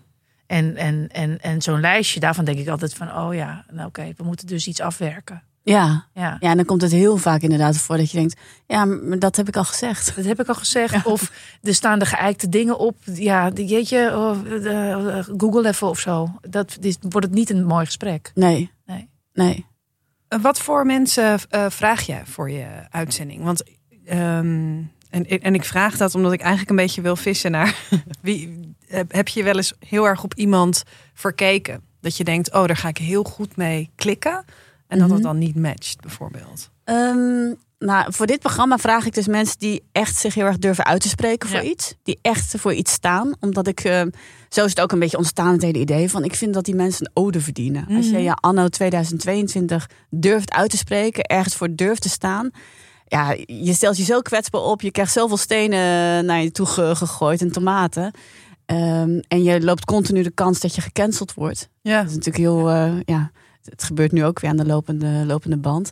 En, 0.46 0.76
en, 0.76 1.08
en, 1.08 1.40
en 1.40 1.62
zo'n 1.62 1.80
lijstje, 1.80 2.20
daarvan 2.20 2.44
denk 2.44 2.58
ik 2.58 2.68
altijd 2.68 2.94
van, 2.94 3.16
oh 3.16 3.34
ja, 3.34 3.64
nou 3.70 3.88
oké, 3.88 4.12
we 4.16 4.24
moeten 4.24 4.46
dus 4.46 4.66
iets 4.66 4.80
afwerken. 4.80 5.42
Ja. 5.64 6.06
Ja. 6.14 6.36
ja, 6.40 6.50
en 6.50 6.56
dan 6.56 6.64
komt 6.64 6.82
het 6.82 6.92
heel 6.92 7.16
vaak 7.16 7.40
inderdaad 7.40 7.76
voor 7.76 7.96
dat 7.96 8.10
je 8.10 8.18
denkt, 8.18 8.40
ja, 8.66 8.84
maar 8.84 9.18
dat 9.18 9.36
heb 9.36 9.48
ik 9.48 9.56
al 9.56 9.64
gezegd. 9.64 10.16
Dat 10.16 10.24
heb 10.24 10.40
ik 10.40 10.48
al 10.48 10.54
gezegd. 10.54 11.06
Of 11.06 11.32
er 11.62 11.74
staan 11.74 11.98
de 11.98 12.06
geëikte 12.06 12.48
dingen 12.48 12.78
op. 12.78 12.96
Ja, 13.04 13.50
die- 13.50 13.66
jeetje, 13.66 14.16
oh, 14.16 14.52
eh, 14.52 15.18
eh, 15.18 15.24
Google 15.36 15.68
even 15.68 15.88
of 15.88 15.98
zo. 15.98 16.28
Dat 16.40 16.76
dit, 16.80 16.98
wordt 17.00 17.26
het 17.26 17.36
niet 17.36 17.50
een 17.50 17.64
mooi 17.64 17.84
gesprek. 17.84 18.30
Nee. 18.34 18.70
Nee. 18.86 19.08
Nee. 19.32 19.66
Wat 20.42 20.58
voor 20.60 20.86
mensen 20.86 21.38
eh, 21.48 21.66
vraag 21.68 22.06
je 22.06 22.20
voor 22.24 22.50
je 22.50 22.66
uitzending? 22.90 23.44
Want 23.44 23.62
ehm, 24.04 24.80
en, 25.10 25.26
en 25.26 25.54
ik 25.54 25.64
vraag 25.64 25.96
dat 25.96 26.14
omdat 26.14 26.32
ik 26.32 26.40
eigenlijk 26.40 26.70
een 26.70 26.76
beetje 26.76 27.02
wil 27.02 27.16
vissen 27.16 27.50
naar 27.50 27.76
wie 28.22 28.74
heb 29.08 29.28
je 29.28 29.42
wel 29.42 29.56
eens 29.56 29.72
heel 29.78 30.06
erg 30.06 30.24
op 30.24 30.34
iemand 30.34 30.82
verkeken 31.14 31.82
dat 32.00 32.16
je 32.16 32.24
denkt, 32.24 32.52
oh, 32.52 32.66
daar 32.66 32.76
ga 32.76 32.88
ik 32.88 32.98
heel 32.98 33.22
goed 33.22 33.56
mee 33.56 33.90
klikken 33.94 34.44
en 34.92 34.98
dat 34.98 35.08
het 35.08 35.18
Mhm. 35.18 35.26
dan 35.28 35.38
niet 35.38 35.56
matcht, 35.56 36.00
bijvoorbeeld. 36.00 36.70
Ehm, 36.84 37.52
nou, 37.78 38.12
voor 38.12 38.26
dit 38.26 38.38
programma 38.38 38.78
vraag 38.78 39.06
ik 39.06 39.14
dus 39.14 39.26
mensen 39.26 39.58
die 39.58 39.82
echt 39.92 40.16
zich 40.16 40.34
heel 40.34 40.44
erg 40.44 40.58
durven 40.58 40.84
uit 40.84 41.00
te 41.00 41.08
spreken 41.08 41.48
voor 41.48 41.62
Ja. 41.62 41.70
iets. 41.70 41.94
Die 42.02 42.18
echt 42.22 42.54
voor 42.58 42.72
iets 42.74 42.92
staan. 42.92 43.34
Omdat 43.40 43.66
ik, 43.66 43.80
ehm, 43.80 44.10
zo 44.48 44.64
is 44.64 44.70
het 44.70 44.80
ook 44.80 44.92
een 44.92 44.98
beetje 44.98 45.16
ontstaan, 45.16 45.52
het 45.52 45.62
hele 45.62 45.78
idee 45.78 46.10
van, 46.10 46.24
ik 46.24 46.34
vind 46.34 46.54
dat 46.54 46.64
die 46.64 46.74
mensen 46.74 47.06
een 47.06 47.22
ode 47.22 47.40
verdienen. 47.40 47.86
Als 47.96 48.06
je 48.06 48.12
Mhm. 48.12 48.22
je 48.22 48.34
anno 48.34 48.68
2022 48.68 49.88
durft 50.10 50.52
uit 50.52 50.70
te 50.70 50.76
spreken, 50.76 51.24
ergens 51.24 51.54
voor 51.54 51.74
durft 51.74 52.02
te 52.02 52.08
staan. 52.08 52.50
Ja, 53.06 53.36
je 53.46 53.72
stelt 53.72 53.96
je 53.96 54.04
zo 54.04 54.20
kwetsbaar 54.20 54.60
op. 54.60 54.80
Je 54.80 54.90
krijgt 54.90 55.12
zoveel 55.12 55.36
stenen 55.36 56.24
naar 56.26 56.42
je 56.42 56.50
toe 56.50 56.66
ge- 56.66 56.94
gegooid 56.96 57.40
en 57.40 57.52
tomaten. 57.52 58.10
Ehm, 58.66 59.20
en 59.28 59.42
je 59.42 59.60
loopt 59.64 59.84
continu 59.84 60.22
de 60.22 60.30
kans 60.30 60.60
dat 60.60 60.74
je 60.74 60.80
gecanceld 60.80 61.34
wordt. 61.34 61.68
Ja. 61.82 62.00
Dat 62.00 62.10
is 62.10 62.16
natuurlijk 62.16 62.44
heel, 62.44 62.70
eh, 62.70 62.92
ja, 63.04 63.30
het 63.64 63.82
gebeurt 63.82 64.12
nu 64.12 64.24
ook 64.24 64.40
weer 64.40 64.50
aan 64.50 64.56
de 64.56 64.66
lopende, 64.66 65.24
lopende 65.26 65.56
band. 65.56 65.90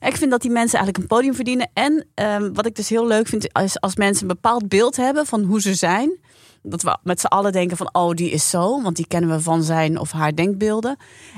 Ik 0.00 0.16
vind 0.16 0.30
dat 0.30 0.40
die 0.42 0.50
mensen 0.50 0.78
eigenlijk 0.78 0.98
een 0.98 1.16
podium 1.16 1.34
verdienen. 1.34 1.70
En 1.72 2.06
ehm, 2.14 2.52
wat 2.52 2.66
ik 2.66 2.74
dus 2.74 2.88
heel 2.88 3.06
leuk 3.06 3.26
vind, 3.26 3.46
is 3.62 3.80
als 3.80 3.96
mensen 3.96 4.22
een 4.22 4.34
bepaald 4.34 4.68
beeld 4.68 4.96
hebben 4.96 5.26
van 5.26 5.42
hoe 5.42 5.60
ze 5.60 5.74
zijn. 5.74 6.18
Dat 6.62 6.82
we 6.82 6.98
met 7.02 7.20
z'n 7.20 7.26
allen 7.26 7.52
denken 7.52 7.76
van, 7.76 7.88
oh, 7.94 8.10
die 8.10 8.30
is 8.30 8.50
zo. 8.50 8.82
Want 8.82 8.96
die 8.96 9.06
kennen 9.06 9.30
we 9.30 9.40
van 9.40 9.62
zijn 9.62 9.98
of 9.98 10.12
haar 10.12 10.34
denkbeelden. 10.34 10.96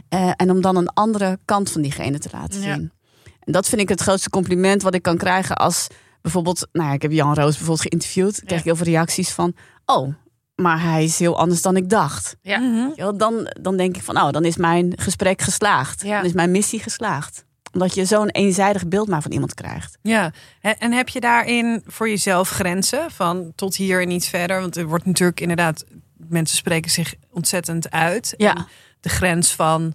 Eh, 0.08 0.30
en 0.36 0.50
om 0.50 0.60
dan 0.60 0.76
een 0.76 0.88
andere 0.88 1.38
kant 1.44 1.70
van 1.70 1.82
diegene 1.82 2.18
te 2.18 2.28
laten 2.32 2.60
Ja. 2.60 2.74
zien. 2.74 2.92
En 3.40 3.52
dat 3.52 3.68
vind 3.68 3.80
ik 3.80 3.88
het 3.88 4.00
grootste 4.00 4.30
compliment 4.30 4.82
wat 4.82 4.94
ik 4.94 5.02
kan 5.02 5.16
krijgen 5.16 5.56
als 5.56 5.86
bijvoorbeeld... 6.22 6.68
Nou 6.72 6.88
ja, 6.88 6.94
ik 6.94 7.02
heb 7.02 7.12
Jan 7.12 7.34
Roos 7.34 7.50
bijvoorbeeld 7.56 7.80
geïnterviewd. 7.80 8.34
Daar 8.36 8.44
kreeg 8.46 8.58
ik 8.58 8.64
heel 8.64 8.76
veel 8.76 8.86
reacties 8.86 9.30
van, 9.30 9.54
oh, 9.86 10.14
maar 10.54 10.82
hij 10.82 11.04
is 11.04 11.18
heel 11.18 11.38
anders 11.38 11.62
dan 11.62 11.76
ik 11.76 11.90
dacht. 11.90 12.36
Ja. 12.42 12.58
Mhm. 12.58 13.16
Dan, 13.16 13.52
dan 13.60 13.76
denk 13.76 13.96
ik 13.96 14.02
van, 14.02 14.16
oh, 14.16 14.30
dan 14.30 14.44
is 14.44 14.56
mijn 14.56 14.92
gesprek 14.96 15.42
geslaagd. 15.42 16.02
Ja. 16.02 16.16
Dan 16.16 16.24
is 16.24 16.32
mijn 16.32 16.50
missie 16.50 16.80
geslaagd. 16.80 17.44
Omdat 17.72 17.94
je 17.94 18.04
zo'n 18.04 18.28
eenzijdig 18.28 18.88
beeld 18.88 19.08
maar 19.08 19.22
van 19.22 19.32
iemand 19.32 19.54
krijgt. 19.54 19.98
Ja, 20.02 20.32
en 20.60 20.78
en 20.78 20.92
heb 20.92 21.08
je 21.08 21.20
daarin 21.20 21.82
voor 21.86 22.08
jezelf 22.08 22.50
grenzen 22.50 23.10
van 23.10 23.52
tot 23.54 23.76
hier 23.76 24.00
en 24.00 24.08
niet 24.08 24.26
verder? 24.26 24.60
Want 24.60 24.76
er 24.76 24.86
wordt 24.86 25.06
natuurlijk 25.06 25.40
inderdaad, 25.40 25.84
mensen 26.16 26.56
spreken 26.56 26.90
zich 26.90 27.14
ontzettend 27.30 27.90
uit. 27.90 28.34
Ja. 28.36 28.54
En 28.54 28.66
de 29.00 29.08
grens 29.08 29.54
van 29.54 29.94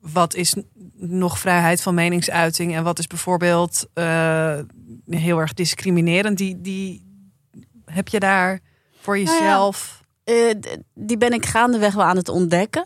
wat 0.00 0.34
is 0.34 0.54
nog 0.96 1.38
vrijheid 1.38 1.82
van 1.82 1.94
meningsuiting 1.94 2.74
en 2.74 2.84
wat 2.84 2.98
is 2.98 3.06
bijvoorbeeld 3.06 3.86
eh, 3.94 4.58
heel 5.06 5.38
erg 5.38 5.54
discriminerend, 5.54 6.38
die, 6.38 6.60
die 6.60 7.06
heb 7.84 8.08
je 8.08 8.20
daar 8.20 8.60
voor 9.02 9.14
Nou 9.18 9.26
ja. 9.28 9.32
jezelf. 9.42 10.00
Eh, 10.24 10.34
die 10.94 11.16
ben 11.16 11.32
ik 11.32 11.46
gaandeweg 11.46 11.94
wel 11.94 12.04
aan 12.04 12.16
het 12.16 12.28
ontdekken. 12.28 12.84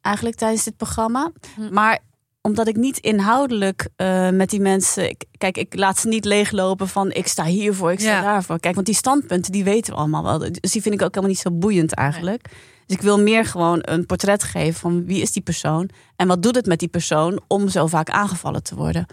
Eigenlijk 0.00 0.36
tijdens 0.36 0.64
dit 0.64 0.76
programma. 0.76 1.30
Hm. 1.54 1.72
Maar 1.72 1.98
omdat 2.42 2.68
ik 2.68 2.76
niet 2.76 2.98
inhoudelijk 2.98 3.88
eh, 3.96 4.30
met 4.30 4.50
die 4.50 4.60
mensen... 4.60 5.08
ik- 5.08 5.24
kijk, 5.38 5.56
ik 5.58 5.74
laat 5.76 5.98
ze 5.98 6.08
niet 6.08 6.24
leeglopen 6.24 6.88
van 6.88 7.12
ik 7.12 7.26
sta 7.26 7.44
hiervoor, 7.44 7.92
ik 7.92 8.00
sta 8.00 8.08
Ja. 8.10 8.20
daarvoor. 8.22 8.60
Kijk, 8.60 8.74
want 8.74 8.86
die 8.86 8.94
standpunten 8.94 9.52
die 9.52 9.64
weten 9.64 9.92
we 9.92 9.98
allemaal 9.98 10.22
wel. 10.22 10.38
Dus 10.38 10.72
die 10.72 10.82
vind 10.82 10.94
ik 10.94 11.02
ook 11.02 11.08
helemaal 11.14 11.30
niet 11.30 11.38
zo 11.38 11.50
boeiend 11.52 11.94
eigenlijk. 11.94 12.48
Dus 12.86 12.96
ik 12.96 13.02
wil 13.02 13.20
meer 13.20 13.44
gewoon 13.44 13.78
een 13.82 14.06
portret 14.06 14.42
geven 14.42 14.80
van 14.80 15.04
wie 15.04 15.20
is 15.22 15.32
die 15.32 15.42
persoon... 15.42 15.88
en 16.16 16.26
wat 16.28 16.42
doet 16.42 16.54
het 16.54 16.66
met 16.66 16.78
die 16.78 16.88
persoon 16.88 17.40
om 17.48 17.68
zo 17.68 17.86
vaak 17.86 18.10
aangevallen 18.10 18.62
te 18.62 18.74
worden. 18.74 19.06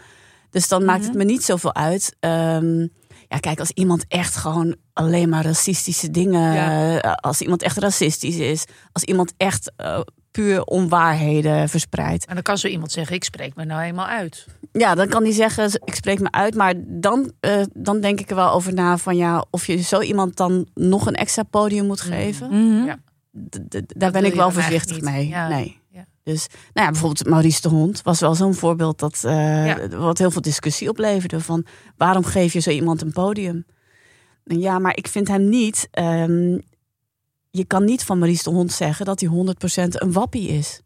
Dus 0.49 0.67
dan 0.67 0.85
maakt 0.85 0.99
Mhm. 0.99 1.07
het 1.09 1.17
me 1.17 1.23
niet 1.23 1.43
zoveel 1.43 1.75
uit... 1.75 2.15
Ehm, 2.19 2.79
ja, 3.27 3.37
kijk, 3.39 3.59
als 3.59 3.71
iemand 3.71 4.05
echt 4.07 4.35
gewoon 4.35 4.75
alleen 4.93 5.29
maar 5.29 5.43
racistische 5.43 6.11
dingen. 6.11 6.53
Ja. 6.53 6.99
Als 6.99 7.41
iemand 7.41 7.61
echt 7.61 7.77
racistisch 7.77 8.35
is. 8.35 8.65
Als 8.91 9.03
iemand 9.03 9.33
echt 9.37 9.71
eh, 9.75 9.99
puur 10.31 10.63
onwaarheden 10.63 11.69
verspreidt. 11.69 12.25
En 12.25 12.33
dan 12.33 12.43
kan 12.43 12.57
zo 12.57 12.67
iemand 12.67 12.91
zeggen, 12.91 13.15
ik 13.15 13.23
spreek 13.23 13.55
me 13.55 13.65
nou 13.65 13.81
eenmaal 13.81 14.05
uit. 14.05 14.45
Ja, 14.71 14.95
dan 14.95 15.07
kan 15.07 15.23
die 15.23 15.33
zeggen, 15.33 15.81
ik 15.83 15.95
spreek 15.95 16.19
me 16.19 16.31
uit. 16.31 16.55
Maar 16.55 16.73
dan, 16.77 17.31
eh, 17.39 17.61
dan 17.73 17.99
denk 18.01 18.19
ik 18.19 18.29
er 18.29 18.35
wel 18.35 18.51
over 18.51 18.73
na 18.73 18.97
van 18.97 19.15
ja, 19.17 19.45
of 19.49 19.65
je 19.67 19.81
zo 19.81 20.01
iemand 20.01 20.35
dan 20.35 20.67
nog 20.73 21.07
een 21.07 21.15
extra 21.15 21.43
podium 21.43 21.85
moet 21.85 22.01
geven. 22.01 22.47
Mhm. 22.47 22.85
Ja. 22.85 22.97
Daar 23.87 24.11
ben 24.11 24.25
ik 24.25 24.33
wel 24.33 24.51
voorzichtig 24.51 25.01
mee. 25.01 25.27
Ja. 25.27 25.47
Nee. 25.47 25.81
Dus, 26.23 26.47
nou 26.73 26.85
ja, 26.85 26.91
bijvoorbeeld 26.91 27.29
Maurice 27.29 27.61
de 27.61 27.67
Hond 27.69 28.01
was 28.01 28.19
wel 28.19 28.35
zo'n 28.35 28.53
voorbeeld 28.53 28.99
dat 28.99 29.21
eh, 29.23 29.67
Ja. 29.67 29.87
wat 29.87 30.17
heel 30.17 30.31
veel 30.31 30.41
discussie 30.41 30.89
opleverde. 30.89 31.39
Van 31.39 31.65
waarom 31.97 32.23
geef 32.23 32.53
je 32.53 32.59
zo 32.59 32.69
iemand 32.69 33.01
een 33.01 33.11
podium? 33.11 33.65
Ja, 34.43 34.79
maar 34.79 34.97
ik 34.97 35.07
vind 35.07 35.27
hem 35.27 35.49
niet. 35.49 35.87
ehm, 35.91 36.57
je 37.49 37.65
kan 37.67 37.83
niet 37.83 38.03
van 38.03 38.17
Maurice 38.19 38.43
de 38.43 38.49
Hond 38.49 38.71
zeggen 38.71 39.05
dat 39.05 39.19
hij 39.19 39.29
100% 39.29 40.01
een 40.01 40.11
wappie 40.11 40.47
is. 40.47 40.81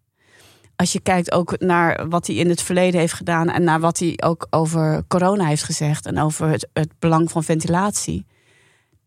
Als 0.76 0.92
je 0.92 1.00
kijkt 1.00 1.32
ook 1.32 1.60
naar 1.60 2.08
wat 2.10 2.28
hij 2.28 2.36
in 2.36 2.50
het 2.50 2.62
verleden 2.62 3.00
heeft 3.00 3.14
gedaan 3.14 3.50
en 3.50 3.64
naar 3.64 3.80
wat 3.80 4.00
hij 4.00 4.20
ook 4.24 4.48
over 4.50 5.04
corona 5.08 5.46
heeft 5.46 5.64
gezegd 5.64 6.06
en 6.06 6.20
over 6.20 6.48
het, 6.50 6.68
het 6.74 6.90
belang 7.00 7.32
van 7.32 7.44
ventilatie. 7.44 8.26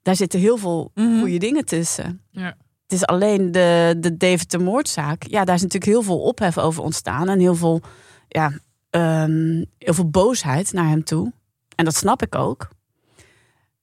Daar 0.03 0.17
zitten 0.17 0.41
heel 0.41 0.57
veel 0.57 0.91
Mhm. 0.95 1.19
goede 1.21 1.39
dingen 1.39 1.65
tussen. 1.65 2.23
Ja. 2.31 2.57
Het 2.83 2.93
is 2.93 3.07
alleen 3.07 3.53
de, 3.53 3.97
de 4.01 4.17
Deventer 4.17 4.61
moordzaak. 4.63 5.23
Ja, 5.27 5.45
daar 5.45 5.55
is 5.55 5.63
natuurlijk 5.63 5.93
heel 5.93 6.03
veel 6.03 6.21
ophef 6.21 6.59
over 6.59 6.83
ontstaan. 6.83 7.29
En 7.29 7.39
heel 7.39 7.55
veel, 7.55 7.81
ja, 8.29 8.53
ehm, 8.91 9.65
heel 9.79 9.95
veel 9.95 10.11
boosheid 10.11 10.73
naar 10.73 10.89
hem 10.89 11.05
toe. 11.05 11.33
En 11.77 11.85
dat 11.85 11.95
snap 11.95 12.23
ik 12.23 12.35
ook. 12.35 12.69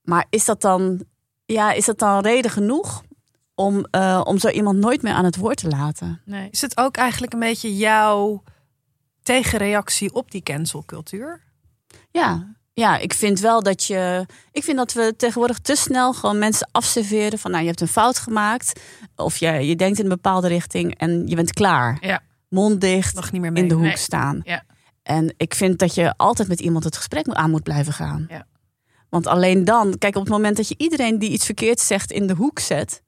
Maar 0.10 0.26
is 0.30 0.46
dat 0.46 0.62
dan, 0.62 1.04
ja, 1.46 1.72
is 1.72 1.86
dat 1.86 2.00
dan 2.00 2.22
reden 2.22 2.52
genoeg 2.52 3.04
om, 3.56 3.86
eh, 3.92 4.22
om 4.24 4.38
zo 4.38 4.50
iemand 4.50 4.78
nooit 4.78 5.02
meer 5.02 5.14
aan 5.14 5.26
het 5.26 5.36
woord 5.36 5.58
te 5.58 5.68
laten? 5.68 6.22
Nee. 6.26 6.48
Is 6.52 6.62
het 6.62 6.78
ook 6.78 6.96
eigenlijk 6.98 7.34
een 7.34 7.40
beetje 7.40 7.76
jouw 7.78 8.44
tegenreactie 9.24 10.14
op 10.14 10.32
die 10.32 10.42
cancelcultuur? 10.44 11.42
Ja, 12.12 12.56
ja, 12.74 12.98
ik 12.98 13.14
vind 13.14 13.40
wel 13.40 13.64
dat 13.64 13.84
je. 13.84 14.26
Ik 14.52 14.64
vind 14.64 14.78
dat 14.78 14.94
we 14.94 15.14
tegenwoordig 15.18 15.60
te 15.60 15.76
snel 15.76 16.14
gewoon 16.14 16.40
mensen 16.40 16.70
afserveren 16.72 17.40
van 17.40 17.52
nou, 17.52 17.62
je 17.64 17.70
hebt 17.70 17.82
een 17.82 17.88
fout 17.88 18.18
gemaakt. 18.20 18.80
Of 19.16 19.38
je, 19.38 19.52
je 19.52 19.76
denkt 19.76 19.98
in 19.98 20.04
een 20.04 20.10
bepaalde 20.10 20.48
richting 20.48 20.98
en 20.98 21.28
je 21.28 21.36
bent 21.36 21.54
klaar. 21.54 21.98
Ja. 22.02 22.20
Mond 22.50 22.82
dicht, 22.82 23.16
Mag 23.16 23.32
niet 23.32 23.42
meer 23.42 23.52
mee. 23.52 23.62
in 23.64 23.70
de 23.70 23.76
hoek 23.76 23.84
Nee. 23.84 23.98
staan. 23.98 24.42
Ja. 24.44 24.64
En 25.04 25.34
ik 25.38 25.54
vind 25.54 25.80
dat 25.80 25.96
je 25.96 26.14
altijd 26.18 26.48
met 26.48 26.60
iemand 26.60 26.84
het 26.84 26.96
gesprek 26.98 27.28
aan 27.28 27.50
moet 27.50 27.64
blijven 27.64 27.94
gaan. 27.94 28.26
Ja. 28.30 28.46
Want 29.10 29.28
alleen 29.28 29.66
dan, 29.66 29.98
kijk, 29.98 30.16
op 30.16 30.22
het 30.22 30.32
moment 30.32 30.58
dat 30.58 30.68
je 30.68 30.76
iedereen 30.78 31.20
die 31.20 31.30
iets 31.30 31.46
verkeerds 31.46 31.88
zegt 31.88 32.12
in 32.12 32.28
de 32.28 32.34
hoek 32.34 32.60
zet. 32.60 33.02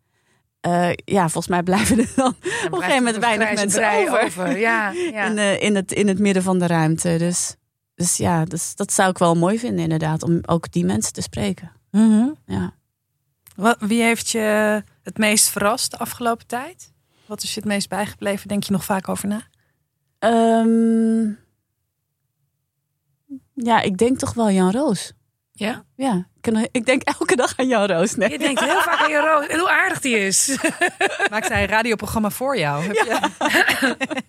eh, 0.62 0.90
ja, 1.06 1.22
volgens 1.22 1.48
mij 1.48 1.64
blijven 1.64 2.00
er 2.00 2.12
dan 2.16 2.28
op 2.66 2.72
een 2.72 2.78
gegeven 2.78 3.04
moment 3.04 3.18
weinig 3.18 3.54
mensen 3.54 4.24
over. 4.24 4.58
Ja, 4.58 4.92
ja. 5.14 5.26
In, 5.26 5.36
de, 5.36 5.58
in, 5.60 5.76
het, 5.76 5.92
in 5.92 6.08
het 6.08 6.20
midden 6.20 6.44
van 6.44 6.60
de 6.60 6.68
ruimte. 6.68 7.16
Dus, 7.18 7.56
dus 7.96 8.18
ja, 8.18 8.46
dus, 8.46 8.76
dat 8.76 8.94
zou 8.94 9.10
ik 9.10 9.18
wel 9.18 9.36
mooi 9.36 9.60
vinden, 9.60 9.84
inderdaad, 9.84 10.24
om 10.24 10.40
ook 10.46 10.72
die 10.72 10.86
mensen 10.86 11.14
te 11.14 11.22
spreken. 11.22 11.72
Mhm. 11.92 12.28
Ja. 12.46 12.74
Wat, 13.56 13.78
wie 13.80 14.02
heeft 14.02 14.30
je 14.30 14.84
het 15.04 15.18
meest 15.18 15.50
verrast 15.50 15.92
de 15.92 15.98
afgelopen 15.98 16.48
tijd? 16.48 16.92
Wat 17.26 17.44
is 17.44 17.54
je 17.54 17.60
het 17.60 17.70
meest 17.70 17.90
bijgebleven? 17.90 18.48
Denk 18.48 18.64
je 18.64 18.72
nog 18.72 18.86
vaak 18.86 19.08
over 19.10 19.28
na? 19.28 19.42
Ehm, 20.20 21.32
ja, 23.54 23.82
ik 23.82 23.98
denk 23.98 24.18
toch 24.18 24.34
wel 24.34 24.52
Jan 24.52 24.72
Roos. 24.72 25.14
Ja? 25.60 25.84
Ja, 25.96 26.28
ik, 26.72 26.86
denk 26.86 27.02
elke 27.04 27.36
dag 27.36 27.54
aan 27.58 27.68
Jan 27.68 27.86
Roos. 27.86 28.16
Nee. 28.16 28.30
Je 28.32 28.38
denkt 28.40 28.60
heel 28.60 28.82
vaak 28.82 29.00
aan 29.00 29.10
je 29.10 29.20
roos. 29.20 29.48
En 29.48 29.60
hoe 29.60 29.70
aardig 29.70 30.02
die 30.02 30.20
is. 30.20 30.58
Maakt 31.32 31.48
hij 31.50 31.62
een 31.62 31.70
radioprogramma 31.70 32.30
voor 32.30 32.58
jou? 32.58 32.84
Heb 32.84 32.96
je... 32.96 33.98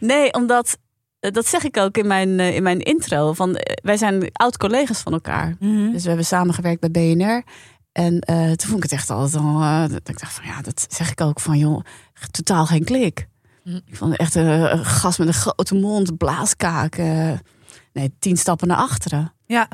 Nee, 0.00 0.32
omdat, 0.32 0.78
eh, 1.20 1.32
dat 1.32 1.46
zeg 1.46 1.64
ik 1.64 1.76
ook 1.76 1.96
in 1.96 2.06
mijn, 2.06 2.40
eh, 2.40 2.54
in 2.54 2.62
mijn 2.62 2.80
intro, 2.80 3.32
van, 3.32 3.56
eh, 3.56 3.74
wij 3.82 3.96
zijn 3.96 4.28
oud-collega's 4.32 5.00
van 5.00 5.12
elkaar. 5.12 5.56
Mhm. 5.58 5.90
Dus 5.92 6.02
we 6.02 6.08
hebben 6.08 6.26
samengewerkt 6.26 6.80
bij 6.80 6.90
BNR. 6.90 7.42
En 7.92 8.20
eh, 8.20 8.44
toen 8.44 8.68
vond 8.70 8.76
ik 8.76 8.82
het 8.82 8.92
echt 8.92 9.10
altijd 9.10 9.42
al, 9.42 9.60
eh, 9.60 9.80
dat 9.88 10.08
ik 10.08 10.20
dacht 10.20 10.32
van 10.32 10.46
ja, 10.46 10.60
dat 10.62 10.86
zeg 10.88 11.10
ik 11.10 11.20
ook 11.20 11.40
van 11.40 11.58
joh, 11.58 11.80
totaal 12.30 12.66
geen 12.66 12.84
klik. 12.84 13.28
Hm. 13.62 13.78
Ik 13.86 13.96
vond 13.96 14.16
echt 14.16 14.34
een, 14.34 14.46
een 14.46 14.84
gast 14.84 15.18
met 15.18 15.28
een 15.28 15.34
grote 15.34 15.74
mond, 15.74 16.16
blaaskaak. 16.16 16.94
eh, 16.96 17.32
nee, 17.92 18.14
tien 18.18 18.36
stappen 18.36 18.68
naar 18.68 18.76
achteren. 18.76 19.32
Ja. 19.46 19.68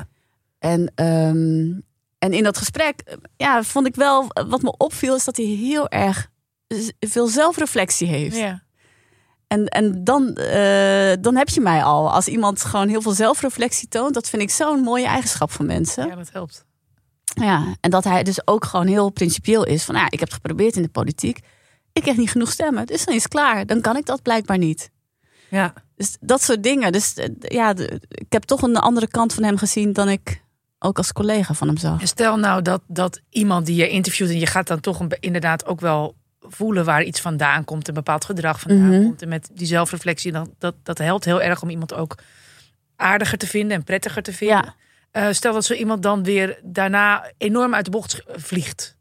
En, 0.59 0.91
ehm, 0.95 1.79
en 2.19 2.33
in 2.33 2.43
dat 2.43 2.57
gesprek, 2.57 2.99
eh, 2.99 3.15
ja, 3.37 3.63
vond 3.63 3.87
ik 3.87 3.95
wel, 3.95 4.27
wat 4.47 4.61
me 4.61 4.77
opviel, 4.77 5.15
is 5.15 5.25
dat 5.25 5.37
hij 5.37 5.45
heel 5.45 5.89
erg 5.89 6.29
veel 6.99 7.27
zelfreflectie 7.27 8.07
heeft. 8.07 8.37
Ja. 8.37 8.63
En, 9.47 9.65
en 9.67 10.03
dan, 10.03 10.35
eh, 10.35 11.13
dan 11.19 11.35
heb 11.35 11.49
je 11.49 11.61
mij 11.61 11.83
al. 11.83 12.11
Als 12.11 12.27
iemand 12.27 12.63
gewoon 12.63 12.87
heel 12.87 13.01
veel 13.01 13.11
zelfreflectie 13.11 13.87
toont, 13.87 14.13
dat 14.13 14.29
vind 14.29 14.41
ik 14.41 14.49
zo'n 14.49 14.79
mooie 14.79 15.05
eigenschap 15.05 15.51
van 15.51 15.65
mensen. 15.65 16.07
ja, 16.07 16.15
dat 16.15 16.31
helpt. 16.31 16.65
Ja, 17.33 17.75
en 17.81 17.89
dat 17.89 18.03
hij 18.03 18.23
dus 18.23 18.47
ook 18.47 18.65
gewoon 18.65 18.87
heel 18.87 19.09
principieel 19.09 19.65
is. 19.65 19.83
Van 19.83 19.95
ja, 19.95 20.05
ik 20.05 20.19
heb 20.19 20.27
het 20.27 20.33
geprobeerd 20.33 20.75
in 20.75 20.81
de 20.81 20.89
politiek. 20.89 21.39
Ik 21.93 22.01
krijg 22.01 22.17
niet 22.17 22.31
genoeg 22.31 22.51
stemmen. 22.51 22.85
Dus 22.85 23.05
dan 23.05 23.15
is 23.15 23.23
het 23.23 23.31
klaar. 23.31 23.65
Dan 23.65 23.81
kan 23.81 23.97
ik 23.97 24.05
dat 24.05 24.21
blijkbaar 24.21 24.57
niet. 24.57 24.89
Ja. 25.49 25.73
Dus 25.95 26.17
dat 26.19 26.41
soort 26.43 26.63
dingen. 26.63 26.91
Dus 26.91 27.13
eh, 27.13 27.29
ja, 27.39 27.75
ik 28.07 28.25
heb 28.31 28.43
toch 28.43 28.61
een 28.61 28.77
andere 28.77 29.07
kant 29.07 29.33
van 29.33 29.43
hem 29.43 29.57
gezien 29.57 29.93
dan 29.93 30.09
ik 30.09 30.43
ook 30.85 30.97
als 30.97 31.13
collega 31.13 31.53
van 31.53 31.67
hem 31.67 31.77
zag. 31.77 32.01
En 32.01 32.07
stel 32.07 32.37
nou 32.37 32.61
dat, 32.61 32.81
dat 32.87 33.21
iemand 33.29 33.65
die 33.65 33.75
je 33.75 33.89
interviewt 33.89 34.29
en 34.29 34.39
je 34.39 34.45
gaat 34.47 34.67
dan 34.67 34.79
toch 34.79 34.99
een, 34.99 35.11
inderdaad 35.19 35.65
ook 35.65 35.79
wel 35.79 36.15
voelen 36.39 36.85
waar 36.85 37.03
iets 37.03 37.21
vandaan 37.21 37.63
komt, 37.63 37.87
een 37.87 37.93
bepaald 37.93 38.25
gedrag 38.25 38.59
vandaan 38.59 38.89
Mhm. 38.89 39.03
komt. 39.03 39.21
En 39.21 39.27
met 39.27 39.49
die 39.53 39.67
zelfreflectie, 39.67 40.31
dan, 40.31 40.53
dat, 40.59 40.75
dat 40.83 40.97
helpt 40.97 41.25
heel 41.25 41.41
erg 41.41 41.61
om 41.61 41.69
iemand 41.69 41.93
ook 41.93 42.15
aardiger 42.95 43.37
te 43.37 43.47
vinden 43.47 43.77
en 43.77 43.83
prettiger 43.83 44.23
te 44.23 44.33
vinden. 44.33 44.57
Ja. 44.57 44.75
Eh, 45.11 45.33
stel 45.33 45.53
dat 45.53 45.65
zo 45.65 45.73
iemand 45.73 46.03
dan 46.03 46.23
weer 46.23 46.59
daarna 46.63 47.31
enorm 47.37 47.73
uit 47.75 47.85
de 47.85 47.91
bocht 47.91 48.23
vliegt. 48.35 48.95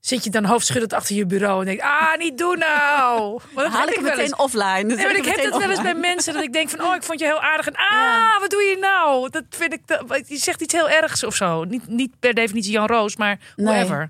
Zit 0.00 0.24
je 0.24 0.30
dan 0.30 0.44
hoofdschuddend 0.44 0.92
achter 0.92 1.16
je 1.16 1.26
bureau 1.26 1.60
en 1.60 1.66
denkt, 1.66 1.82
ah, 1.82 2.16
niet 2.18 2.38
doen 2.38 2.58
nou. 2.58 3.40
Dat 3.54 3.64
Dan 3.64 3.72
haal 3.72 3.82
ik 3.82 3.88
ik 3.88 3.94
hem 3.94 4.04
wel 4.04 4.12
eens. 4.12 4.20
meteen 4.30 4.38
offline. 4.38 4.82
Nee, 4.82 4.96
maar 4.96 5.16
ik 5.16 5.24
heb 5.24 5.36
meteen 5.36 5.52
het 5.52 5.56
wel 5.60 5.70
eens 5.70 5.82
bij 5.82 5.94
mensen 5.94 6.34
dat 6.34 6.42
ik 6.42 6.52
denk 6.52 6.68
van, 6.70 6.80
oh, 6.82 6.94
ik 6.94 7.02
vond 7.02 7.20
je 7.20 7.24
heel 7.26 7.40
aardig. 7.40 7.66
En 7.66 7.74
ah, 7.76 7.90
Ja. 7.90 8.38
wat 8.40 8.50
doe 8.50 8.62
je 8.62 8.76
nou? 8.80 9.30
Dat 9.30 9.44
vind 9.48 9.72
ik, 9.72 9.80
te- 9.86 10.24
je 10.26 10.36
zegt 10.36 10.60
iets 10.60 10.74
heel 10.74 10.88
ergs 10.90 11.24
of 11.24 11.34
zo. 11.34 11.64
Niet, 11.64 11.86
niet 11.88 12.18
per 12.18 12.34
definitie 12.34 12.72
Jan 12.72 12.86
Roos, 12.86 13.16
maar 13.16 13.38
Nee. 13.56 13.66
whatever. 13.66 14.08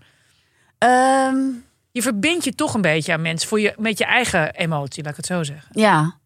Ehm, 0.79 1.37
Je 1.93 2.03
verbindt 2.03 2.45
je 2.45 2.55
toch 2.55 2.75
een 2.75 2.81
beetje 2.81 3.13
aan 3.13 3.23
mensen 3.23 3.49
voor 3.49 3.61
je, 3.61 3.75
met 3.79 3.99
je 3.99 4.05
eigen 4.05 4.55
emotie, 4.55 5.03
laat 5.03 5.11
ik 5.11 5.17
het 5.17 5.27
zo 5.27 5.43
zeggen. 5.43 5.69
ja. 5.73 6.19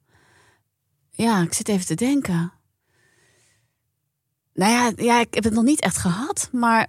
Ja, 1.16 1.40
ik 1.42 1.52
zit 1.54 1.68
even 1.68 1.86
te 1.86 1.94
denken. 1.94 2.52
Nou 4.54 4.72
ja, 4.72 4.92
ja, 5.04 5.20
ik 5.20 5.34
heb 5.34 5.44
het 5.44 5.52
nog 5.52 5.64
niet 5.64 5.80
echt 5.80 5.96
gehad. 5.98 6.48
Maar 6.52 6.86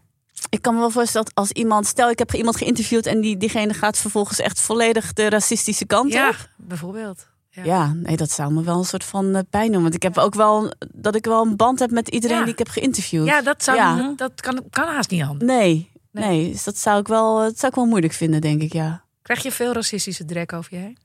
ik 0.50 0.62
kan 0.62 0.74
me 0.74 0.80
wel 0.80 0.90
voorstellen 0.90 1.26
dat 1.26 1.36
als 1.36 1.52
iemand... 1.52 1.88
Stel, 1.88 2.10
ik 2.10 2.20
heb 2.20 2.34
iemand 2.34 2.56
geïnterviewd 2.58 3.06
en 3.06 3.22
die, 3.22 3.38
diegene 3.38 3.74
gaat 3.74 3.98
vervolgens 3.98 4.40
echt 4.40 4.62
volledig 4.62 5.14
de 5.14 5.30
racistische 5.30 5.86
kant 5.86 6.12
Ja, 6.14 6.30
op. 6.30 6.50
bijvoorbeeld. 6.58 7.28
Ja. 7.50 7.64
Ja, 7.64 7.94
nee, 7.94 8.16
dat 8.18 8.32
zou 8.32 8.54
me 8.54 8.64
wel 8.64 8.78
een 8.78 8.86
soort 8.86 9.04
van 9.04 9.36
eh, 9.36 9.42
pijn 9.50 9.72
doen. 9.72 9.82
Want 9.82 9.94
ik 9.94 10.04
heb 10.04 10.18
ook 10.18 10.36
wel 10.36 10.74
dat 10.96 11.16
ik 11.16 11.26
wel 11.26 11.46
een 11.46 11.56
band 11.56 11.80
heb 11.80 11.92
met 11.92 12.08
iedereen 12.08 12.44
die 12.44 12.52
ik 12.52 12.58
heb 12.58 12.68
geïnterviewd. 12.68 13.26
Ja, 13.26 13.42
dat, 13.42 13.64
zou, 13.64 14.16
dat 14.16 14.42
kan, 14.42 14.64
kan 14.70 14.88
haast 14.88 15.10
niet 15.10 15.24
anders. 15.24 15.52
Nee, 15.52 15.92
Nee. 16.12 16.26
nee. 16.28 16.52
Dus 16.52 16.64
dat 16.64 16.78
zou 16.78 17.00
ik 17.00 17.08
wel, 17.08 17.38
dat 17.38 17.60
zou 17.60 17.68
ik 17.72 17.76
wel 17.78 17.86
moeilijk 17.86 18.14
vinden, 18.14 18.42
denk 18.42 18.62
ik, 18.62 18.74
ja. 18.74 19.04
Krijg 19.22 19.44
je 19.44 19.52
veel 19.52 19.74
racistische 19.74 20.26
drek 20.26 20.54
over 20.54 20.74
je 20.74 20.80
heen? 20.80 20.98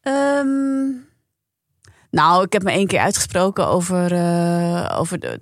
Ehm, 0.00 0.90
nou, 2.10 2.44
ik 2.44 2.52
heb 2.52 2.62
me 2.62 2.70
één 2.70 2.86
keer 2.86 3.00
uitgesproken 3.00 3.66
over, 3.66 4.12
eh, 4.12 4.96
over 5.00 5.18
de. 5.18 5.40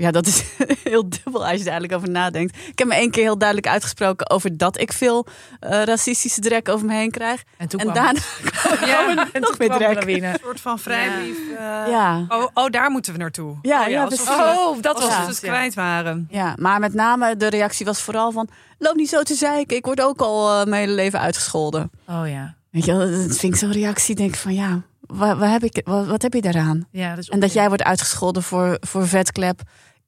Ja, 0.00 0.10
dat 0.10 0.26
is 0.26 0.42
heel 0.90 1.08
dubbel 1.08 1.40
als 1.46 1.50
je 1.50 1.58
er 1.58 1.70
eigenlijk 1.70 1.92
over 1.92 2.10
nadenkt. 2.10 2.56
Ik 2.56 2.78
heb 2.78 2.88
me 2.88 2.94
één 2.94 3.10
keer 3.10 3.22
heel 3.22 3.38
duidelijk 3.38 3.68
uitgesproken 3.68 4.30
over 4.30 4.56
dat 4.56 4.80
ik 4.80 4.92
veel 4.92 5.26
eh, 5.60 5.82
racistische 5.82 6.40
drek 6.40 6.68
over 6.68 6.86
me 6.86 6.94
heen 6.94 7.10
krijg. 7.10 7.42
En 7.56 7.68
toen 7.68 7.80
En 7.80 7.90
kwam, 7.90 8.04
daarna 8.04 8.20
ja, 8.92 9.08
en 9.32 9.40
nog 9.40 9.56
de 9.56 9.66
drek. 9.68 10.22
Een 10.22 10.38
soort 10.42 10.60
van 10.60 10.78
vrijbrief. 10.78 11.36
eh, 11.48 11.56
Ja. 11.90 12.24
Oh, 12.28 12.46
oh, 12.54 12.70
daar 12.70 12.90
moeten 12.90 13.12
we 13.12 13.18
naartoe. 13.18 13.56
Ja, 13.62 13.82
oh, 13.84 13.88
ja, 13.88 14.02
alsof 14.04 14.24
precies. 14.24 14.42
we- 14.42 14.58
Oh, 14.58 14.82
dat 14.82 14.98
was 15.00 15.08
Ja. 15.10 15.24
ja. 15.26 15.32
kwijt 15.32 15.74
waren. 15.74 16.26
Ja, 16.30 16.54
maar 16.58 16.80
met 16.80 16.94
name 16.94 17.36
de 17.36 17.46
reactie 17.48 17.86
was 17.86 18.00
vooral 18.02 18.32
van... 18.32 18.48
loop 18.78 18.94
niet 18.96 19.08
zo 19.08 19.22
te 19.22 19.34
zeiken, 19.34 19.76
ik 19.76 19.84
word 19.84 20.00
ook 20.00 20.20
al 20.20 20.60
eh, 20.60 20.66
mijn 20.66 20.80
hele 20.82 20.94
leven 20.94 21.20
uitgescholden. 21.20 21.90
Oh 22.08 22.22
ja. 22.28 22.54
Weet 22.70 22.84
je, 22.84 22.96
wel, 22.96 23.10
dat 23.26 23.36
vind 23.36 23.52
ik 23.52 23.56
zo'n 23.58 23.72
reactie. 23.72 24.14
Denk 24.14 24.30
ik 24.30 24.38
van 24.40 24.54
ja, 24.54 24.82
wat, 25.00 25.38
wat, 25.38 25.48
heb 25.50 25.62
ik, 25.64 25.80
wat, 25.84 26.06
wat 26.06 26.22
heb 26.22 26.32
je 26.34 26.40
daaraan? 26.40 26.86
ja 26.90 27.08
dat 27.10 27.18
is 27.18 27.28
En 27.28 27.40
dat 27.40 27.52
jij 27.52 27.68
wordt 27.68 27.82
uitgescholden 27.82 28.42
voor, 28.42 28.76
voor 28.80 29.08
vetklep 29.08 29.60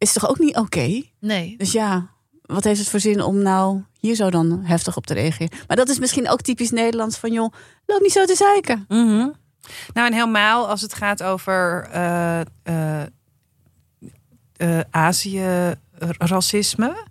is 0.02 0.12
toch 0.12 0.28
ook 0.28 0.38
niet 0.38 0.56
oké? 0.56 1.02
Nee. 1.18 1.54
Dus 1.56 1.72
ja, 1.72 2.10
wat 2.42 2.64
heeft 2.64 2.80
het 2.80 2.88
voor 2.88 3.00
zin 3.00 3.22
om 3.22 3.42
nou 3.42 3.82
hier 3.98 4.14
zo 4.14 4.30
dan 4.30 4.60
heftig 4.64 4.96
op 4.96 5.06
te 5.06 5.14
reageren? 5.14 5.58
Maar 5.66 5.76
dat 5.76 5.88
is 5.88 5.98
misschien 5.98 6.28
ook 6.28 6.40
typisch 6.40 6.70
Nederlands 6.70 7.18
van 7.18 7.32
joh, 7.32 7.52
loop 7.86 8.00
niet 8.00 8.12
zo 8.12 8.24
te 8.24 8.36
zeiken. 8.36 8.84
Mhm. 8.88 9.28
Nou, 9.92 10.06
en 10.06 10.12
helemaal 10.12 10.68
als 10.68 10.80
het 10.80 10.94
gaat 10.94 11.22
over 11.22 11.88
eh 11.92 12.40
eh, 14.56 14.80
Azië-racisme. 14.90 17.06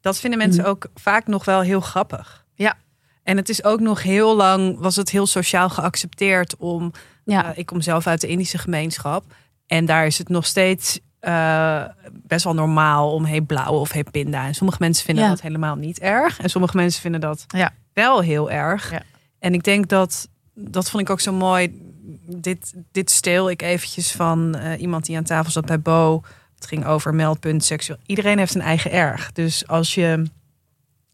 Dat 0.00 0.18
vinden 0.18 0.38
mensen 0.38 0.60
Mhm. 0.62 0.70
ook 0.70 0.86
vaak 0.94 1.26
nog 1.26 1.44
wel 1.44 1.60
heel 1.60 1.80
grappig. 1.80 2.44
Ja. 2.54 2.74
En 3.22 3.36
het 3.36 3.48
is 3.48 3.64
ook 3.64 3.80
nog 3.80 4.02
heel 4.02 4.36
lang, 4.36 4.78
was 4.78 4.96
het 4.96 5.10
heel 5.10 5.26
sociaal 5.26 5.68
geaccepteerd 5.68 6.56
om... 6.56 6.92
Ja, 7.24 7.52
ik 7.54 7.66
kom 7.66 7.80
zelf 7.80 8.06
uit 8.06 8.20
de 8.20 8.26
Indische 8.26 8.58
gemeenschap. 8.58 9.24
En 9.66 9.84
daar 9.84 10.06
is 10.06 10.18
het 10.18 10.28
nog 10.28 10.46
steeds 10.46 11.00
eh, 11.26 11.82
best 12.12 12.44
wel 12.44 12.54
normaal 12.54 13.12
om 13.12 13.24
hey 13.24 13.40
blauw 13.40 13.72
of 13.72 13.92
hey 13.92 14.04
pinda. 14.04 14.46
En 14.46 14.54
sommige 14.54 14.78
mensen 14.80 15.04
vinden 15.04 15.24
Ja. 15.24 15.30
dat 15.30 15.40
helemaal 15.40 15.74
niet 15.76 15.98
erg. 15.98 16.38
En 16.40 16.50
sommige 16.50 16.76
mensen 16.76 17.00
vinden 17.00 17.20
dat 17.20 17.44
Ja. 17.48 17.72
wel 17.92 18.20
heel 18.20 18.50
erg. 18.50 18.90
Ja. 18.90 19.02
En 19.38 19.54
ik 19.54 19.62
denk 19.62 19.88
dat, 19.88 20.28
dat 20.54 20.90
vond 20.90 21.02
ik 21.02 21.10
ook 21.10 21.20
zo 21.20 21.32
mooi. 21.32 21.80
Dit, 22.28 22.74
dit 22.92 23.10
steel 23.10 23.50
ik 23.50 23.62
eventjes 23.62 24.12
van 24.12 24.54
eh, 24.54 24.80
iemand 24.80 25.04
die 25.06 25.16
aan 25.16 25.24
tafel 25.24 25.50
zat 25.52 25.66
bij 25.66 25.80
Bo. 25.80 26.22
Het 26.54 26.66
ging 26.66 26.86
over 26.86 27.14
meldpunt 27.14 27.64
seksueel. 27.64 27.98
Iedereen 28.06 28.38
heeft 28.38 28.54
een 28.54 28.60
eigen 28.60 28.90
erg. 28.92 29.32
Dus 29.32 29.66
als 29.66 29.94
je, 29.94 30.22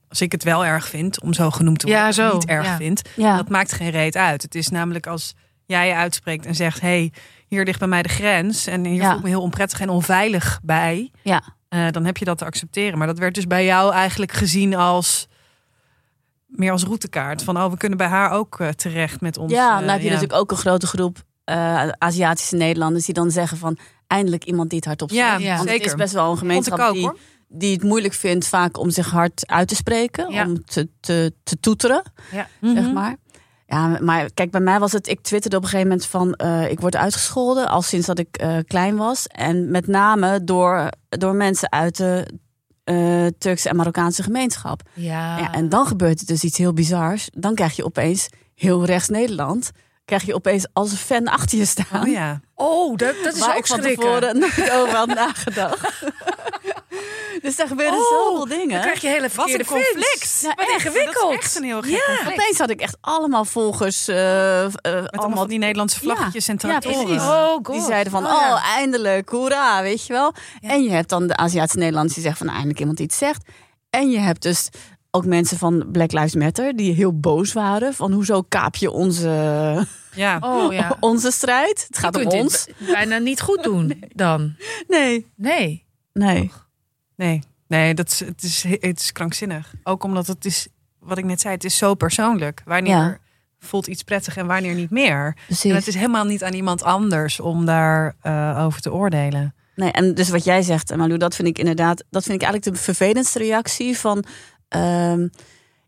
als 0.08 0.20
ik 0.20 0.32
het 0.32 0.42
wel 0.44 0.64
erg 0.64 0.86
vind 0.88 1.20
om 1.20 1.32
zo 1.32 1.50
genoemd 1.50 1.78
te 1.78 1.86
worden, 1.86 2.04
Ja, 2.04 2.12
zo, 2.12 2.32
niet 2.32 2.46
erg 2.46 2.66
ja. 2.66 2.76
vind, 2.76 3.02
ja. 3.16 3.36
dat 3.36 3.48
maakt 3.48 3.72
geen 3.72 3.90
reet 3.90 4.16
uit. 4.16 4.42
Het 4.42 4.54
is 4.54 4.68
namelijk 4.68 5.06
als 5.06 5.34
jij 5.66 5.86
je 5.88 5.94
uitspreekt 5.94 6.46
en 6.46 6.54
zegt: 6.54 6.80
hey, 6.80 7.12
hier 7.57 7.64
ligt 7.64 7.78
bij 7.78 7.88
mij 7.88 8.03
de 8.03 8.09
grens 8.09 8.66
en 8.66 8.84
hier 8.84 8.94
Ja. 9.00 9.07
voel 9.09 9.16
ik 9.16 9.22
me 9.22 9.28
heel 9.28 9.40
onprettig 9.42 9.80
en 9.80 9.88
onveilig 9.88 10.61
bij. 10.62 11.11
ja. 11.22 11.42
eh, 11.68 11.86
dan 11.90 12.05
heb 12.05 12.16
je 12.16 12.24
dat 12.24 12.38
te 12.38 12.44
accepteren. 12.44 12.98
Maar 12.98 13.07
dat 13.07 13.18
werd 13.18 13.34
dus 13.34 13.46
bij 13.46 13.64
jou 13.64 13.92
eigenlijk 13.92 14.32
gezien 14.32 14.74
als 14.74 15.28
meer 16.46 16.70
als 16.72 16.82
routekaart. 16.84 17.42
Van 17.44 17.57
oh, 17.57 17.70
we 17.70 17.76
kunnen 17.76 17.98
bij 17.98 18.07
haar 18.07 18.30
ook 18.30 18.61
eh, 18.61 18.68
terecht 18.68 19.20
met 19.20 19.38
ons. 19.38 19.53
ja, 19.53 19.70
eh, 19.72 19.78
nou 19.78 19.90
heb 19.90 20.00
je 20.00 20.07
natuurlijk 20.09 20.40
ook 20.40 20.50
een 20.50 20.57
grote 20.57 20.86
groep 20.86 21.18
Aziatische 21.98 22.57
Nederlanders 22.57 23.05
die 23.05 23.14
dan 23.14 23.30
zeggen 23.30 23.59
van 23.59 23.78
eindelijk 24.07 24.44
iemand 24.44 24.68
die 24.68 24.78
het 24.78 24.86
hardop 24.86 25.11
zegt. 25.11 25.20
Ja, 25.20 25.36
Ja. 25.38 25.57
Want 25.57 25.68
zeker. 25.68 25.82
het 25.82 25.90
is 25.92 25.98
best 25.98 26.12
wel 26.14 26.30
een 26.30 26.38
gemeenschap 26.38 26.78
ook, 26.78 26.92
die, 26.92 27.03
hoor. 27.03 27.16
die 27.48 27.72
het 27.72 27.82
moeilijk 27.82 28.14
vindt 28.14 28.48
vaak 28.48 28.78
om 28.78 28.90
zich 28.90 29.11
hard 29.11 29.46
uit 29.48 29.68
te 29.68 29.74
spreken, 29.74 30.32
Ja. 30.32 30.46
om 30.46 30.64
te, 30.64 30.88
te, 31.00 31.34
te 31.42 31.61
toeteren. 31.61 32.03
zeg 32.30 32.46
Mhm. 32.61 32.92
maar. 32.92 33.16
Ja, 33.72 33.98
maar 34.00 34.30
kijk, 34.34 34.50
bij 34.50 34.60
mij 34.60 34.78
was 34.78 34.92
het. 34.92 35.08
Ik 35.08 35.20
twitterde 35.20 35.56
op 35.56 35.62
een 35.62 35.68
gegeven 35.68 35.90
moment 35.90 36.06
van. 36.06 36.34
eh, 36.34 36.70
ik 36.70 36.80
word 36.80 36.96
uitgescholden 36.96 37.68
al 37.68 37.82
sinds 37.82 38.06
dat 38.06 38.18
ik 38.18 38.36
eh, 38.36 38.56
klein 38.66 38.96
was. 38.96 39.26
En 39.26 39.70
met 39.70 39.86
name 39.86 40.44
door, 40.44 40.88
door 41.08 41.34
mensen 41.34 41.72
uit 41.72 41.96
de 41.96 42.26
eh, 42.84 43.26
Turkse 43.38 43.68
en 43.68 43.76
Marokkaanse 43.76 44.22
gemeenschap. 44.22 44.82
Ja. 44.92 45.38
Ja, 45.38 45.52
en 45.52 45.68
dan 45.68 45.86
gebeurt 45.86 46.18
het 46.18 46.28
dus 46.28 46.42
iets 46.42 46.58
heel 46.58 46.72
bizars. 46.72 47.28
Dan 47.34 47.54
krijg 47.54 47.76
je 47.76 47.84
opeens 47.84 48.28
heel 48.54 48.84
rechts 48.84 49.08
Nederland. 49.08 49.70
Krijg 50.04 50.22
je 50.22 50.34
opeens 50.34 50.66
als 50.72 50.90
een 50.90 50.96
fan 50.96 51.28
achter 51.28 51.58
je 51.58 51.64
staan. 51.64 52.02
Oh 52.02 52.08
ja. 52.08 52.40
Oh, 52.54 52.96
dat, 52.96 53.14
dat 53.24 53.34
is 53.34 53.40
waar 53.40 53.50
ook 53.50 53.56
ik 53.56 53.66
van 53.66 53.80
tevoren 53.80 54.38
nooit 54.38 54.70
over 54.70 54.96
had 54.96 55.14
nagedacht. 55.14 56.02
Dus 57.42 57.56
daar 57.56 57.66
gebeuren 57.66 57.98
Oh, 57.98 58.08
zoveel 58.08 58.38
Dan 58.38 58.58
dingen. 58.58 58.80
krijg 58.80 59.00
je 59.00 59.08
hele 59.08 59.20
Wat 59.22 59.30
verkeerde 59.32 59.58
een 59.64 59.66
conflict. 59.70 60.38
Ja, 60.42 60.48
Wat 60.56 60.66
echt. 60.68 60.84
ingewikkeld. 60.84 61.14
Dat 61.20 61.30
is 61.30 61.36
echt 61.36 61.56
een 61.56 61.64
heel 61.64 61.82
gek 61.82 62.04
conflict. 62.06 62.40
Opeens 62.40 62.58
had 62.58 62.70
ik 62.70 62.80
echt 62.80 62.96
allemaal 63.00 63.44
volgers. 63.44 64.08
eh, 64.08 64.64
eh, 64.64 64.70
Met 64.82 65.16
allemaal 65.18 65.46
die 65.46 65.58
Nederlandse 65.58 65.98
vlaggetjes 65.98 66.48
en 66.48 66.56
Ja, 66.58 66.78
tractoren. 66.78 67.20
Oh. 67.20 67.64
Die 67.72 67.80
zeiden 67.82 68.12
van, 68.12 68.26
Oh, 68.26 68.32
oh, 68.32 68.40
ja. 68.40 68.62
eindelijk, 68.76 69.28
hoera, 69.28 69.82
weet 69.82 70.06
je 70.06 70.12
wel. 70.12 70.32
Ja. 70.60 70.68
En 70.68 70.82
je 70.82 70.90
hebt 70.90 71.08
dan 71.08 71.26
de 71.26 71.36
Aziatische 71.36 71.78
Nederlanders 71.78 72.14
die 72.14 72.22
zeggen 72.24 72.46
van, 72.46 72.54
eindelijk 72.54 72.78
iemand 72.80 72.96
die 72.96 73.06
iets 73.06 73.18
zegt. 73.18 73.44
En 73.90 74.10
je 74.10 74.18
hebt 74.18 74.42
dus 74.42 74.68
ook 75.10 75.24
mensen 75.24 75.58
van 75.58 75.84
Black 75.92 76.12
Lives 76.12 76.34
Matter 76.34 76.76
die 76.76 76.94
heel 76.94 77.18
boos 77.20 77.52
waren. 77.52 77.94
Van, 77.94 78.12
hoezo 78.12 78.42
kaap 78.48 78.76
je 78.76 78.90
onze, 78.90 79.28
Ja. 80.14 80.38
Oh 80.42 80.72
ja. 80.72 80.96
onze 81.00 81.30
strijd? 81.30 81.84
Het 81.88 81.98
gaat 81.98 82.16
Je 82.16 82.22
om 82.22 82.28
kunt 82.28 82.42
ons. 82.42 82.64
dit 82.64 82.74
bijna 82.92 83.18
niet 83.18 83.40
goed 83.40 83.62
doen 83.62 84.02
dan. 84.14 84.54
Nee. 84.88 85.26
Nee. 85.36 85.86
Nee. 86.12 86.30
Nee, 86.30 86.50
nee 87.68 87.94
dat 87.94 88.08
is, 88.08 88.20
het, 88.20 88.42
is, 88.42 88.62
het 88.80 89.00
is 89.00 89.12
krankzinnig. 89.12 89.74
Ook 89.84 90.04
omdat 90.04 90.26
het 90.26 90.44
is, 90.44 90.68
wat 90.98 91.18
ik 91.18 91.24
net 91.24 91.40
zei, 91.40 91.54
het 91.54 91.64
is 91.64 91.76
zo 91.76 91.94
persoonlijk. 91.94 92.62
Wanneer 92.64 92.92
Ja. 92.96 93.18
voelt 93.60 93.86
iets 93.86 94.02
prettig 94.02 94.36
en 94.36 94.46
wanneer 94.46 94.74
niet 94.74 94.90
meer. 94.90 95.26
En 95.26 95.34
Precies. 95.46 95.72
het 95.72 95.86
is 95.86 95.94
helemaal 95.94 96.24
niet 96.24 96.44
aan 96.44 96.52
iemand 96.54 96.82
anders 96.82 97.40
om 97.40 97.64
daar 97.64 98.14
eh, 98.20 98.64
over 98.64 98.80
te 98.80 98.92
oordelen. 98.92 99.54
Nee, 99.74 99.90
en 99.92 100.14
dus 100.14 100.28
wat 100.28 100.44
jij 100.44 100.62
zegt, 100.62 100.96
Malou, 100.96 101.18
dat 101.18 101.34
vind 101.36 101.48
ik 101.48 101.58
inderdaad, 101.58 102.04
dat 102.10 102.22
vind 102.24 102.42
ik 102.42 102.42
eigenlijk 102.48 102.76
de 102.76 102.82
vervelendste 102.84 103.38
reactie 103.38 103.98
van. 103.98 104.24
ehm, 104.68 105.28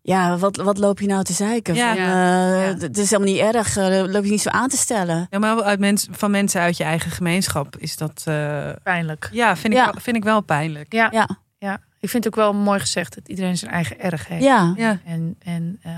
ja, 0.06 0.36
wat, 0.36 0.56
wat 0.56 0.78
loop 0.78 1.00
je 1.00 1.06
nou 1.06 1.24
te 1.24 1.32
zeiken? 1.32 1.74
Ja. 1.74 1.94
Van, 1.94 2.02
Ja. 2.02 2.08
eh, 2.56 2.66
Ja. 2.66 2.78
Het 2.78 2.98
is 2.98 3.10
helemaal 3.10 3.32
niet 3.32 3.54
erg. 3.54 3.76
eh, 3.76 4.02
loop 4.12 4.24
je 4.24 4.30
niet 4.30 4.40
zo 4.42 4.48
aan 4.48 4.68
te 4.68 4.76
stellen. 4.76 5.26
Ja, 5.30 5.38
maar 5.38 5.62
uit 5.62 5.78
mens, 5.78 6.08
van 6.10 6.30
mensen 6.30 6.60
uit 6.60 6.76
je 6.76 6.84
eigen 6.84 7.10
gemeenschap 7.10 7.76
is 7.76 7.96
dat. 7.96 8.22
eh, 8.24 8.68
Pijnlijk. 8.82 9.28
ja, 9.32 9.56
vind 9.56 9.72
ik, 9.72 9.78
Ja. 9.78 9.84
Wel, 9.84 9.94
vind 10.00 10.16
ik 10.16 10.24
wel 10.24 10.40
pijnlijk. 10.40 10.92
Ja, 10.92 11.08
ja. 11.12 11.28
Ja, 11.58 11.80
Ik 12.00 12.08
vind 12.10 12.24
het 12.24 12.34
ook 12.38 12.40
wel 12.44 12.54
mooi 12.54 12.80
gezegd 12.80 13.14
dat 13.14 13.28
iedereen 13.28 13.56
zijn 13.58 13.70
eigen 13.70 14.00
erg 14.00 14.28
heeft. 14.28 14.44
ja. 14.44 14.72
Ja. 14.76 14.98
En, 15.04 15.36
en 15.44 15.78
eh, 15.82 15.92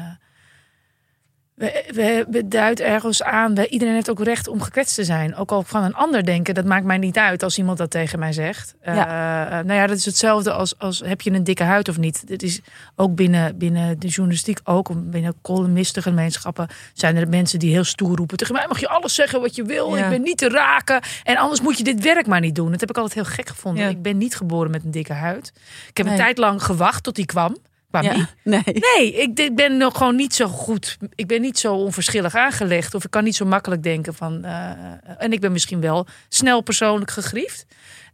we, 1.57 1.85
we, 1.95 2.27
we 2.31 2.49
duidt 2.49 2.81
ergens 2.81 3.23
aan. 3.23 3.55
We, 3.55 3.69
iedereen 3.69 3.95
heeft 3.95 4.11
ook 4.11 4.23
recht 4.23 4.49
om 4.49 4.61
gekwetst 4.61 4.95
te 4.95 5.05
zijn. 5.05 5.37
Ook 5.37 5.51
al 5.51 5.63
van 5.63 5.83
een 5.85 5.95
ander 5.95 6.25
denken, 6.25 6.55
dat 6.55 6.65
maakt 6.65 6.85
mij 6.85 6.99
niet 6.99 7.19
uit 7.19 7.43
als 7.43 7.59
iemand 7.59 7.79
dat 7.79 7.91
tegen 7.91 8.19
mij 8.19 8.33
zegt. 8.33 8.75
Eh, 8.81 8.95
nou 8.95 9.73
ja, 9.73 9.87
dat 9.87 9.97
is 9.97 10.05
hetzelfde 10.05 10.53
als, 10.53 10.79
als 10.79 11.03
heb 11.05 11.21
je 11.21 11.31
een 11.31 11.45
dikke 11.45 11.63
huid 11.63 11.89
of 11.89 11.99
niet. 11.99 12.27
Dit 12.27 12.43
is 12.43 12.61
ook 12.97 13.15
binnen, 13.15 13.59
binnen 13.59 13.99
de 13.99 14.07
journalistiek, 14.09 14.59
ook 14.65 14.91
binnen 15.11 15.35
columnistengemeenschappen, 15.43 16.69
zijn 16.93 17.17
er 17.17 17.29
mensen 17.29 17.59
die 17.59 17.73
heel 17.73 17.85
stoer 17.85 18.17
roepen. 18.17 18.37
Tegen 18.37 18.55
mij 18.55 18.67
mag 18.69 18.81
je 18.81 18.89
alles 18.89 19.15
zeggen 19.15 19.41
wat 19.41 19.57
je 19.57 19.63
wil. 19.65 19.97
Ja. 19.97 20.05
Ik 20.05 20.11
ben 20.11 20.23
niet 20.23 20.39
te 20.39 20.49
raken. 20.49 21.01
En 21.23 21.37
anders 21.37 21.61
moet 21.61 21.79
je 21.79 21.85
dit 21.85 22.03
werk 22.03 22.27
maar 22.27 22.41
niet 22.41 22.55
doen. 22.55 22.71
Dat 22.71 22.81
heb 22.81 22.91
ik 22.91 22.97
altijd 22.97 23.15
heel 23.15 23.35
gek 23.35 23.49
gevonden. 23.49 23.83
Ja. 23.85 23.89
Ik 23.91 24.03
ben 24.03 24.19
niet 24.19 24.37
geboren 24.37 24.71
met 24.71 24.85
een 24.85 24.91
dikke 24.91 25.13
huid. 25.13 25.53
Ik 25.89 25.97
heb 25.97 26.07
Nee. 26.07 26.15
een 26.15 26.21
tijd 26.21 26.39
lang 26.39 26.63
gewacht 26.63 27.03
tot 27.03 27.15
die 27.15 27.27
kwam. 27.27 27.57
Ja, 28.05 28.29
nee. 28.43 28.63
Nee, 28.97 29.13
ik 29.15 29.39
ik 29.39 29.55
ben 29.57 29.77
nog 29.77 29.97
gewoon 29.97 30.17
niet 30.17 30.35
zo 30.35 30.47
goed. 30.49 30.97
Ik 31.15 31.27
ben 31.27 31.41
niet 31.41 31.59
zo 31.59 31.75
onverschillig 31.75 32.35
aangelegd. 32.35 32.95
Of 32.95 33.05
ik 33.05 33.11
kan 33.11 33.25
niet 33.25 33.37
zo 33.37 33.45
makkelijk 33.45 33.83
denken 33.83 34.15
van. 34.15 34.45
eh, 34.45 34.93
en 35.19 35.33
ik 35.33 35.41
ben 35.41 35.53
misschien 35.53 35.81
wel 35.81 36.07
snel 36.29 36.61
persoonlijk 36.61 37.11
gegriefd. 37.11 37.67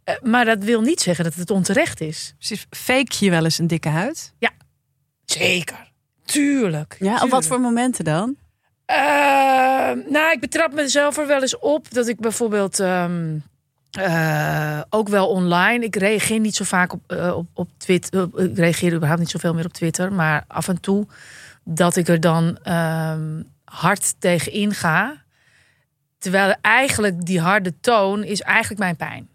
Eh, 0.03 0.15
maar 0.21 0.45
dat 0.45 0.63
wil 0.63 0.81
niet 0.81 1.01
zeggen 1.01 1.23
dat 1.23 1.33
het 1.33 1.51
onterecht 1.51 2.01
is. 2.01 2.33
Precies. 2.37 2.65
Fake 2.69 3.25
je 3.25 3.29
wel 3.29 3.43
eens 3.43 3.57
een 3.57 3.67
dikke 3.67 3.89
huid? 3.89 4.33
Zeker. 5.25 5.91
Tuurlijk. 6.25 6.95
Ja, 6.99 7.21
op 7.23 7.29
wat 7.29 7.45
voor 7.45 7.59
momenten 7.59 8.03
dan? 8.05 8.35
Eh, 8.85 8.95
nou, 10.09 10.31
ik 10.31 10.39
betrap 10.39 10.73
mezelf 10.73 11.17
er 11.17 11.27
wel 11.27 11.41
eens 11.41 11.59
op 11.59 11.91
dat 11.91 12.07
ik 12.07 12.19
bijvoorbeeld 12.19 12.79
ehm, 12.79 13.37
eh, 13.93 14.81
ook 14.89 15.07
wel 15.09 15.27
online. 15.27 15.85
Ik 15.85 15.95
reageer 15.95 16.39
niet 16.39 16.55
zo 16.55 16.63
vaak 16.63 16.93
op, 16.93 17.11
eh, 17.11 17.35
op, 17.37 17.47
op 17.53 17.69
Twitter. 17.77 18.29
Ik 18.35 18.57
reageer 18.57 18.93
überhaupt 18.93 19.19
niet 19.19 19.29
zoveel 19.29 19.53
meer 19.53 19.65
op 19.65 19.73
Twitter. 19.73 20.13
Maar 20.13 20.43
af 20.47 20.67
en 20.67 20.79
toe 20.79 21.07
dat 21.63 21.95
ik 21.95 22.07
er 22.07 22.19
dan 22.19 22.57
ehm, 22.63 23.41
hard 23.65 24.15
tegen 24.19 24.51
inga. 24.51 25.21
Terwijl 26.17 26.55
eigenlijk 26.61 27.25
die 27.25 27.39
harde 27.39 27.73
toon 27.79 28.23
is 28.23 28.41
eigenlijk 28.41 28.79
mijn 28.79 28.95
pijn. 28.95 29.29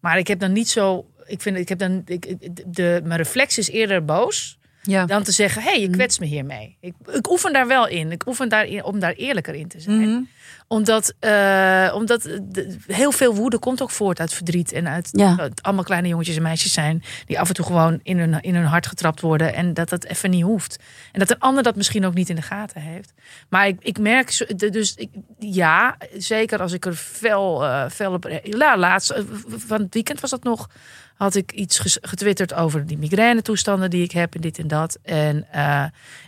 Maar 0.00 0.18
ik 0.18 0.26
heb 0.26 0.38
dan 0.38 0.52
niet 0.52 0.68
zo. 0.68 1.06
Ik 1.26 1.40
vind, 1.40 1.56
ik 1.56 1.68
heb 1.68 1.78
dan. 1.78 2.02
Ik, 2.06 2.36
de, 2.66 3.00
mijn 3.04 3.18
reflex 3.18 3.58
is 3.58 3.68
eerder 3.68 4.04
boos 4.04 4.58
Ja. 4.82 5.06
dan 5.06 5.22
te 5.22 5.32
zeggen: 5.32 5.62
hé, 5.62 5.70
hey, 5.70 5.80
je 5.80 5.90
kwetst 5.90 6.20
me 6.20 6.26
hiermee. 6.26 6.76
Ik, 6.80 6.94
ik 7.12 7.30
oefen 7.30 7.52
daar 7.52 7.66
wel 7.66 7.88
in. 7.88 8.12
Ik 8.12 8.26
oefen 8.26 8.48
daarin 8.48 8.84
om 8.84 8.98
daar 8.98 9.12
eerlijker 9.12 9.54
in 9.54 9.68
te 9.68 9.80
zijn. 9.80 10.00
Mhm. 10.00 10.22
Omdat, 10.68 11.14
eh, 11.18 11.90
omdat 11.94 12.22
de- 12.22 12.76
heel 12.86 13.12
veel 13.12 13.34
woede 13.34 13.58
komt 13.58 13.82
ook 13.82 13.90
voort 13.90 14.20
uit 14.20 14.34
verdriet. 14.34 14.72
En 14.72 14.88
uit 14.88 15.08
Ja. 15.12 15.34
dat 15.34 15.48
het 15.48 15.62
allemaal 15.62 15.84
kleine 15.84 16.08
jongetjes 16.08 16.36
en 16.36 16.42
meisjes 16.42 16.72
zijn. 16.72 17.02
Die 17.26 17.40
af 17.40 17.48
en 17.48 17.54
toe 17.54 17.64
gewoon 17.64 18.00
in 18.02 18.18
hun, 18.18 18.40
in 18.40 18.54
hun 18.54 18.64
hart 18.64 18.86
getrapt 18.86 19.20
worden. 19.20 19.54
En 19.54 19.74
dat 19.74 19.88
dat 19.88 20.04
even 20.04 20.30
niet 20.30 20.42
hoeft. 20.42 20.78
En 21.12 21.18
dat 21.18 21.30
een 21.30 21.38
ander 21.38 21.62
dat 21.62 21.76
misschien 21.76 22.06
ook 22.06 22.14
niet 22.14 22.28
in 22.28 22.36
de 22.36 22.42
gaten 22.42 22.80
heeft. 22.80 23.12
Maar 23.48 23.66
ik, 23.66 23.76
ik 23.82 23.98
merk, 23.98 24.58
dus 24.72 24.94
ik, 24.94 25.08
ja, 25.38 25.96
zeker 26.16 26.60
als 26.60 26.72
ik 26.72 26.86
er 26.86 26.94
fel, 26.94 27.64
eh, 27.64 27.88
fel 27.90 28.12
op. 28.12 28.40
Ja, 28.42 28.76
laatst, 28.76 29.10
eh, 29.10 29.22
van 29.48 29.80
het 29.82 29.94
weekend 29.94 30.20
was 30.20 30.30
dat 30.30 30.42
nog. 30.42 30.68
Had 31.14 31.34
ik 31.34 31.52
iets 31.52 31.98
getwitterd 32.00 32.54
over 32.54 32.86
die 32.86 32.98
migraine 32.98 33.42
toestanden 33.42 33.90
die 33.90 34.02
ik 34.02 34.12
heb 34.12 34.34
en 34.34 34.40
dit 34.40 34.58
en 34.58 34.68
dat. 34.68 34.98
En, 35.02 35.46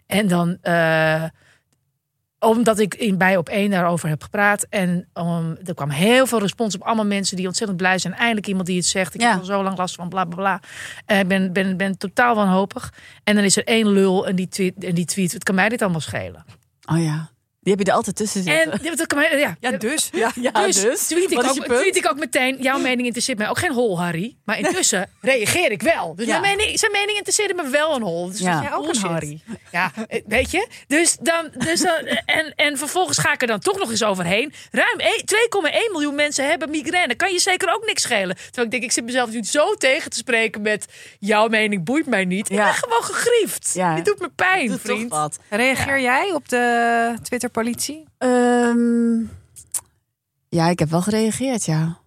en 0.06 0.28
dan. 0.28 0.58
Omdat 2.48 2.78
ik 2.78 2.94
in 2.94 3.18
bij 3.18 3.36
op 3.36 3.48
één 3.48 3.70
daarover 3.70 4.08
heb 4.08 4.22
gepraat. 4.22 4.66
En 4.70 5.08
um, 5.14 5.56
er 5.64 5.74
kwam 5.74 5.90
heel 5.90 6.26
veel 6.26 6.38
respons 6.38 6.74
op 6.74 6.82
allemaal 6.82 7.06
mensen 7.06 7.36
die 7.36 7.46
ontzettend 7.46 7.78
blij 7.78 7.98
zijn. 7.98 8.14
Eindelijk 8.14 8.46
iemand 8.46 8.66
die 8.66 8.76
het 8.76 8.86
zegt. 8.86 9.14
Ik 9.14 9.20
Ja. 9.20 9.30
heb 9.30 9.38
al 9.38 9.44
zo 9.44 9.62
lang 9.62 9.76
last 9.78 9.94
van 9.94 10.08
bla 10.08 10.24
bla 10.24 10.36
bla. 10.36 10.60
Eh, 11.06 11.18
Ik 11.18 11.28
ben, 11.28 11.52
ben, 11.52 11.76
ben 11.76 11.98
totaal 11.98 12.34
wanhopig. 12.34 12.92
En 13.24 13.34
dan 13.34 13.44
is 13.44 13.56
er 13.56 13.64
één 13.64 13.88
lul 13.88 14.26
en 14.26 14.36
die 14.36 14.48
tweet, 14.48 14.84
en 14.84 14.94
die 14.94 15.04
tweet. 15.04 15.32
Het 15.32 15.42
kan 15.44 15.54
mij 15.54 15.68
dit 15.68 15.82
allemaal 15.82 16.00
schelen. 16.00 16.44
Oh 16.92 17.02
ja, 17.02 17.28
die 17.66 17.74
heb 17.74 17.84
je 17.86 17.90
er 17.90 17.96
altijd 17.96 18.16
tussen 18.16 18.46
En 18.46 18.70
zitten. 18.72 18.96
dat 18.96 19.06
kan 19.06 19.18
mij, 19.18 19.38
ja, 19.38 19.56
Ja, 19.60 19.70
dus. 19.70 20.08
Ja. 20.12 20.30
ja, 20.40 20.50
dus, 20.66 20.76
tweet, 21.06 21.30
ik 21.30 21.38
ook, 21.44 21.54
je 21.54 21.62
punt? 21.62 21.80
tweet 21.80 21.96
ik 21.96 22.10
ook 22.10 22.18
meteen. 22.18 22.56
Jouw 22.60 22.78
mening 22.78 23.00
interesseert 23.02 23.38
mij 23.38 23.48
ook 23.48 23.58
geen 23.58 23.72
hol, 23.72 24.00
Harry. 24.00 24.36
Maar 24.44 24.58
intussen 24.58 25.10
reageer 25.20 25.70
ik 25.70 25.82
wel. 25.82 26.14
Dus 26.14 26.26
Ja. 26.26 26.40
mijn 26.40 26.56
mening, 26.56 26.78
zijn 26.78 26.92
mening 26.92 27.16
interesseerde 27.16 27.54
me 27.54 27.68
wel 27.68 27.94
een 27.96 28.02
hol. 28.02 28.30
Dus 28.30 28.38
Ja. 28.40 28.52
dat 28.52 28.62
is 28.62 28.68
Jij 28.68 28.76
ook 28.78 28.88
een. 28.94 29.10
Harry. 29.10 29.40
Ja, 29.72 29.92
eh, 30.08 30.22
weet 30.26 30.50
je? 30.50 30.66
Dus 30.86 31.16
dan, 31.20 31.50
dus 31.58 31.80
dan 31.80 31.96
en, 32.26 32.52
en 32.56 32.78
vervolgens 32.78 33.18
ga 33.18 33.32
ik 33.32 33.40
er 33.40 33.46
dan 33.46 33.58
toch 33.60 33.78
nog 33.78 33.90
eens 33.90 34.04
overheen. 34.04 34.52
Ruim 34.70 34.98
één- 34.98 35.24
2,1 35.24 35.92
miljoen 35.92 36.14
mensen 36.14 36.48
hebben 36.48 36.70
migraine. 36.70 37.14
Kan 37.14 37.32
je 37.32 37.38
zeker 37.40 37.74
ook 37.74 37.86
niks 37.86 38.02
schelen. 38.02 38.36
Terwijl 38.36 38.64
ik 38.66 38.70
denk, 38.70 38.82
ik 38.82 38.92
zit 38.92 39.04
mezelf 39.04 39.30
nu 39.30 39.42
zo 39.44 39.74
tegen 39.74 40.10
te 40.10 40.16
spreken 40.16 40.62
met 40.62 40.86
jouw 41.20 41.48
mening 41.48 41.84
boeit 41.84 42.06
mij 42.06 42.24
niet. 42.24 42.50
Ik 42.50 42.56
ben 42.56 42.74
gewoon 42.74 43.02
gegriefd. 43.02 43.70
Ja. 43.74 43.94
Dit 43.94 44.04
doet 44.04 44.18
me 44.20 44.28
pijn, 44.36 44.66
Doet 44.68 44.84
toch 44.84 44.94
vriend. 44.94 45.10
wat. 45.10 45.38
Reageer 45.50 46.00
jij 46.00 46.32
op 46.32 46.48
de 46.48 47.14
Twitter-politie? 47.62 48.04
Ehm, 48.18 49.20
ja, 50.48 50.68
ik 50.68 50.78
heb 50.78 50.90
wel 50.90 51.02
gereageerd, 51.02 51.64
ja. 51.64 51.98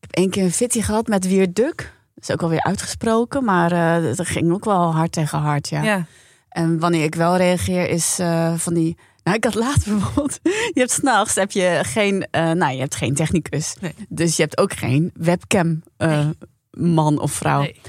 Ik 0.00 0.08
heb 0.08 0.10
één 0.12 0.30
keer 0.30 0.42
een 0.42 0.52
fitty 0.52 0.80
gehad 0.80 1.06
met 1.06 1.26
Wier 1.26 1.52
Duk. 1.52 1.76
Dat 2.14 2.28
is 2.28 2.30
ook 2.30 2.42
alweer 2.42 2.62
uitgesproken, 2.62 3.44
maar 3.44 3.72
eh 3.72 4.16
dat 4.16 4.26
ging 4.26 4.52
ook 4.52 4.64
wel 4.64 4.94
hard 4.94 5.12
tegen 5.12 5.38
hard, 5.38 5.68
ja. 5.68 5.82
Ja. 5.82 6.06
En 6.48 6.78
wanneer 6.78 7.04
ik 7.04 7.14
wel 7.14 7.36
reageer 7.36 7.88
is 7.88 8.18
eh, 8.18 8.54
van 8.54 8.74
die... 8.74 8.96
Nou, 9.24 9.36
ik 9.36 9.44
had 9.44 9.54
laatst 9.54 9.86
bijvoorbeeld... 9.88 10.38
Je 10.42 10.72
hebt 10.74 10.90
s'nachts 10.90 11.34
heb 11.34 11.50
je 11.50 11.78
geen... 11.82 12.26
eh, 12.30 12.50
nou, 12.50 12.72
je 12.72 12.80
hebt 12.80 12.94
geen 12.94 13.14
technicus. 13.14 13.76
Nee. 13.80 13.94
Dus 14.08 14.36
je 14.36 14.42
hebt 14.42 14.58
ook 14.58 14.72
geen 14.72 15.10
webcam 15.14 15.82
man 16.70 17.20
of 17.20 17.32
vrouw. 17.32 17.60
Nee. 17.60 17.80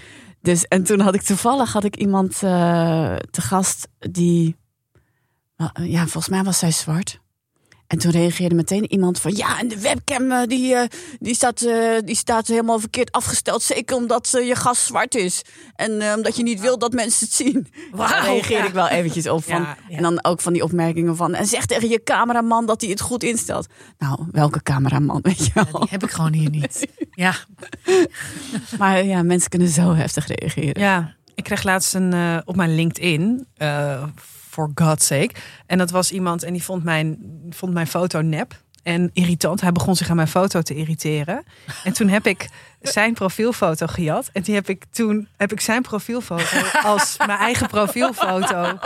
Dus, 0.41 0.63
en 0.63 0.83
toen 0.83 0.99
had 0.99 1.15
ik 1.15 1.21
toevallig 1.21 1.73
had 1.73 1.83
ik 1.83 1.95
iemand 1.95 2.39
te 2.39 3.41
gast 3.41 3.87
die... 3.99 4.55
eh, 5.55 5.69
Ja, 5.91 6.01
volgens 6.01 6.29
mij 6.29 6.43
was 6.43 6.59
zij 6.59 6.71
zwart. 6.71 7.21
En 7.87 7.99
toen 7.99 8.11
reageerde 8.11 8.55
meteen 8.55 8.91
iemand 8.91 9.19
van... 9.19 9.35
Ja, 9.35 9.59
en 9.59 9.67
de 9.67 9.79
webcam 9.79 10.31
eh, 10.31 10.47
die, 10.47 10.75
eh, 10.75 10.87
die, 11.19 11.35
staat, 11.35 11.59
die 12.05 12.15
staat 12.15 12.47
helemaal 12.47 12.79
verkeerd 12.79 13.11
afgesteld. 13.11 13.61
Zeker 13.61 13.95
omdat 13.95 14.29
je 14.29 14.55
gas 14.55 14.85
zwart 14.85 15.15
is. 15.15 15.41
En 15.75 16.13
omdat 16.15 16.35
je 16.35 16.43
niet 16.43 16.59
wil 16.59 16.77
dat 16.77 16.93
mensen 16.93 17.25
het 17.25 17.35
zien. 17.35 17.67
Daar 17.95 18.25
reageerde 18.25 18.63
ja. 18.63 18.67
ik 18.67 18.73
wel 18.73 18.87
eventjes 18.87 19.27
op. 19.27 19.43
Van, 19.43 19.61
Ja, 19.61 19.77
ja. 19.87 19.97
En 19.97 20.03
dan 20.03 20.23
ook 20.23 20.41
van 20.41 20.53
die 20.53 20.63
opmerkingen 20.63 21.15
van... 21.15 21.33
En 21.33 21.45
zeg 21.45 21.65
tegen 21.65 21.89
je 21.89 22.03
cameraman 22.03 22.65
dat 22.65 22.81
hij 22.81 22.89
het 22.89 23.01
goed 23.01 23.23
instelt. 23.23 23.67
Nou, 23.97 24.27
welke 24.31 24.63
cameraman, 24.63 25.19
weet 25.21 25.45
je 25.45 25.51
wel. 25.53 25.79
Die 25.79 25.89
heb 25.89 26.03
ik 26.03 26.11
gewoon 26.11 26.33
hier 26.33 26.49
niet. 26.49 26.87
Ja, 27.15 27.35
Maar 28.77 29.03
ja, 29.03 29.23
mensen 29.23 29.49
kunnen 29.49 29.67
zo 29.67 29.93
heftig 29.93 30.27
reageren. 30.27 30.81
Ja, 30.81 31.15
ik 31.35 31.43
kreeg 31.43 31.63
laatst 31.63 31.93
een 31.93 32.41
op 32.45 32.55
mijn 32.55 32.75
LinkedIn, 32.75 33.47
for 34.53 34.71
God's 34.75 35.05
sake. 35.05 35.31
En 35.65 35.77
dat 35.77 35.91
was 35.91 36.11
iemand 36.11 36.43
en 36.43 36.53
die 36.53 36.63
vond 36.63 36.83
mijn, 36.83 37.17
vond 37.49 37.73
mijn 37.73 37.87
foto 37.87 38.21
nep 38.21 38.61
en 38.83 39.09
irritant. 39.13 39.61
Hij 39.61 39.71
begon 39.71 39.95
zich 39.95 40.09
aan 40.09 40.15
mijn 40.15 40.27
foto 40.27 40.61
te 40.61 40.75
irriteren. 40.75 41.43
En 41.83 41.93
toen 41.93 42.07
heb 42.07 42.27
ik 42.27 42.49
zijn 42.83 43.13
profielfoto 43.13 43.87
gejat. 43.87 44.29
En 44.33 44.41
die 44.41 44.55
heb 44.55 44.69
ik 44.69 44.83
toen 44.91 45.27
heb 45.37 45.51
ik 45.51 45.61
zijn 45.61 45.81
profielfoto 45.81 46.57
als 46.83 47.17
mijn 47.27 47.39
eigen 47.39 47.67
profielfoto. 47.67 48.77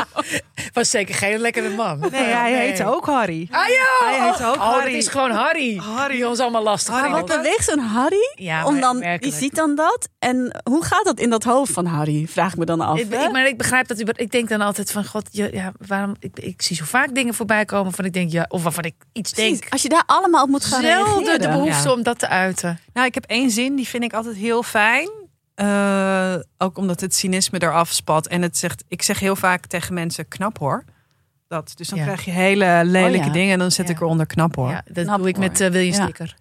was 0.74 0.90
zeker 0.90 1.16
geen 1.16 1.40
lekkere 1.40 1.70
man. 1.70 2.00
Nee, 2.00 2.24
hij 2.24 2.54
heette 2.54 2.86
ook 2.86 3.06
Harry. 3.06 3.48
Ah 3.52 3.68
ja! 3.68 4.08
Hij 4.08 4.30
heet 4.30 4.44
ook 4.44 4.56
oh, 4.56 4.62
Harry. 4.74 4.94
is 4.94 5.08
gewoon 5.08 5.32
Harry. 5.32 5.78
Harry. 5.78 6.16
Die 6.16 6.28
ons 6.28 6.40
allemaal 6.40 6.64
lastig. 6.64 6.94
Maar 6.94 7.10
wat 7.10 7.26
beweegt 7.26 7.64
zo'n 7.64 7.80
Harry? 7.80 8.32
Ja, 8.36 8.66
om 8.66 8.80
dan, 8.80 9.00
werkelijk. 9.00 9.36
ziet 9.38 9.56
dan 9.56 9.76
dat. 9.76 10.10
En 10.20 10.62
hoe 10.64 10.84
gaat 10.86 11.06
dat 11.06 11.20
in 11.20 11.30
dat 11.30 11.44
hoofd 11.44 11.74
van 11.74 11.86
Harry? 11.86 12.28
Vraag 12.28 12.52
ik 12.52 12.58
me 12.58 12.66
dan 12.66 12.82
af. 12.82 13.00
Ik, 13.00 13.12
hè? 13.12 13.24
ik, 13.26 13.32
maar 13.32 13.48
ik 13.48 13.58
begrijp 13.58 13.88
dat 13.88 14.00
u. 14.00 14.06
Ik 14.16 14.32
denk 14.32 14.50
dan 14.50 14.62
altijd 14.62 14.92
van 14.92 15.06
God, 15.06 15.30
je, 15.32 15.50
ja, 15.54 15.72
waarom? 15.88 16.16
Ik, 16.20 16.40
ik 16.40 16.62
zie 16.62 16.76
zo 16.76 16.84
vaak 16.86 17.16
dingen 17.16 17.34
voorbij 17.34 17.66
komen 17.66 17.94
van 17.94 18.06
ik 18.06 18.14
denk 18.14 18.32
ja, 18.32 18.46
of 18.50 18.64
waarvan 18.64 18.84
ik 18.84 18.96
iets 19.14 19.32
Precies, 19.32 19.60
denk. 19.60 19.72
Als 19.72 19.82
je 19.82 19.90
daar 19.90 20.04
allemaal 20.06 20.44
op 20.44 20.50
moet 20.50 20.66
gaan 20.66 20.82
Zelden 20.82 21.40
de 21.42 21.48
behoefte 21.48 21.88
Ja. 21.88 21.94
om 21.94 22.04
dat 22.04 22.20
te 22.20 22.28
uiten. 22.28 22.80
Nou, 22.94 23.08
ik 23.08 23.14
heb 23.14 23.26
één 23.26 23.50
zin, 23.50 23.76
die 23.76 23.87
vind 23.88 24.04
ik 24.04 24.14
altijd 24.14 24.36
heel 24.36 24.64
fijn. 24.64 25.10
Eh, 25.56 26.36
ook 26.58 26.78
omdat 26.78 27.02
het 27.02 27.16
cynisme 27.16 27.62
eraf 27.62 27.92
spat. 27.92 28.28
En 28.28 28.42
het 28.42 28.58
zegt, 28.58 28.84
ik 28.88 29.02
zeg 29.02 29.20
heel 29.20 29.36
vaak 29.36 29.66
tegen 29.66 29.94
mensen 29.94 30.28
knap 30.28 30.58
hoor. 30.58 30.84
Dat. 31.48 31.72
Dus 31.76 31.88
dan 31.88 31.98
Ja. 31.98 32.04
krijg 32.04 32.26
je 32.26 32.32
hele 32.32 32.82
lelijke 32.86 33.20
Oh 33.20 33.26
ja. 33.26 33.32
dingen 33.32 33.54
en 33.54 33.60
dan 33.60 33.72
zet 33.72 33.88
Ja. 33.88 33.94
ik 33.94 34.02
eronder 34.02 34.26
knap 34.26 34.56
hoor. 34.56 34.70
Ja, 34.70 34.84
dat 34.92 35.06
Knap, 35.06 35.18
doe 35.18 35.28
ik 35.28 35.38
met 35.38 35.58
hoor. 35.58 35.68
eh, 35.68 35.74
wil 35.74 35.82
je 35.82 35.88
een 35.88 35.94
Ja. 35.98 36.04
sticker? 36.04 36.36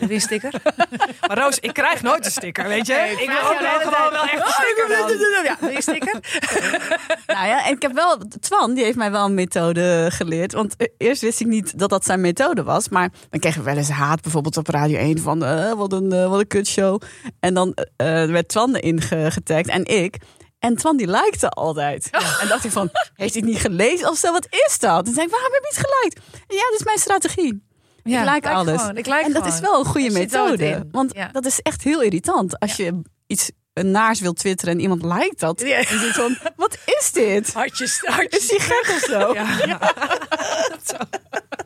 Een 0.00 0.20
sticker? 0.20 0.52
Maar 1.28 1.38
Roos, 1.38 1.58
ik 1.58 1.72
krijg 1.72 2.02
nooit 2.02 2.24
een 2.24 2.30
sticker, 2.30 2.68
weet 2.68 2.86
je? 2.86 2.92
Nee, 2.94 3.12
ik 3.12 3.30
wil 3.30 3.50
ook 3.50 3.58
wel 3.60 3.78
gewoon 3.92 4.10
wel 4.10 4.22
echt 4.22 4.46
een 4.46 4.52
sticker 4.52 4.88
dan. 4.88 5.44
Ja, 5.44 5.56
wil 5.60 5.70
je 5.70 5.82
sticker? 5.82 6.20
Nou 7.26 7.46
ja, 7.46 7.66
en 7.66 7.74
ik 7.74 7.82
heb 7.82 7.92
wel, 7.92 8.18
Twan, 8.40 8.74
die 8.74 8.84
heeft 8.84 8.96
mij 8.96 9.10
wel 9.10 9.24
een 9.24 9.34
methode 9.34 10.06
geleerd. 10.12 10.52
Want 10.52 10.76
eh, 10.76 10.86
eerst 10.98 11.22
wist 11.22 11.40
ik 11.40 11.46
niet 11.46 11.78
dat 11.78 11.90
dat 11.90 12.04
zijn 12.04 12.20
methode 12.20 12.62
was. 12.62 12.88
Maar 12.88 13.10
dan 13.30 13.40
kregen 13.40 13.58
we 13.60 13.66
wel 13.66 13.76
eens 13.76 13.88
haat, 13.88 14.20
bijvoorbeeld 14.22 14.56
op 14.56 14.68
Radio 14.68 14.98
1 14.98 15.18
van 15.18 15.44
eh, 15.44 15.72
wat, 15.72 15.92
een, 15.92 16.12
eh, 16.12 16.28
wat 16.28 16.40
een 16.40 16.46
kutshow. 16.46 17.02
En 17.40 17.54
dan 17.54 17.76
werd 17.96 18.48
Twan 18.48 18.74
erin 18.74 19.00
ge- 19.00 19.30
getagd 19.30 19.66
en 19.68 19.84
ik. 19.84 20.16
En 20.58 20.76
Twan 20.76 20.96
die 20.96 21.06
likte 21.10 21.48
altijd. 21.48 22.08
En 22.40 22.48
dacht 22.48 22.64
ik 22.64 22.70
van, 22.70 22.90
heeft 23.14 23.34
hij 23.34 23.42
het 23.42 23.50
niet 23.50 23.60
gelezen 23.60 24.08
of 24.10 24.16
zo? 24.18 24.32
Wat 24.32 24.46
is 24.66 24.78
dat? 24.78 25.06
En 25.06 25.12
zei 25.14 25.26
ik, 25.26 25.32
waarom 25.32 25.52
heb 25.52 25.62
je 25.62 25.68
niet 25.76 25.86
geliked? 25.86 26.22
Ja, 26.48 26.70
dat 26.70 26.78
is 26.80 26.84
mijn 26.84 26.98
strategie. 26.98 27.66
Ja, 28.08 28.22
ik 28.22 28.34
like 28.34 28.48
alles. 28.54 28.80
gewoon, 28.80 28.96
ik 28.96 29.06
like 29.06 29.22
en 29.24 29.32
dat 29.32 29.46
is 29.46 29.60
wel 29.60 29.78
een 29.78 29.84
goede 29.84 30.10
methode. 30.10 30.86
Want 30.90 31.14
Ja. 31.14 31.28
dat 31.32 31.46
is 31.46 31.60
echt 31.60 31.82
heel 31.82 32.02
irritant. 32.02 32.58
Als 32.58 32.76
je 32.76 33.00
iets 33.26 33.50
naars 33.72 34.20
wilt 34.20 34.36
twitteren 34.36 34.74
en 34.74 34.80
iemand 34.80 35.02
liked 35.02 35.38
dat. 35.38 35.60
Ja. 35.60 35.76
En 35.76 35.98
zit 35.98 36.12
van, 36.14 36.36
wat 36.56 36.78
is 36.84 37.12
dit? 37.12 37.52
Hartjes, 37.52 38.02
Is 38.02 38.14
hartjes. 38.14 38.48
die 38.48 38.60
gek 38.60 38.88
of 38.96 39.00
zo? 39.00 39.32
Ja. 39.34 39.46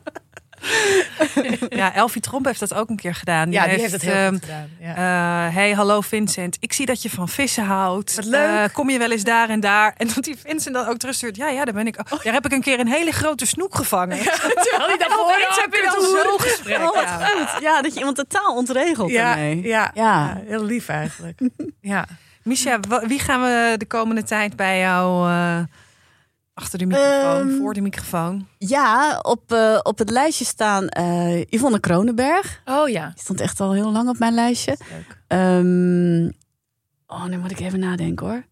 ja, 1.69 1.93
Elfie 1.93 2.21
Tromp 2.21 2.45
heeft 2.45 2.59
dat 2.59 2.73
ook 2.73 2.89
een 2.89 2.95
keer 2.95 3.15
gedaan. 3.15 3.51
ja, 3.51 3.67
die 3.67 3.79
heeft 3.79 3.91
het 3.91 4.01
heel 4.01 4.13
ehm, 4.13 4.31
goed 4.33 4.43
gedaan. 4.43 4.69
Ja. 4.79 4.95
eh, 5.47 5.53
hey, 5.55 5.71
hallo 5.71 6.01
Vincent. 6.01 6.57
Ik 6.59 6.73
zie 6.73 6.85
dat 6.85 7.01
je 7.01 7.09
van 7.09 7.29
vissen 7.29 7.63
houdt. 7.63 8.15
Wat 8.15 8.25
leuk. 8.25 8.49
Eh, 8.49 8.63
kom 8.73 8.89
je 8.89 8.97
wel 8.97 9.11
eens 9.11 9.23
daar 9.23 9.49
en 9.49 9.59
daar? 9.59 9.93
En 9.97 10.07
dat 10.15 10.23
die 10.23 10.37
Vincent 10.45 10.75
dan 10.75 10.87
ook 10.87 10.97
terugstuurt. 10.97 11.35
Ja, 11.35 11.49
ja, 11.49 11.65
daar 11.65 11.73
ben 11.73 11.87
ik. 11.87 11.97
ook. 12.11 12.23
Daar 12.23 12.33
heb 12.33 12.45
ik 12.45 12.51
een 12.51 12.61
keer 12.61 12.79
een 12.79 12.87
hele 12.87 13.11
grote 13.11 13.45
snoek 13.45 13.75
gevangen. 13.75 14.17
Terwijl 14.17 14.87
hij 14.87 14.97
daarvoor 14.97 15.21
Opeens 15.33 15.61
heb 15.61 15.73
je 15.73 15.81
dan 15.91 16.01
zo'n 16.01 16.39
gesprek. 16.39 16.77
Oh, 16.77 17.01
ja. 17.01 17.25
goed. 17.25 17.61
Ja, 17.61 17.81
dat 17.81 17.93
je 17.93 17.99
iemand 17.99 18.15
totaal 18.17 18.55
ontregelt 18.55 19.11
ja, 19.11 19.23
daarmee. 19.29 19.61
ja, 19.61 19.91
Ja. 19.93 20.03
ja, 20.03 20.41
heel 20.45 20.63
lief 20.63 20.87
eigenlijk. 20.87 21.39
ja. 21.81 22.05
Misha, 22.43 22.79
wie 23.07 23.19
gaan 23.19 23.41
we 23.41 23.75
de 23.77 23.85
komende 23.85 24.23
tijd 24.23 24.55
bij 24.55 24.79
jou 24.79 25.29
eh, 25.29 25.59
achter 26.53 26.79
de 26.79 26.85
microfoon, 26.85 27.49
Ehm, 27.49 27.57
voor 27.57 27.73
de 27.73 27.81
microfoon? 27.81 28.47
Ja, 28.57 29.19
op, 29.21 29.51
eh, 29.51 29.79
op 29.83 29.97
het 29.97 30.09
lijstje 30.09 30.45
staan 30.45 30.87
eh 30.87 31.41
Yvonne 31.41 31.79
Kronenberg. 31.79 32.61
Oh 32.65 32.89
ja. 32.89 33.05
Die 33.13 33.19
stond 33.23 33.39
echt 33.41 33.59
al 33.59 33.71
heel 33.73 33.91
lang 33.91 34.09
op 34.09 34.19
mijn 34.19 34.33
lijstje. 34.33 34.77
Leuk. 34.91 35.17
Ehm, 35.27 36.29
oh, 37.07 37.25
nu 37.25 37.37
moet 37.37 37.51
ik 37.51 37.59
even 37.59 37.79
nadenken 37.79 38.25
hoor. 38.27 38.43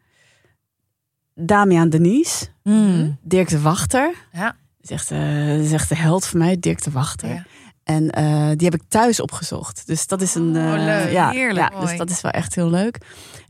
Damian 1.35 1.89
Denise. 1.89 2.45
Hmm. 2.63 3.17
Dirk 3.21 3.49
de 3.49 3.61
Wachter. 3.61 4.13
Ja. 4.31 4.45
Dat 4.45 4.55
is 4.81 4.89
echt, 4.89 5.11
eh, 5.11 5.59
is 5.59 5.71
echt 5.71 5.89
de 5.89 5.95
held 5.95 6.25
van 6.25 6.39
mij, 6.39 6.59
Dirk 6.59 6.83
de 6.83 6.91
Wachter. 6.91 7.29
Ja. 7.29 7.45
En 7.83 8.03
die 8.57 8.69
heb 8.69 8.81
ik 8.81 8.87
thuis 8.87 9.19
opgezocht. 9.19 9.87
Dus 9.87 10.07
dat 10.07 10.21
is 10.21 10.35
een. 10.35 10.47
Oh, 10.55 10.73
leuk. 10.85 11.11
Ja, 11.11 11.29
Heerlijk. 11.29 11.73
ja, 11.73 11.79
dus 11.79 11.97
dat 11.97 12.09
is 12.09 12.21
wel 12.21 12.31
echt 12.31 12.55
heel 12.55 12.69
leuk. 12.69 12.97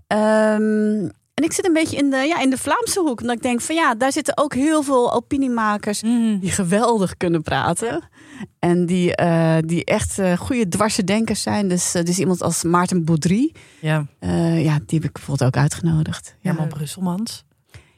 Ehm, 0.07 1.09
en 1.33 1.43
ik 1.43 1.51
zit 1.53 1.65
een 1.65 1.73
beetje 1.73 1.97
in 1.97 2.09
de, 2.09 2.17
ja, 2.17 2.39
in 2.41 2.49
de 2.49 2.57
Vlaamse 2.57 2.99
hoek. 2.99 3.21
Omdat 3.21 3.35
ik 3.35 3.41
denk 3.41 3.61
van 3.61 3.75
ja, 3.75 3.95
daar 3.95 4.11
zitten 4.11 4.37
ook 4.37 4.53
heel 4.53 4.83
veel 4.83 5.13
opiniemakers 5.13 6.01
Hmm. 6.01 6.39
die 6.39 6.51
geweldig 6.51 7.17
kunnen 7.17 7.41
praten. 7.41 8.03
En 8.59 8.85
die, 8.85 9.15
eh, 9.15 9.57
die 9.65 9.85
echt 9.85 10.19
eh, 10.19 10.37
goede 10.37 10.67
dwarsdenkers 10.67 11.41
zijn. 11.41 11.67
Dus, 11.67 11.93
eh, 11.93 12.03
dus 12.03 12.19
iemand 12.19 12.41
als 12.41 12.63
Maarten 12.63 13.05
Boudry. 13.05 13.53
Ja, 13.79 14.05
ja, 14.55 14.79
die 14.85 14.99
heb 14.99 15.03
ik 15.03 15.11
bijvoorbeeld 15.11 15.43
ook 15.55 15.61
uitgenodigd. 15.61 16.35
Ja. 16.39 16.49
Herman 16.51 16.67
Brusselmans. 16.69 17.43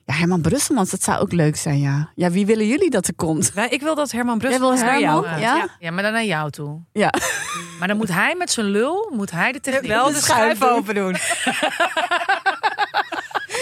ja, 0.06 0.14
Herman 0.14 0.42
Brusselmans, 0.42 0.90
dat 0.90 1.04
zou 1.04 1.20
ook 1.20 1.32
leuk 1.32 1.56
zijn, 1.56 1.80
ja. 1.80 2.10
Ja, 2.16 2.30
wie 2.30 2.46
willen 2.46 2.68
jullie 2.68 2.90
dat 2.90 3.08
er 3.08 3.16
komt? 3.16 3.54
Wij- 3.54 3.70
Ik 3.70 3.82
wil 3.82 3.96
dat 3.96 4.12
Herman 4.12 4.38
Brusselmans 4.38 4.82
naar 4.82 5.00
jou. 5.00 5.40
Ja? 5.40 5.68
Ja, 5.80 5.92
maar 5.92 6.04
dan 6.04 6.12
naar 6.12 6.26
jou 6.26 6.50
toe. 6.50 6.80
Ja. 6.94 7.14
Maar 7.80 7.88
dan 7.88 7.98
moet 7.98 8.14
hij 8.14 8.36
met 8.36 8.52
zijn 8.52 8.66
lul, 8.66 9.12
moet 9.16 9.32
hij 9.32 9.52
de 9.52 9.60
techniek... 9.60 9.88
Wel 9.92 10.08
de 10.08 10.14
De 10.14 10.20
schuif 10.20 10.64
open 10.64 10.96
doen. 10.96 11.16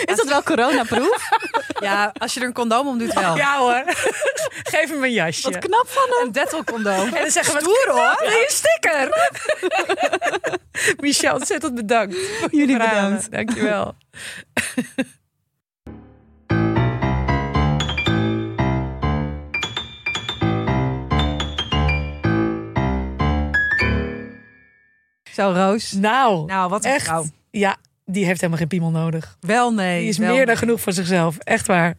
Is 0.05 0.15
dat 0.15 0.27
wel 0.27 0.43
coronaproof? 0.43 1.29
Ja, 1.79 2.11
als 2.17 2.33
je 2.33 2.39
er 2.39 2.45
een 2.45 2.53
condoom 2.53 2.87
om 2.87 2.97
doet 2.97 3.13
wel. 3.13 3.35
Ja 3.35 3.57
hoor. 3.57 3.83
Geef 4.71 4.89
hem 4.89 5.03
een 5.03 5.11
jasje. 5.11 5.49
Wat 5.51 5.57
knap 5.59 5.85
van 5.89 6.07
hem. 6.09 6.25
Een 6.27 6.31
Dettol 6.31 6.63
condoom. 6.63 7.13
En 7.13 7.21
dan 7.21 7.31
zeggen 7.31 7.53
we, 7.53 7.59
Stoer, 7.59 7.85
hoor. 7.87 8.15
Wil 8.19 8.29
je 8.29 8.45
een 8.49 8.55
sticker? 8.55 9.29
Michel, 11.05 11.33
ontzettend 11.33 11.75
bedankt. 11.75 12.15
Jullie 12.51 12.77
bedankt. 12.77 13.31
Dankjewel. 13.31 13.95
Zo, 25.33 25.51
Roos. 25.51 25.91
Nou, 25.91 26.45
Nou, 26.45 26.69
wat 26.69 26.85
een 26.85 26.91
echt. 26.91 27.05
vrouw. 27.05 27.25
Ja, 27.51 27.77
die 28.05 28.25
heeft 28.25 28.37
helemaal 28.39 28.59
geen 28.59 28.67
piemel 28.67 28.89
nodig. 28.91 29.37
Wel 29.39 29.73
nee. 29.73 29.99
Die 29.99 30.09
is 30.09 30.17
meer 30.17 30.35
dan 30.37 30.45
nee. 30.45 30.55
genoeg 30.55 30.81
voor 30.81 30.93
zichzelf. 30.93 31.37
Echt 31.37 31.67
waar. 31.67 31.93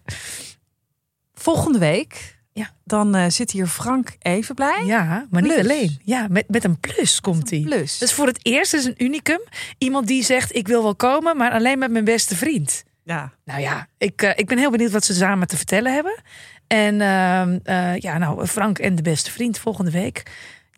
Volgende 1.34 1.78
week, 1.78 2.36
Ja. 2.52 2.70
dan 2.84 3.14
eh, 3.14 3.24
zit 3.28 3.50
hier 3.50 3.66
Frank 3.66 4.16
Evenblij. 4.18 4.82
Ja, 4.84 5.26
maar 5.30 5.42
niet 5.42 5.58
alleen. 5.58 5.98
Ja, 6.04 6.26
met, 6.30 6.44
met 6.48 6.64
een 6.64 6.80
plus 6.80 7.20
komt 7.20 7.50
hij. 7.50 7.60
Plus. 7.60 8.02
Is 8.02 8.12
voor 8.12 8.26
het 8.26 8.38
eerst 8.42 8.74
is 8.74 8.84
een 8.84 8.94
unicum. 9.04 9.40
Iemand 9.78 10.06
die 10.06 10.24
zegt, 10.24 10.54
ik 10.56 10.68
wil 10.68 10.82
wel 10.82 10.94
komen, 10.96 11.36
maar 11.36 11.50
alleen 11.52 11.78
met 11.78 11.90
mijn 11.90 12.04
beste 12.04 12.36
vriend. 12.36 12.84
ja. 13.04 13.32
Nou 13.44 13.60
ja, 13.60 13.86
ik, 13.98 14.22
eh, 14.22 14.30
ik 14.34 14.46
ben 14.46 14.58
heel 14.58 14.70
benieuwd 14.70 14.90
wat 14.90 15.04
ze 15.04 15.14
samen 15.14 15.48
te 15.48 15.56
vertellen 15.56 15.94
hebben. 15.94 16.22
En 16.66 17.00
ehm, 17.00 17.58
eh, 17.62 17.96
ja, 17.96 18.18
nou, 18.18 18.46
Frank 18.46 18.78
en 18.78 18.94
de 18.94 19.02
beste 19.02 19.30
vriend 19.30 19.58
volgende 19.58 19.90
week. 19.90 20.22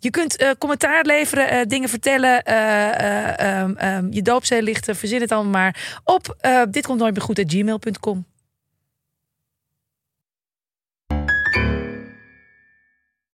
Je 0.05 0.11
kunt 0.11 0.37
eh, 0.37 0.51
commentaar 0.59 1.05
leveren, 1.05 1.49
eh, 1.49 1.67
dingen 1.67 1.89
vertellen, 1.89 2.43
eh, 2.43 2.89
eh, 2.89 3.61
ehm, 3.61 3.75
ehm, 3.77 4.07
je 4.11 4.23
doopzee 4.23 4.63
lichten, 4.63 4.97
verzin 4.97 5.21
het 5.21 5.33
allemaal 5.33 5.53
maar 5.53 6.01
op 6.05 6.37
uh, 6.47 6.63
dit 6.71 6.87
komt 6.87 6.99
nooit 6.99 7.15
meer 7.15 7.23
goed 7.23 7.39
at 7.39 7.53
gmail.com. 7.53 8.27